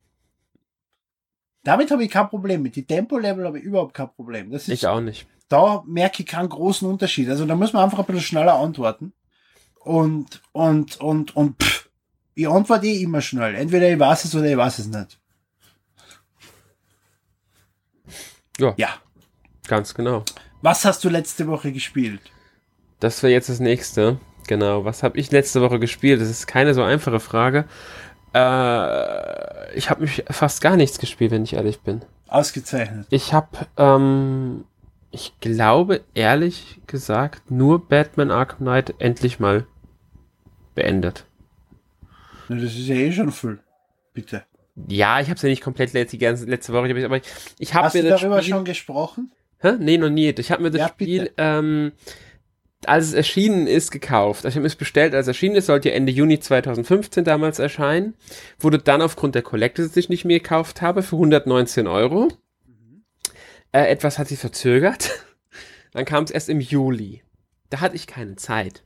Damit 1.64 1.92
habe 1.92 2.04
ich 2.04 2.10
kein 2.12 2.30
Problem. 2.30 2.62
Mit 2.64 2.76
dem 2.76 2.88
Tempo-Level 2.88 3.46
habe 3.46 3.60
ich 3.60 3.64
überhaupt 3.64 3.94
kein 3.94 4.10
Problem. 4.12 4.50
Das 4.52 4.64
ist, 4.64 4.70
Ich 4.70 4.88
auch 4.88 5.00
nicht. 5.02 5.28
da 5.50 5.84
merke 5.86 6.24
ich 6.24 6.28
keinen 6.30 6.50
großen 6.50 6.88
Unterschied. 6.90 7.30
Also 7.30 7.46
da 7.46 7.56
muss 7.56 7.74
man 7.74 7.84
einfach 7.84 8.00
ein 8.00 8.06
bisschen 8.06 8.22
schneller 8.22 8.56
antworten. 8.56 9.14
Und, 9.80 10.42
und, 10.52 11.00
und, 11.02 11.36
und, 11.36 11.62
pff, 11.62 11.90
ich 12.36 12.48
antworte 12.48 12.88
eh 12.88 13.02
immer 13.04 13.22
schnell. 13.22 13.56
Entweder 13.56 13.92
ich 13.92 14.00
weiß 14.00 14.26
es 14.26 14.36
oder 14.36 14.46
ich 14.46 14.58
weiß 14.58 14.80
es 14.80 14.88
nicht. 14.88 15.20
Ja. 18.60 18.74
Ja. 18.78 18.90
Ganz 19.68 19.94
genau. 19.94 20.24
Was 20.62 20.86
hast 20.86 21.04
du 21.04 21.10
letzte 21.10 21.48
Woche 21.48 21.72
gespielt? 21.72 22.22
Das 23.00 23.24
wäre 23.24 23.34
jetzt 23.34 23.50
das 23.50 23.60
nächste. 23.60 24.20
Genau. 24.48 24.86
Was 24.86 25.02
habe 25.04 25.18
ich 25.18 25.32
letzte 25.32 25.62
Woche 25.62 25.80
gespielt? 25.80 26.22
Das 26.22 26.30
ist 26.30 26.46
keine 26.48 26.74
so 26.74 26.84
einfache 26.84 27.20
Frage. 27.20 27.66
Äh, 28.34 29.74
ich 29.76 29.90
habe 29.90 30.02
mich 30.02 30.24
fast 30.30 30.62
gar 30.62 30.76
nichts 30.76 31.00
gespielt, 31.00 31.32
wenn 31.32 31.44
ich 31.44 31.54
ehrlich 31.54 31.82
bin. 31.82 32.02
Ausgezeichnet. 32.28 33.08
Ich 33.10 33.34
habe, 33.34 33.48
ähm, 33.78 34.64
ich 35.12 35.34
glaube, 35.42 36.02
ehrlich 36.14 36.80
gesagt, 36.88 37.52
nur 37.52 37.88
Batman 37.88 38.32
Arkham 38.32 38.60
Knight 38.60 38.96
endlich 39.00 39.40
mal 39.40 39.66
beendet. 40.76 41.26
Na, 42.48 42.56
das 42.56 42.74
ist 42.74 42.88
ja 42.88 42.96
eh 42.96 43.12
schon 43.12 43.32
viel. 43.32 43.60
Bitte. 44.14 44.44
Ja, 44.88 45.20
ich 45.20 45.28
habe 45.28 45.36
es 45.36 45.42
ja 45.42 45.50
nicht 45.50 45.62
komplett 45.62 45.92
letzte, 45.94 46.18
letzte 46.18 46.74
Woche, 46.74 47.06
aber 47.06 47.18
ich, 47.18 47.24
ich 47.60 47.74
habe 47.74 47.86
Hast 47.86 47.94
mir 47.96 48.04
du 48.04 48.10
das 48.10 48.22
darüber 48.22 48.42
Spiel, 48.42 48.54
schon 48.54 48.66
gesprochen? 48.66 49.32
Hä? 49.60 49.74
Nee, 49.80 49.98
noch 49.98 50.10
nie. 50.10 50.30
Ich 50.30 50.52
habe 50.52 50.64
mir 50.64 50.72
das 50.72 50.80
Ja, 50.80 50.88
Spiel, 50.88 51.32
ähm, 51.38 51.92
als 52.86 53.08
es 53.08 53.14
erschienen 53.14 53.68
ist, 53.68 53.92
gekauft. 53.92 54.46
Also 54.46 54.50
ich 54.50 54.56
habe 54.58 54.68
es 54.68 54.76
bestellt, 54.76 55.14
als 55.14 55.26
es 55.26 55.30
erschienen 55.30 55.56
ist, 55.56 55.68
sollte 55.68 55.90
ja 55.90 55.96
Ende 55.96 56.12
Juni 56.12 56.40
2015 56.40 57.24
damals 57.24 57.60
erscheinen. 57.60 58.16
Wurde 58.60 58.80
dann 58.80 59.02
aufgrund 59.02 59.36
der 59.36 59.42
Collectors, 59.42 59.92
die 59.92 60.00
ich 60.00 60.10
nicht 60.10 60.26
mehr 60.26 60.40
gekauft 60.40 60.82
habe, 60.82 61.04
für 61.04 61.16
119 61.16 61.88
Euro. 61.88 62.30
Äh, 63.72 63.88
etwas 63.90 64.18
hat 64.20 64.28
sich 64.28 64.40
verzögert. 64.40 65.12
Dann 65.94 66.06
kam 66.06 66.24
es 66.24 66.32
erst 66.32 66.50
im 66.50 66.60
Juli. 66.60 67.22
Da 67.70 67.82
hatte 67.82 67.96
ich 67.96 68.08
keine 68.08 68.36
Zeit. 68.36 68.84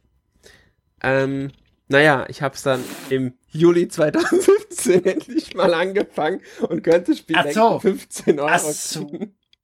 Ähm, 1.01 1.51
naja, 1.87 2.25
ich 2.29 2.41
habe 2.41 2.55
es 2.55 2.63
dann 2.63 2.83
im 3.09 3.33
Juli 3.49 3.87
2015 3.87 5.05
endlich 5.05 5.53
mal 5.55 5.73
angefangen 5.73 6.41
und 6.67 6.83
könnte 6.83 7.15
Spiel 7.15 7.37
so. 7.51 7.79
für 7.79 7.89
15 7.89 8.39
Euro 8.39 8.49
Ach 8.51 8.59
so. 8.59 9.11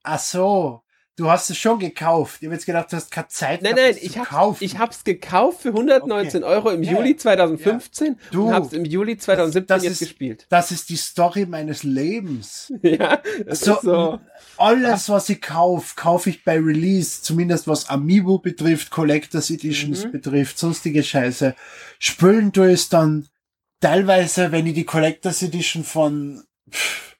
Ach 0.04 0.18
so. 0.18 0.81
Du 1.16 1.30
hast 1.30 1.50
es 1.50 1.58
schon 1.58 1.78
gekauft. 1.78 2.38
Ich 2.40 2.46
habe 2.46 2.54
jetzt 2.54 2.64
gedacht, 2.64 2.90
du 2.90 2.96
hast 2.96 3.10
keine 3.10 3.28
Zeit 3.28 3.60
Nein, 3.60 3.74
nein, 3.76 3.90
es 3.90 3.98
ich 4.02 4.14
kaufen. 4.14 4.64
ich 4.64 4.78
hab's 4.78 5.04
gekauft 5.04 5.60
für 5.60 5.68
119 5.68 6.42
Euro 6.42 6.70
im 6.70 6.82
Ja, 6.82 6.92
Juli 6.92 7.16
2015 7.16 8.16
Du, 8.30 8.46
und 8.48 8.54
hab's 8.54 8.72
im 8.72 8.86
Juli 8.86 9.18
2017 9.18 9.66
das 9.66 9.82
jetzt 9.84 9.92
ist- 9.92 9.98
gespielt. 10.08 10.46
Das 10.48 10.70
ist 10.70 10.88
die 10.88 10.96
Story 10.96 11.44
meines 11.44 11.82
Lebens. 11.82 12.72
Ja, 12.82 13.20
das 13.46 13.60
So, 13.60 13.78
so. 13.82 14.20
alles, 14.56 15.10
was 15.10 15.28
ich 15.28 15.42
kaufe, 15.42 15.94
kaufe 15.96 16.30
ich 16.30 16.44
bei 16.44 16.54
Release. 16.58 17.20
Zumindest 17.20 17.68
was 17.68 17.90
Amiibo 17.90 18.38
betrifft, 18.38 18.90
Collectors 18.90 19.50
Editions 19.50 20.06
Mhm. 20.06 20.12
betrifft, 20.12 20.58
sonstige 20.58 21.02
Scheiße. 21.02 21.54
Spülen 21.98 22.54
tue 22.54 22.72
ich 22.72 22.88
dann 22.88 23.28
teilweise, 23.80 24.50
wenn 24.50 24.66
ich 24.66 24.74
die 24.74 24.84
Collectors 24.84 25.42
Edition 25.42 25.84
von 25.84 26.42
pff, 26.70 27.11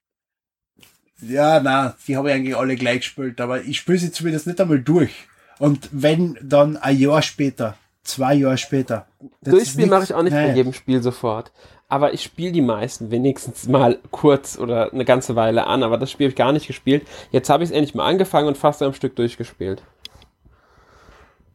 ja, 1.23 1.61
na, 1.61 1.95
die 2.07 2.17
habe 2.17 2.29
ich 2.31 2.35
eigentlich 2.35 2.57
alle 2.57 2.77
gleich 2.77 3.01
gespielt, 3.01 3.41
aber 3.41 3.63
ich 3.63 3.79
spiele 3.79 3.99
sie 3.99 4.13
zumindest 4.13 4.47
nicht 4.47 4.61
einmal 4.61 4.81
durch. 4.81 5.13
Und 5.59 5.89
wenn, 5.93 6.39
dann 6.43 6.77
ein 6.77 6.99
Jahr 6.99 7.23
später, 7.23 7.77
zwei 8.03 8.35
Jahre 8.35 8.59
später. 8.59 9.07
Das 9.43 9.55
nix- 9.77 9.91
mache 9.91 10.05
ich 10.05 10.15
auch 10.15 10.23
nicht 10.23 10.33
bei 10.33 10.47
Nein. 10.49 10.57
jedem 10.57 10.73
Spiel 10.73 11.03
sofort. 11.03 11.53
Aber 11.89 12.15
ich 12.15 12.23
spiele 12.23 12.53
die 12.53 12.63
meisten 12.63 13.11
wenigstens 13.11 13.69
mal 13.69 13.99
kurz 14.11 14.59
oder 14.59 14.93
eine 14.93 15.05
ganze 15.05 15.37
Weile 15.37 15.67
an. 15.67 15.83
Aber 15.83 15.99
das 15.99 16.11
Spiel 16.11 16.27
habe 16.27 16.31
ich 16.31 16.37
gar 16.37 16.53
nicht 16.53 16.67
gespielt. 16.67 17.07
Jetzt 17.33 17.51
habe 17.51 17.63
ich 17.63 17.71
es 17.71 17.77
endlich 17.77 17.95
mal 17.95 18.07
angefangen 18.09 18.49
und 18.49 18.57
fast 18.57 18.83
am 18.83 18.95
Stück 18.95 19.15
durchgespielt. 19.15 19.83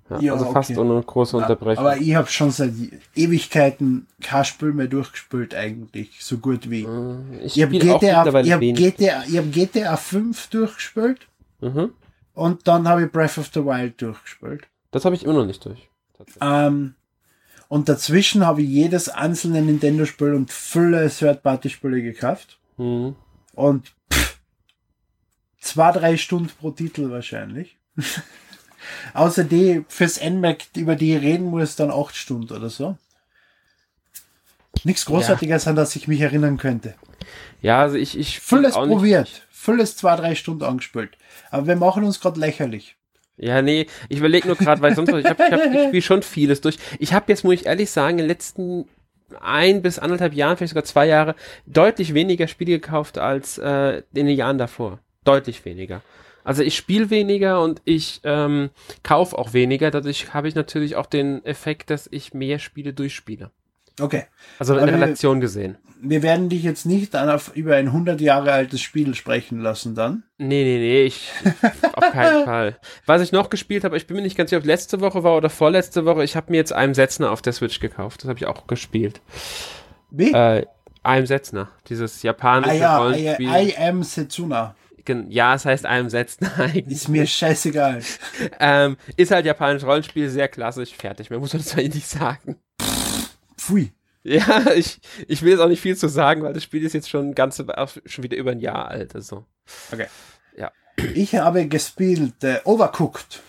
Ja, 0.09 0.19
Ja, 0.19 0.33
also 0.33 0.51
fast 0.51 0.71
okay. 0.71 0.79
ohne 0.79 1.01
große 1.01 1.35
Unterbrechung. 1.37 1.85
Aber 1.85 1.97
ich 1.97 2.15
habe 2.15 2.27
schon 2.27 2.51
seit 2.51 2.71
Ewigkeiten 3.15 4.07
kein 4.21 4.45
Spiel 4.45 4.71
mehr 4.73 4.87
durchgespielt 4.87 5.53
eigentlich, 5.53 6.23
so 6.23 6.37
gut 6.37 6.69
wie. 6.69 6.87
ich 7.43 7.57
Ich 7.57 7.63
habe 7.63 7.77
GTA, 7.77 8.25
ich 8.41 8.51
hab. 8.53 8.61
GTA, 8.61 9.23
ich 9.27 9.37
hab 9.37 9.51
GTA 9.51 9.97
5 9.97 10.47
durchgespielt 10.47 11.27
Mhm. 11.59 11.91
und 12.33 12.67
dann 12.67 12.87
habe 12.87 13.05
ich 13.05 13.11
Breath 13.11 13.37
of 13.37 13.49
the 13.53 13.65
Wild 13.65 14.01
durchgespielt. 14.01 14.67
Das 14.91 15.05
habe 15.05 15.15
ich 15.15 15.23
immer 15.23 15.33
noch 15.33 15.45
nicht 15.45 15.65
durch. 15.65 15.89
Ähm, 16.39 16.93
und 17.67 17.89
dazwischen 17.89 18.45
habe 18.45 18.61
ich 18.61 18.69
jedes 18.69 19.09
einzelne 19.09 19.61
Nintendo-Spiel 19.61 20.33
und 20.33 20.51
viele 20.51 21.09
Third-Party-Spiele 21.09 22.01
gekauft. 22.01 22.59
Mhm. 22.77 23.15
Und 23.55 23.91
pff, 24.13 24.39
zwei, 25.59 25.91
drei 25.91 26.15
Stunden 26.17 26.49
pro 26.59 26.71
Titel 26.71 27.09
wahrscheinlich. 27.09 27.77
Außer 29.13 29.43
die 29.43 29.83
fürs 29.87 30.21
NMAC, 30.21 30.65
über 30.75 30.95
die 30.95 31.15
ich 31.15 31.21
reden 31.21 31.45
muss, 31.45 31.75
dann 31.75 31.91
acht 31.91 32.15
Stunden 32.15 32.53
oder 32.53 32.69
so. 32.69 32.97
Nichts 34.83 35.05
Großartiges, 35.05 35.65
ja. 35.65 35.71
an 35.71 35.75
das 35.75 35.95
ich 35.95 36.07
mich 36.07 36.21
erinnern 36.21 36.57
könnte. 36.57 36.93
Ja, 37.61 37.81
also 37.81 37.97
ich, 37.97 38.17
ich 38.17 38.39
Vieles 38.39 38.73
probiert. 38.73 39.47
Vieles 39.49 39.97
zwei, 39.97 40.15
drei 40.15 40.35
Stunden 40.35 40.63
angespielt. 40.63 41.17
Aber 41.49 41.67
wir 41.67 41.75
machen 41.75 42.03
uns 42.03 42.19
gerade 42.19 42.39
lächerlich. 42.39 42.95
Ja, 43.37 43.61
nee, 43.61 43.87
ich 44.09 44.19
überlege 44.19 44.47
nur 44.47 44.55
gerade, 44.55 44.81
weil 44.81 44.95
sonst, 44.95 45.09
ich 45.09 45.25
habe 45.25 45.43
ich 45.43 45.51
hab, 45.51 45.93
ich 45.93 46.05
schon 46.05 46.23
vieles 46.23 46.61
durch. 46.61 46.77
Ich 46.99 47.13
habe 47.13 47.25
jetzt, 47.27 47.43
muss 47.43 47.53
ich 47.55 47.65
ehrlich 47.67 47.91
sagen, 47.91 48.17
in 48.17 48.23
den 48.23 48.27
letzten 48.27 48.85
ein 49.39 49.81
bis 49.81 49.99
anderthalb 49.99 50.33
Jahren, 50.33 50.57
vielleicht 50.57 50.71
sogar 50.71 50.85
zwei 50.85 51.05
Jahre, 51.05 51.35
deutlich 51.65 52.13
weniger 52.13 52.47
Spiele 52.47 52.79
gekauft 52.79 53.17
als 53.17 53.57
äh, 53.57 53.97
in 54.13 54.25
den 54.25 54.35
Jahren 54.35 54.57
davor. 54.57 54.99
Deutlich 55.23 55.65
weniger. 55.65 56.01
Also 56.47 56.63
ich 56.63 56.77
spiele 56.77 57.09
weniger 57.09 57.61
und 57.61 57.81
ich 57.83 58.21
ähm, 58.23 58.69
kaufe 59.03 59.37
auch 59.37 59.51
weniger. 59.51 59.91
Dadurch 59.91 60.33
habe 60.33 60.47
ich 60.47 60.55
natürlich 60.55 60.95
auch 60.95 61.05
den 61.05 61.43
Effekt, 61.43 61.89
dass 61.89 62.07
ich 62.09 62.33
mehr 62.33 62.57
Spiele 62.57 62.93
durchspiele. 62.93 63.51
Okay. 63.99 64.23
Also 64.57 64.75
in 64.75 64.83
Aber 64.83 64.93
Relation 64.93 65.41
gesehen. 65.41 65.77
Wir 65.99 66.23
werden 66.23 66.47
dich 66.47 66.63
jetzt 66.63 66.85
nicht 66.85 67.17
auf, 67.17 67.53
über 67.53 67.75
ein 67.75 67.87
100 67.87 68.21
Jahre 68.21 68.53
altes 68.53 68.79
Spiel 68.79 69.13
sprechen 69.13 69.59
lassen 69.59 69.93
dann. 69.93 70.23
Nee, 70.37 70.63
nee, 70.63 70.77
nee, 70.77 71.03
ich, 71.03 71.33
auf 71.91 72.11
keinen 72.13 72.45
Fall. 72.45 72.77
Was 73.05 73.21
ich 73.21 73.33
noch 73.33 73.49
gespielt 73.49 73.83
habe, 73.83 73.97
ich 73.97 74.07
bin 74.07 74.15
mir 74.15 74.23
nicht 74.23 74.37
ganz 74.37 74.49
sicher, 74.49 74.61
ob 74.61 74.65
letzte 74.65 75.01
Woche 75.01 75.23
war 75.23 75.35
oder 75.35 75.49
vorletzte 75.49 76.05
Woche, 76.05 76.23
ich 76.23 76.37
habe 76.37 76.51
mir 76.51 76.57
jetzt 76.57 76.71
einem 76.71 76.93
Setzner 76.93 77.31
auf 77.31 77.41
der 77.41 77.51
Switch 77.51 77.81
gekauft. 77.81 78.21
Das 78.23 78.29
habe 78.29 78.39
ich 78.39 78.45
auch 78.45 78.67
gespielt. 78.67 79.19
Wie? 80.11 80.31
Äh, 80.31 80.65
einem 81.03 81.25
Setzner, 81.25 81.67
dieses 81.89 82.23
japanische 82.23 82.71
ah, 82.71 82.75
ja, 82.75 82.97
Rollenspiel. 82.99 83.49
I, 83.49 83.71
I 83.71 83.77
am 83.79 84.03
Setsuna. 84.03 84.75
Ja, 85.29 85.55
es 85.55 85.65
heiheißt 85.65 85.85
einem 85.85 86.09
Setzner 86.09 86.51
eigentlich. 86.57 86.97
Ist 86.97 87.09
mir 87.09 87.25
scheißegal. 87.25 88.01
ähm, 88.59 88.97
ist 89.15 89.31
halt 89.31 89.45
japanisches 89.45 89.87
Rollenspiel, 89.87 90.29
sehr 90.29 90.47
klassisch, 90.47 90.95
fertig. 90.95 91.29
Mehr 91.29 91.39
muss 91.39 91.53
man 91.53 91.61
das 91.63 91.75
nicht 91.75 92.07
sagen. 92.07 92.57
Pfui. 93.57 93.91
Ja, 94.23 94.71
ich, 94.75 94.99
ich 95.27 95.41
will 95.41 95.51
jetzt 95.51 95.61
auch 95.61 95.69
nicht 95.69 95.81
viel 95.81 95.95
zu 95.95 96.09
sagen, 96.09 96.43
weil 96.43 96.53
das 96.53 96.63
Spiel 96.63 96.83
ist 96.83 96.93
jetzt 96.93 97.09
schon 97.09 97.33
ganze, 97.33 97.65
schon 98.05 98.23
wieder 98.23 98.35
über 98.35 98.51
ein 98.51 98.59
Jahr 98.59 98.89
alt. 98.89 99.15
Also. 99.15 99.45
Okay. 99.91 100.07
Ja. 100.57 100.71
Ich 101.13 101.35
habe 101.35 101.67
gespielt 101.67 102.43
äh, 102.43 102.59
Overcooked. 102.65 103.41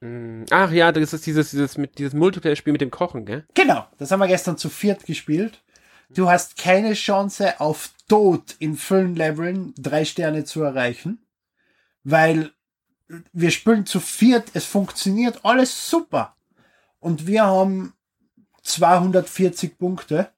Mm, 0.00 0.44
ach 0.50 0.70
ja, 0.70 0.92
das 0.92 1.12
ist 1.12 1.26
dieses, 1.26 1.50
dieses, 1.50 1.76
dieses 1.96 2.14
Multiplayer-Spiel 2.14 2.72
mit 2.72 2.80
dem 2.80 2.90
Kochen, 2.90 3.26
gell? 3.26 3.44
Genau, 3.54 3.86
das 3.98 4.10
haben 4.10 4.20
wir 4.20 4.28
gestern 4.28 4.56
zu 4.56 4.68
viert 4.68 5.04
gespielt. 5.04 5.60
Du 6.10 6.28
hast 6.28 6.56
keine 6.56 6.94
Chance 6.94 7.60
auf 7.60 7.90
Tod 8.08 8.56
in 8.58 8.76
vollen 8.76 9.14
Leveln 9.14 9.74
drei 9.76 10.04
Sterne 10.04 10.44
zu 10.44 10.62
erreichen, 10.62 11.18
weil 12.02 12.52
wir 13.32 13.50
spielen 13.50 13.86
zu 13.86 14.00
viert, 14.00 14.50
es 14.54 14.64
funktioniert 14.64 15.44
alles 15.44 15.90
super. 15.90 16.36
Und 16.98 17.26
wir 17.26 17.44
haben 17.44 17.92
240 18.62 19.78
Punkte 19.78 20.30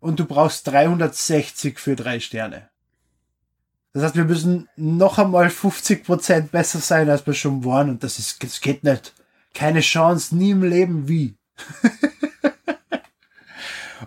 und 0.00 0.20
du 0.20 0.24
brauchst 0.24 0.66
360 0.68 1.78
für 1.78 1.96
drei 1.96 2.20
Sterne. 2.20 2.68
Das 3.92 4.02
heißt, 4.02 4.16
wir 4.16 4.24
müssen 4.24 4.68
noch 4.76 5.18
einmal 5.18 5.48
50 5.48 6.04
Prozent 6.04 6.52
besser 6.52 6.80
sein, 6.80 7.08
als 7.08 7.26
wir 7.26 7.34
schon 7.34 7.64
waren 7.64 7.88
und 7.88 8.04
das 8.04 8.18
ist, 8.18 8.42
das 8.42 8.60
geht 8.60 8.84
nicht. 8.84 9.14
Keine 9.54 9.80
Chance, 9.80 10.36
nie 10.36 10.50
im 10.50 10.62
Leben 10.62 11.08
wie. 11.08 11.38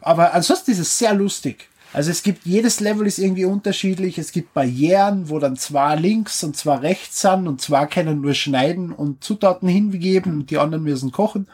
Aber 0.02 0.34
ansonsten 0.34 0.72
ist 0.72 0.80
es 0.80 0.98
sehr 0.98 1.14
lustig. 1.14 1.70
Also 1.92 2.12
es 2.12 2.22
gibt, 2.22 2.46
jedes 2.46 2.80
Level 2.80 3.08
ist 3.08 3.18
irgendwie 3.18 3.46
unterschiedlich. 3.46 4.18
Es 4.18 4.32
gibt 4.32 4.54
Barrieren, 4.54 5.30
wo 5.30 5.40
dann 5.40 5.58
zwei 5.58 5.96
links 5.96 6.44
und 6.44 6.56
zwei 6.56 6.76
rechts 6.76 7.22
sind 7.22 7.48
und 7.48 7.62
zwei 7.62 7.88
können 7.88 8.22
nur 8.22 8.36
schneiden 8.36 8.92
und 8.92 9.24
Zutaten 9.24 9.68
hingeben 9.68 10.34
und 10.34 10.52
die 10.52 10.60
anderen 10.60 10.84
müssen 10.84 11.12
kochen 11.12 11.48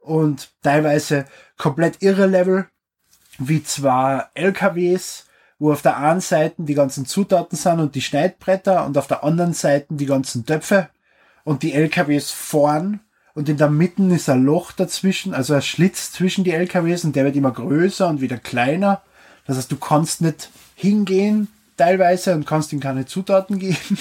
und 0.00 0.50
teilweise 0.62 1.26
komplett 1.58 2.02
irre 2.02 2.26
Level, 2.26 2.66
wie 3.38 3.62
zwar 3.62 4.30
LKWs, 4.34 5.26
wo 5.58 5.72
auf 5.72 5.82
der 5.82 5.98
einen 5.98 6.20
Seite 6.20 6.62
die 6.62 6.74
ganzen 6.74 7.04
Zutaten 7.04 7.56
sind 7.58 7.78
und 7.78 7.94
die 7.94 8.00
Schneidbretter 8.00 8.86
und 8.86 8.96
auf 8.96 9.06
der 9.06 9.22
anderen 9.22 9.52
Seite 9.52 9.88
die 9.90 10.06
ganzen 10.06 10.46
Töpfe 10.46 10.88
und 11.44 11.62
die 11.62 11.74
LKWs 11.74 12.30
vorn 12.30 13.00
und 13.38 13.48
in 13.48 13.56
der 13.56 13.70
Mitte 13.70 14.02
ist 14.02 14.28
ein 14.28 14.42
Loch 14.42 14.72
dazwischen, 14.72 15.32
also 15.32 15.54
ein 15.54 15.62
Schlitz 15.62 16.10
zwischen 16.10 16.42
die 16.42 16.50
LKWs 16.50 17.04
und 17.04 17.14
der 17.14 17.24
wird 17.24 17.36
immer 17.36 17.52
größer 17.52 18.08
und 18.08 18.20
wieder 18.20 18.36
kleiner. 18.36 19.02
Das 19.46 19.56
heißt, 19.56 19.70
du 19.70 19.76
kannst 19.76 20.22
nicht 20.22 20.50
hingehen 20.74 21.46
teilweise 21.76 22.34
und 22.34 22.46
kannst 22.46 22.72
ihm 22.72 22.80
keine 22.80 23.06
Zutaten 23.06 23.58
geben. 23.60 23.96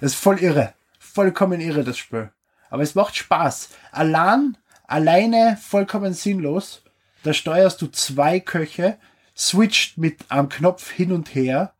Das 0.00 0.12
ist 0.12 0.14
voll 0.14 0.38
irre. 0.38 0.72
Vollkommen 0.98 1.60
irre, 1.60 1.84
das 1.84 1.98
Spiel. 1.98 2.30
Aber 2.70 2.82
es 2.82 2.94
macht 2.94 3.14
Spaß. 3.14 3.68
Allein, 3.90 4.56
alleine 4.86 5.58
vollkommen 5.60 6.14
sinnlos. 6.14 6.80
Da 7.24 7.34
steuerst 7.34 7.82
du 7.82 7.88
zwei 7.88 8.40
Köche, 8.40 8.96
switcht 9.36 9.98
mit 9.98 10.30
einem 10.30 10.48
Knopf 10.48 10.90
hin 10.90 11.12
und 11.12 11.34
her 11.34 11.74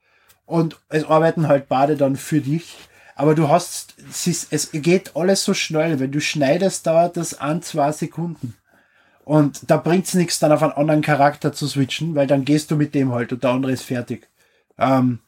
und 0.44 0.78
es 0.90 1.04
arbeiten 1.04 1.48
halt 1.48 1.70
beide 1.70 1.96
dann 1.96 2.16
für 2.16 2.42
dich. 2.42 2.76
Aber 3.14 3.34
du 3.34 3.48
hast, 3.48 3.94
es, 4.10 4.26
ist, 4.26 4.52
es 4.52 4.70
geht 4.72 5.16
alles 5.16 5.44
so 5.44 5.54
schnell. 5.54 6.00
Wenn 6.00 6.12
du 6.12 6.20
schneidest, 6.20 6.86
dauert 6.86 7.16
das 7.16 7.38
an 7.38 7.62
zwei 7.62 7.92
Sekunden. 7.92 8.54
Und 9.24 9.70
da 9.70 9.76
bringt's 9.76 10.14
nichts, 10.14 10.38
dann 10.38 10.52
auf 10.52 10.62
einen 10.62 10.72
anderen 10.72 11.02
Charakter 11.02 11.52
zu 11.52 11.68
switchen, 11.68 12.14
weil 12.14 12.26
dann 12.26 12.44
gehst 12.44 12.70
du 12.70 12.76
mit 12.76 12.94
dem 12.94 13.12
halt 13.12 13.32
und 13.32 13.44
der 13.44 13.50
andere 13.50 13.72
ist 13.72 13.84
fertig. 13.84 14.28
Ähm, 14.78 15.20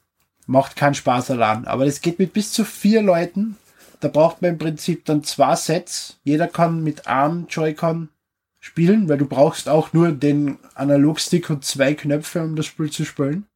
macht 0.47 0.75
keinen 0.75 0.95
Spaß 0.95 1.31
allein. 1.31 1.65
Aber 1.65 1.85
es 1.85 2.01
geht 2.01 2.19
mit 2.19 2.33
bis 2.33 2.51
zu 2.51 2.65
vier 2.65 3.01
Leuten 3.01 3.57
da 3.99 4.07
braucht 4.11 4.41
man 4.41 4.51
im 4.51 4.57
Prinzip 4.57 5.05
dann 5.05 5.23
zwei 5.23 5.55
Sets. 5.55 6.19
Jeder 6.23 6.47
kann 6.47 6.83
mit 6.83 7.07
einem 7.07 7.47
Joy-Con 7.49 8.09
spielen, 8.59 9.09
weil 9.09 9.17
du 9.17 9.25
brauchst 9.25 9.67
auch 9.67 9.93
nur 9.93 10.11
den 10.11 10.59
Analogstick 10.75 11.49
und 11.49 11.65
zwei 11.65 11.95
Knöpfe, 11.95 12.43
um 12.43 12.55
das 12.55 12.67
Spiel 12.67 12.91
zu 12.91 13.03
spielen. 13.05 13.47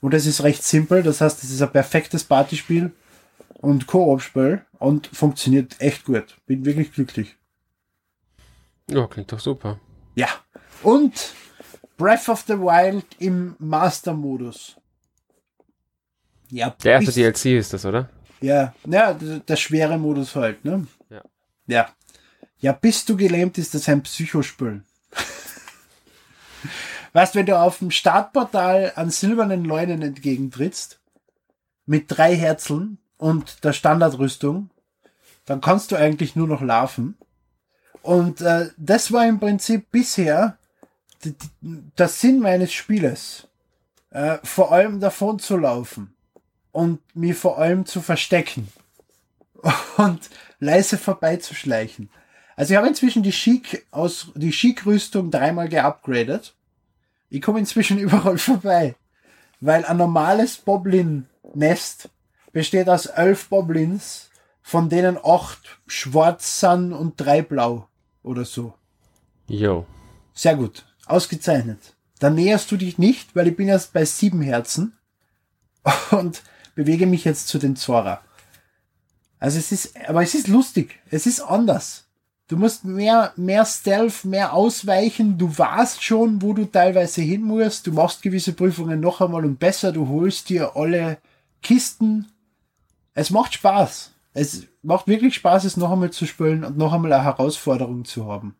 Und 0.00 0.12
das 0.12 0.26
ist 0.26 0.42
recht 0.42 0.62
simpel. 0.62 1.02
Das 1.02 1.22
heißt, 1.22 1.42
es 1.42 1.50
ist 1.50 1.62
ein 1.62 1.72
perfektes 1.72 2.24
Partyspiel 2.24 2.92
und 3.54 3.86
Koop-Spiel 3.86 4.64
und 4.78 5.06
funktioniert 5.06 5.80
echt 5.80 6.04
gut. 6.04 6.36
Bin 6.46 6.64
wirklich 6.64 6.92
glücklich. 6.92 7.36
Ja, 8.90 9.06
klingt 9.06 9.32
doch 9.32 9.40
super. 9.40 9.80
Ja. 10.14 10.28
Und 10.82 11.34
Breath 11.96 12.28
of 12.28 12.44
the 12.46 12.58
Wild 12.58 13.06
im 13.18 13.56
Master-Modus. 13.58 14.76
Ja, 16.50 16.70
der 16.82 16.92
erste 16.92 17.12
DLC 17.12 17.58
ist 17.58 17.72
das, 17.72 17.84
oder? 17.84 18.10
Ja, 18.40 18.74
ja, 18.86 19.14
der, 19.14 19.56
schwere 19.56 19.96
Modus 19.96 20.36
halt, 20.36 20.64
ne? 20.64 20.86
Ja. 21.08 21.22
Ja. 21.66 21.88
Ja, 22.58 22.72
bist 22.72 23.08
du 23.08 23.16
gelähmt, 23.16 23.58
ist 23.58 23.74
das 23.74 23.88
ein 23.88 24.02
Psychospiel. 24.02 24.82
weißt, 27.12 27.34
wenn 27.34 27.46
du 27.46 27.58
auf 27.58 27.78
dem 27.78 27.90
Startportal 27.90 28.92
an 28.96 29.10
silbernen 29.10 29.64
Leunen 29.64 30.02
entgegentrittst, 30.02 31.00
mit 31.86 32.04
drei 32.08 32.36
Herzeln 32.36 32.98
und 33.18 33.64
der 33.64 33.72
Standardrüstung, 33.72 34.70
dann 35.46 35.60
kannst 35.60 35.92
du 35.92 35.96
eigentlich 35.96 36.36
nur 36.36 36.48
noch 36.48 36.62
laufen. 36.62 37.16
Und 38.02 38.40
äh, 38.40 38.70
das 38.76 39.12
war 39.12 39.26
im 39.26 39.40
Prinzip 39.40 39.90
bisher 39.90 40.58
der 41.98 42.08
Sinn 42.08 42.40
meines 42.40 42.72
Spieles. 42.72 43.48
Äh, 44.10 44.38
vor 44.44 44.72
allem 44.72 45.00
davon 45.00 45.38
zu 45.38 45.56
laufen 45.56 46.14
und 46.70 47.00
mich 47.16 47.36
vor 47.36 47.58
allem 47.58 47.84
zu 47.84 48.00
verstecken 48.00 48.68
und 49.96 50.30
leise 50.60 50.98
vorbeizuschleichen. 50.98 52.10
Also 52.56 52.72
ich 52.72 52.76
habe 52.76 52.86
inzwischen 52.86 53.22
die 53.22 53.32
Chic 53.32 53.84
aus 53.90 54.30
die 54.34 54.50
Chic-Rüstung 54.50 55.30
dreimal 55.30 55.68
geupgradet. 55.68 56.54
Ich 57.28 57.42
komme 57.42 57.58
inzwischen 57.58 57.98
überall 58.06 58.38
vorbei, 58.38 58.94
weil 59.60 59.84
ein 59.84 59.96
normales 59.96 60.58
Boblin-Nest 60.58 62.08
besteht 62.54 62.88
aus 62.88 63.04
elf 63.04 63.48
Boblins, 63.50 64.30
von 64.62 64.88
denen 64.88 65.18
acht 65.22 65.80
schwarz 65.86 66.60
sind 66.60 66.94
und 66.94 67.20
drei 67.20 67.42
blau 67.42 67.88
oder 68.22 68.46
so. 68.46 68.72
Jo. 69.46 69.84
Sehr 70.32 70.56
gut, 70.56 70.86
ausgezeichnet. 71.04 71.94
Dann 72.20 72.36
näherst 72.36 72.72
du 72.72 72.78
dich 72.78 72.96
nicht, 72.96 73.36
weil 73.36 73.48
ich 73.48 73.56
bin 73.56 73.68
erst 73.68 73.92
bei 73.92 74.06
sieben 74.06 74.40
Herzen 74.40 74.96
und 76.10 76.42
bewege 76.74 77.06
mich 77.06 77.24
jetzt 77.24 77.48
zu 77.48 77.58
den 77.58 77.76
Zora. 77.76 78.22
Also 79.38 79.58
es 79.58 79.72
ist, 79.72 79.96
aber 80.08 80.22
es 80.22 80.34
ist 80.34 80.48
lustig. 80.48 81.00
Es 81.10 81.26
ist 81.26 81.40
anders. 81.40 82.04
Du 82.46 82.56
musst 82.56 82.84
mehr, 82.84 83.32
mehr 83.36 83.66
Stealth, 83.66 84.24
mehr 84.24 84.52
ausweichen. 84.52 85.36
Du 85.38 85.58
weißt 85.58 86.02
schon, 86.02 86.40
wo 86.40 86.52
du 86.52 86.64
teilweise 86.66 87.20
hin 87.20 87.42
musst. 87.42 87.86
Du 87.86 87.92
machst 87.92 88.22
gewisse 88.22 88.52
Prüfungen 88.52 89.00
noch 89.00 89.20
einmal 89.20 89.44
und 89.44 89.58
besser. 89.58 89.92
Du 89.92 90.08
holst 90.08 90.48
dir 90.48 90.76
alle 90.76 91.18
Kisten. 91.62 92.26
Es 93.14 93.30
macht 93.30 93.54
Spaß. 93.54 94.12
Es 94.34 94.66
macht 94.82 95.06
wirklich 95.06 95.36
Spaß, 95.36 95.64
es 95.64 95.76
noch 95.76 95.92
einmal 95.92 96.10
zu 96.10 96.26
spielen 96.26 96.64
und 96.64 96.76
noch 96.76 96.92
einmal 96.92 97.12
eine 97.12 97.24
Herausforderung 97.24 98.04
zu 98.04 98.26
haben. 98.26 98.56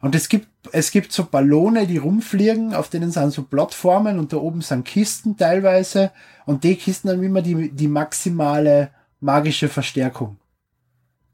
Und 0.00 0.14
es 0.14 0.28
gibt, 0.28 0.48
es 0.72 0.90
gibt 0.90 1.12
so 1.12 1.24
Ballone, 1.24 1.86
die 1.86 1.98
rumfliegen, 1.98 2.72
auf 2.72 2.88
denen 2.88 3.10
sind 3.10 3.32
so 3.32 3.42
Plattformen 3.42 4.18
und 4.18 4.32
da 4.32 4.36
oben 4.36 4.62
sind 4.62 4.84
Kisten 4.84 5.36
teilweise. 5.36 6.12
Und 6.46 6.64
die 6.64 6.76
Kisten 6.76 7.10
haben 7.10 7.22
immer 7.22 7.42
die, 7.42 7.70
die 7.70 7.88
maximale 7.88 8.90
magische 9.20 9.68
Verstärkung. 9.68 10.38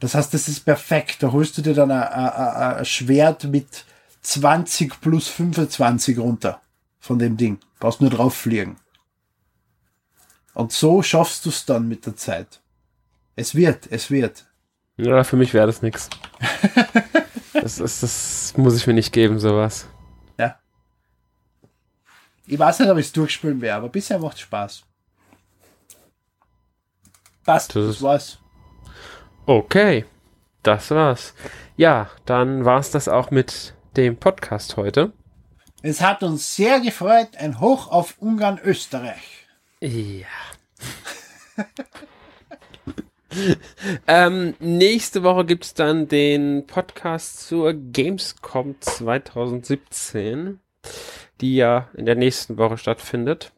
Das 0.01 0.15
heißt, 0.15 0.35
das 0.35 0.49
ist 0.49 0.61
perfekt. 0.65 1.23
Da 1.23 1.31
holst 1.31 1.57
du 1.59 1.63
dir 1.63 1.75
dann 1.75 1.91
ein 1.91 2.85
Schwert 2.85 3.45
mit 3.45 3.85
20 4.23 5.01
plus 5.01 5.29
25 5.29 6.19
runter 6.19 6.61
von 6.99 7.19
dem 7.19 7.37
Ding. 7.37 7.59
Brauchst 7.79 8.01
nur 8.01 8.11
drauf 8.11 8.35
fliegen. 8.35 8.77
Und 10.55 10.73
so 10.73 11.03
schaffst 11.03 11.45
du 11.45 11.51
es 11.51 11.67
dann 11.67 11.89
mit 11.89 12.07
der 12.07 12.17
Zeit. 12.17 12.61
Es 13.37 13.55
wird, 13.55 13.89
es 13.91 14.11
wird. 14.11 14.47
Ja, 14.97 15.25
für 15.25 15.37
mich 15.37 15.53
wäre 15.53 15.67
das 15.67 15.83
nichts. 15.83 16.09
Das, 17.55 17.77
das, 17.77 18.01
das 18.01 18.55
muss 18.57 18.77
ich 18.77 18.87
mir 18.87 18.93
nicht 18.93 19.13
geben, 19.13 19.39
sowas. 19.39 19.87
Ja. 20.37 20.59
Ich 22.47 22.59
weiß 22.59 22.81
nicht, 22.81 22.91
ob 22.91 22.99
ich 22.99 23.07
es 23.07 23.13
durchspielen 23.13 23.61
werde, 23.63 23.77
aber 23.77 23.89
bisher 23.89 24.19
macht 24.19 24.35
es 24.35 24.41
Spaß. 24.43 24.85
Passt, 27.45 27.75
das, 27.75 27.87
das 27.87 28.03
war's. 28.03 28.39
Okay, 29.47 30.05
das 30.63 30.91
war's. 30.91 31.33
Ja, 31.77 32.11
dann 32.27 32.67
war's 32.67 32.91
das 32.91 33.09
auch 33.09 33.31
mit 33.31 33.75
dem 33.97 34.19
Podcast 34.19 34.77
heute. 34.77 35.13
Es 35.81 36.03
hat 36.03 36.23
uns 36.23 36.57
sehr 36.57 36.81
gefreut. 36.81 37.37
Ein 37.39 37.61
Hoch 37.61 37.91
auf 37.91 38.17
Ungarn, 38.19 38.61
Österreich. 38.63 39.44
Ja. 39.85 40.27
ähm, 44.07 44.55
nächste 44.59 45.23
Woche 45.23 45.45
gibt 45.45 45.65
es 45.65 45.75
dann 45.75 46.09
den 46.09 46.67
Podcast 46.67 47.47
zur 47.47 47.75
Gamescom 47.75 48.77
2017, 48.81 50.59
die 51.43 51.57
ja 51.57 51.91
in 51.93 52.07
der 52.07 52.15
nächsten 52.15 52.57
Woche 52.57 52.79
stattfindet. 52.79 53.53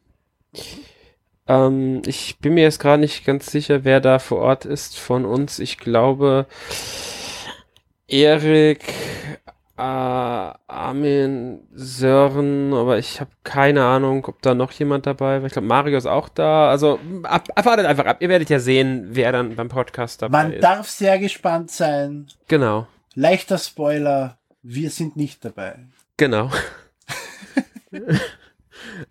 Ähm, 1.47 2.01
ich 2.05 2.39
bin 2.39 2.55
mir 2.55 2.63
jetzt 2.63 2.79
gerade 2.79 2.99
nicht 2.99 3.23
ganz 3.23 3.49
sicher, 3.49 3.85
wer 3.85 4.01
da 4.01 4.19
vor 4.19 4.39
Ort 4.39 4.65
ist 4.65 4.99
von 4.99 5.23
uns. 5.23 5.59
Ich 5.59 5.77
glaube, 5.77 6.45
Erik, 8.09 8.83
äh, 9.77 9.81
Armin, 9.81 11.67
Sören, 11.73 12.73
aber 12.73 12.97
ich 12.97 13.21
habe 13.21 13.29
keine 13.43 13.85
Ahnung, 13.85 14.25
ob 14.25 14.41
da 14.41 14.55
noch 14.55 14.71
jemand 14.71 15.05
dabei 15.05 15.39
war. 15.39 15.45
Ich 15.45 15.53
glaube, 15.53 15.67
Mario 15.67 15.97
ist 15.97 16.07
auch 16.07 16.29
da. 16.29 16.69
Also 16.69 16.99
ab, 17.23 17.47
abwartet 17.55 17.85
einfach 17.85 18.05
ab. 18.05 18.17
Ihr 18.21 18.29
werdet 18.29 18.49
ja 18.49 18.59
sehen, 18.59 19.09
wer 19.11 19.31
dann 19.31 19.55
beim 19.55 19.69
Podcast 19.69 20.21
dabei 20.21 20.43
Man 20.43 20.53
ist. 20.53 20.61
Man 20.63 20.75
darf 20.75 20.89
sehr 20.89 21.19
gespannt 21.19 21.69
sein. 21.69 22.27
Genau. 22.47 22.87
Leichter 23.13 23.57
Spoiler, 23.57 24.37
wir 24.63 24.89
sind 24.89 25.15
nicht 25.15 25.45
dabei. 25.45 25.79
Genau. 26.17 26.49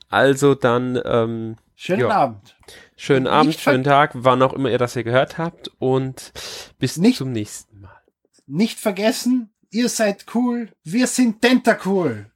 also 0.08 0.54
dann 0.54 1.00
ähm, 1.04 1.56
Schönen 1.76 2.00
jo. 2.00 2.08
Abend. 2.08 2.56
Schönen 2.96 3.26
Abend, 3.26 3.54
schönen 3.54 3.84
Tag, 3.84 4.12
wann 4.14 4.42
auch 4.42 4.54
immer 4.54 4.70
ihr 4.70 4.78
das 4.78 4.94
hier 4.94 5.04
gehört 5.04 5.36
habt 5.36 5.70
und 5.78 6.32
bis 6.78 6.96
nicht, 6.96 7.18
zum 7.18 7.30
nächsten 7.30 7.82
Mal. 7.82 8.00
Nicht 8.46 8.80
vergessen, 8.80 9.50
ihr 9.70 9.88
seid 9.88 10.26
cool, 10.34 10.68
wir 10.84 11.06
sind 11.06 11.40
Tentacool. 11.40 12.26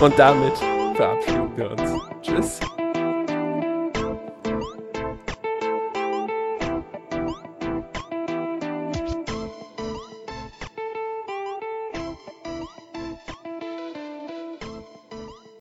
Und 0.00 0.18
damit 0.18 0.56
verabschieden 0.96 1.56
wir 1.56 1.70
uns. 1.70 1.90
Tschüss. 2.22 2.60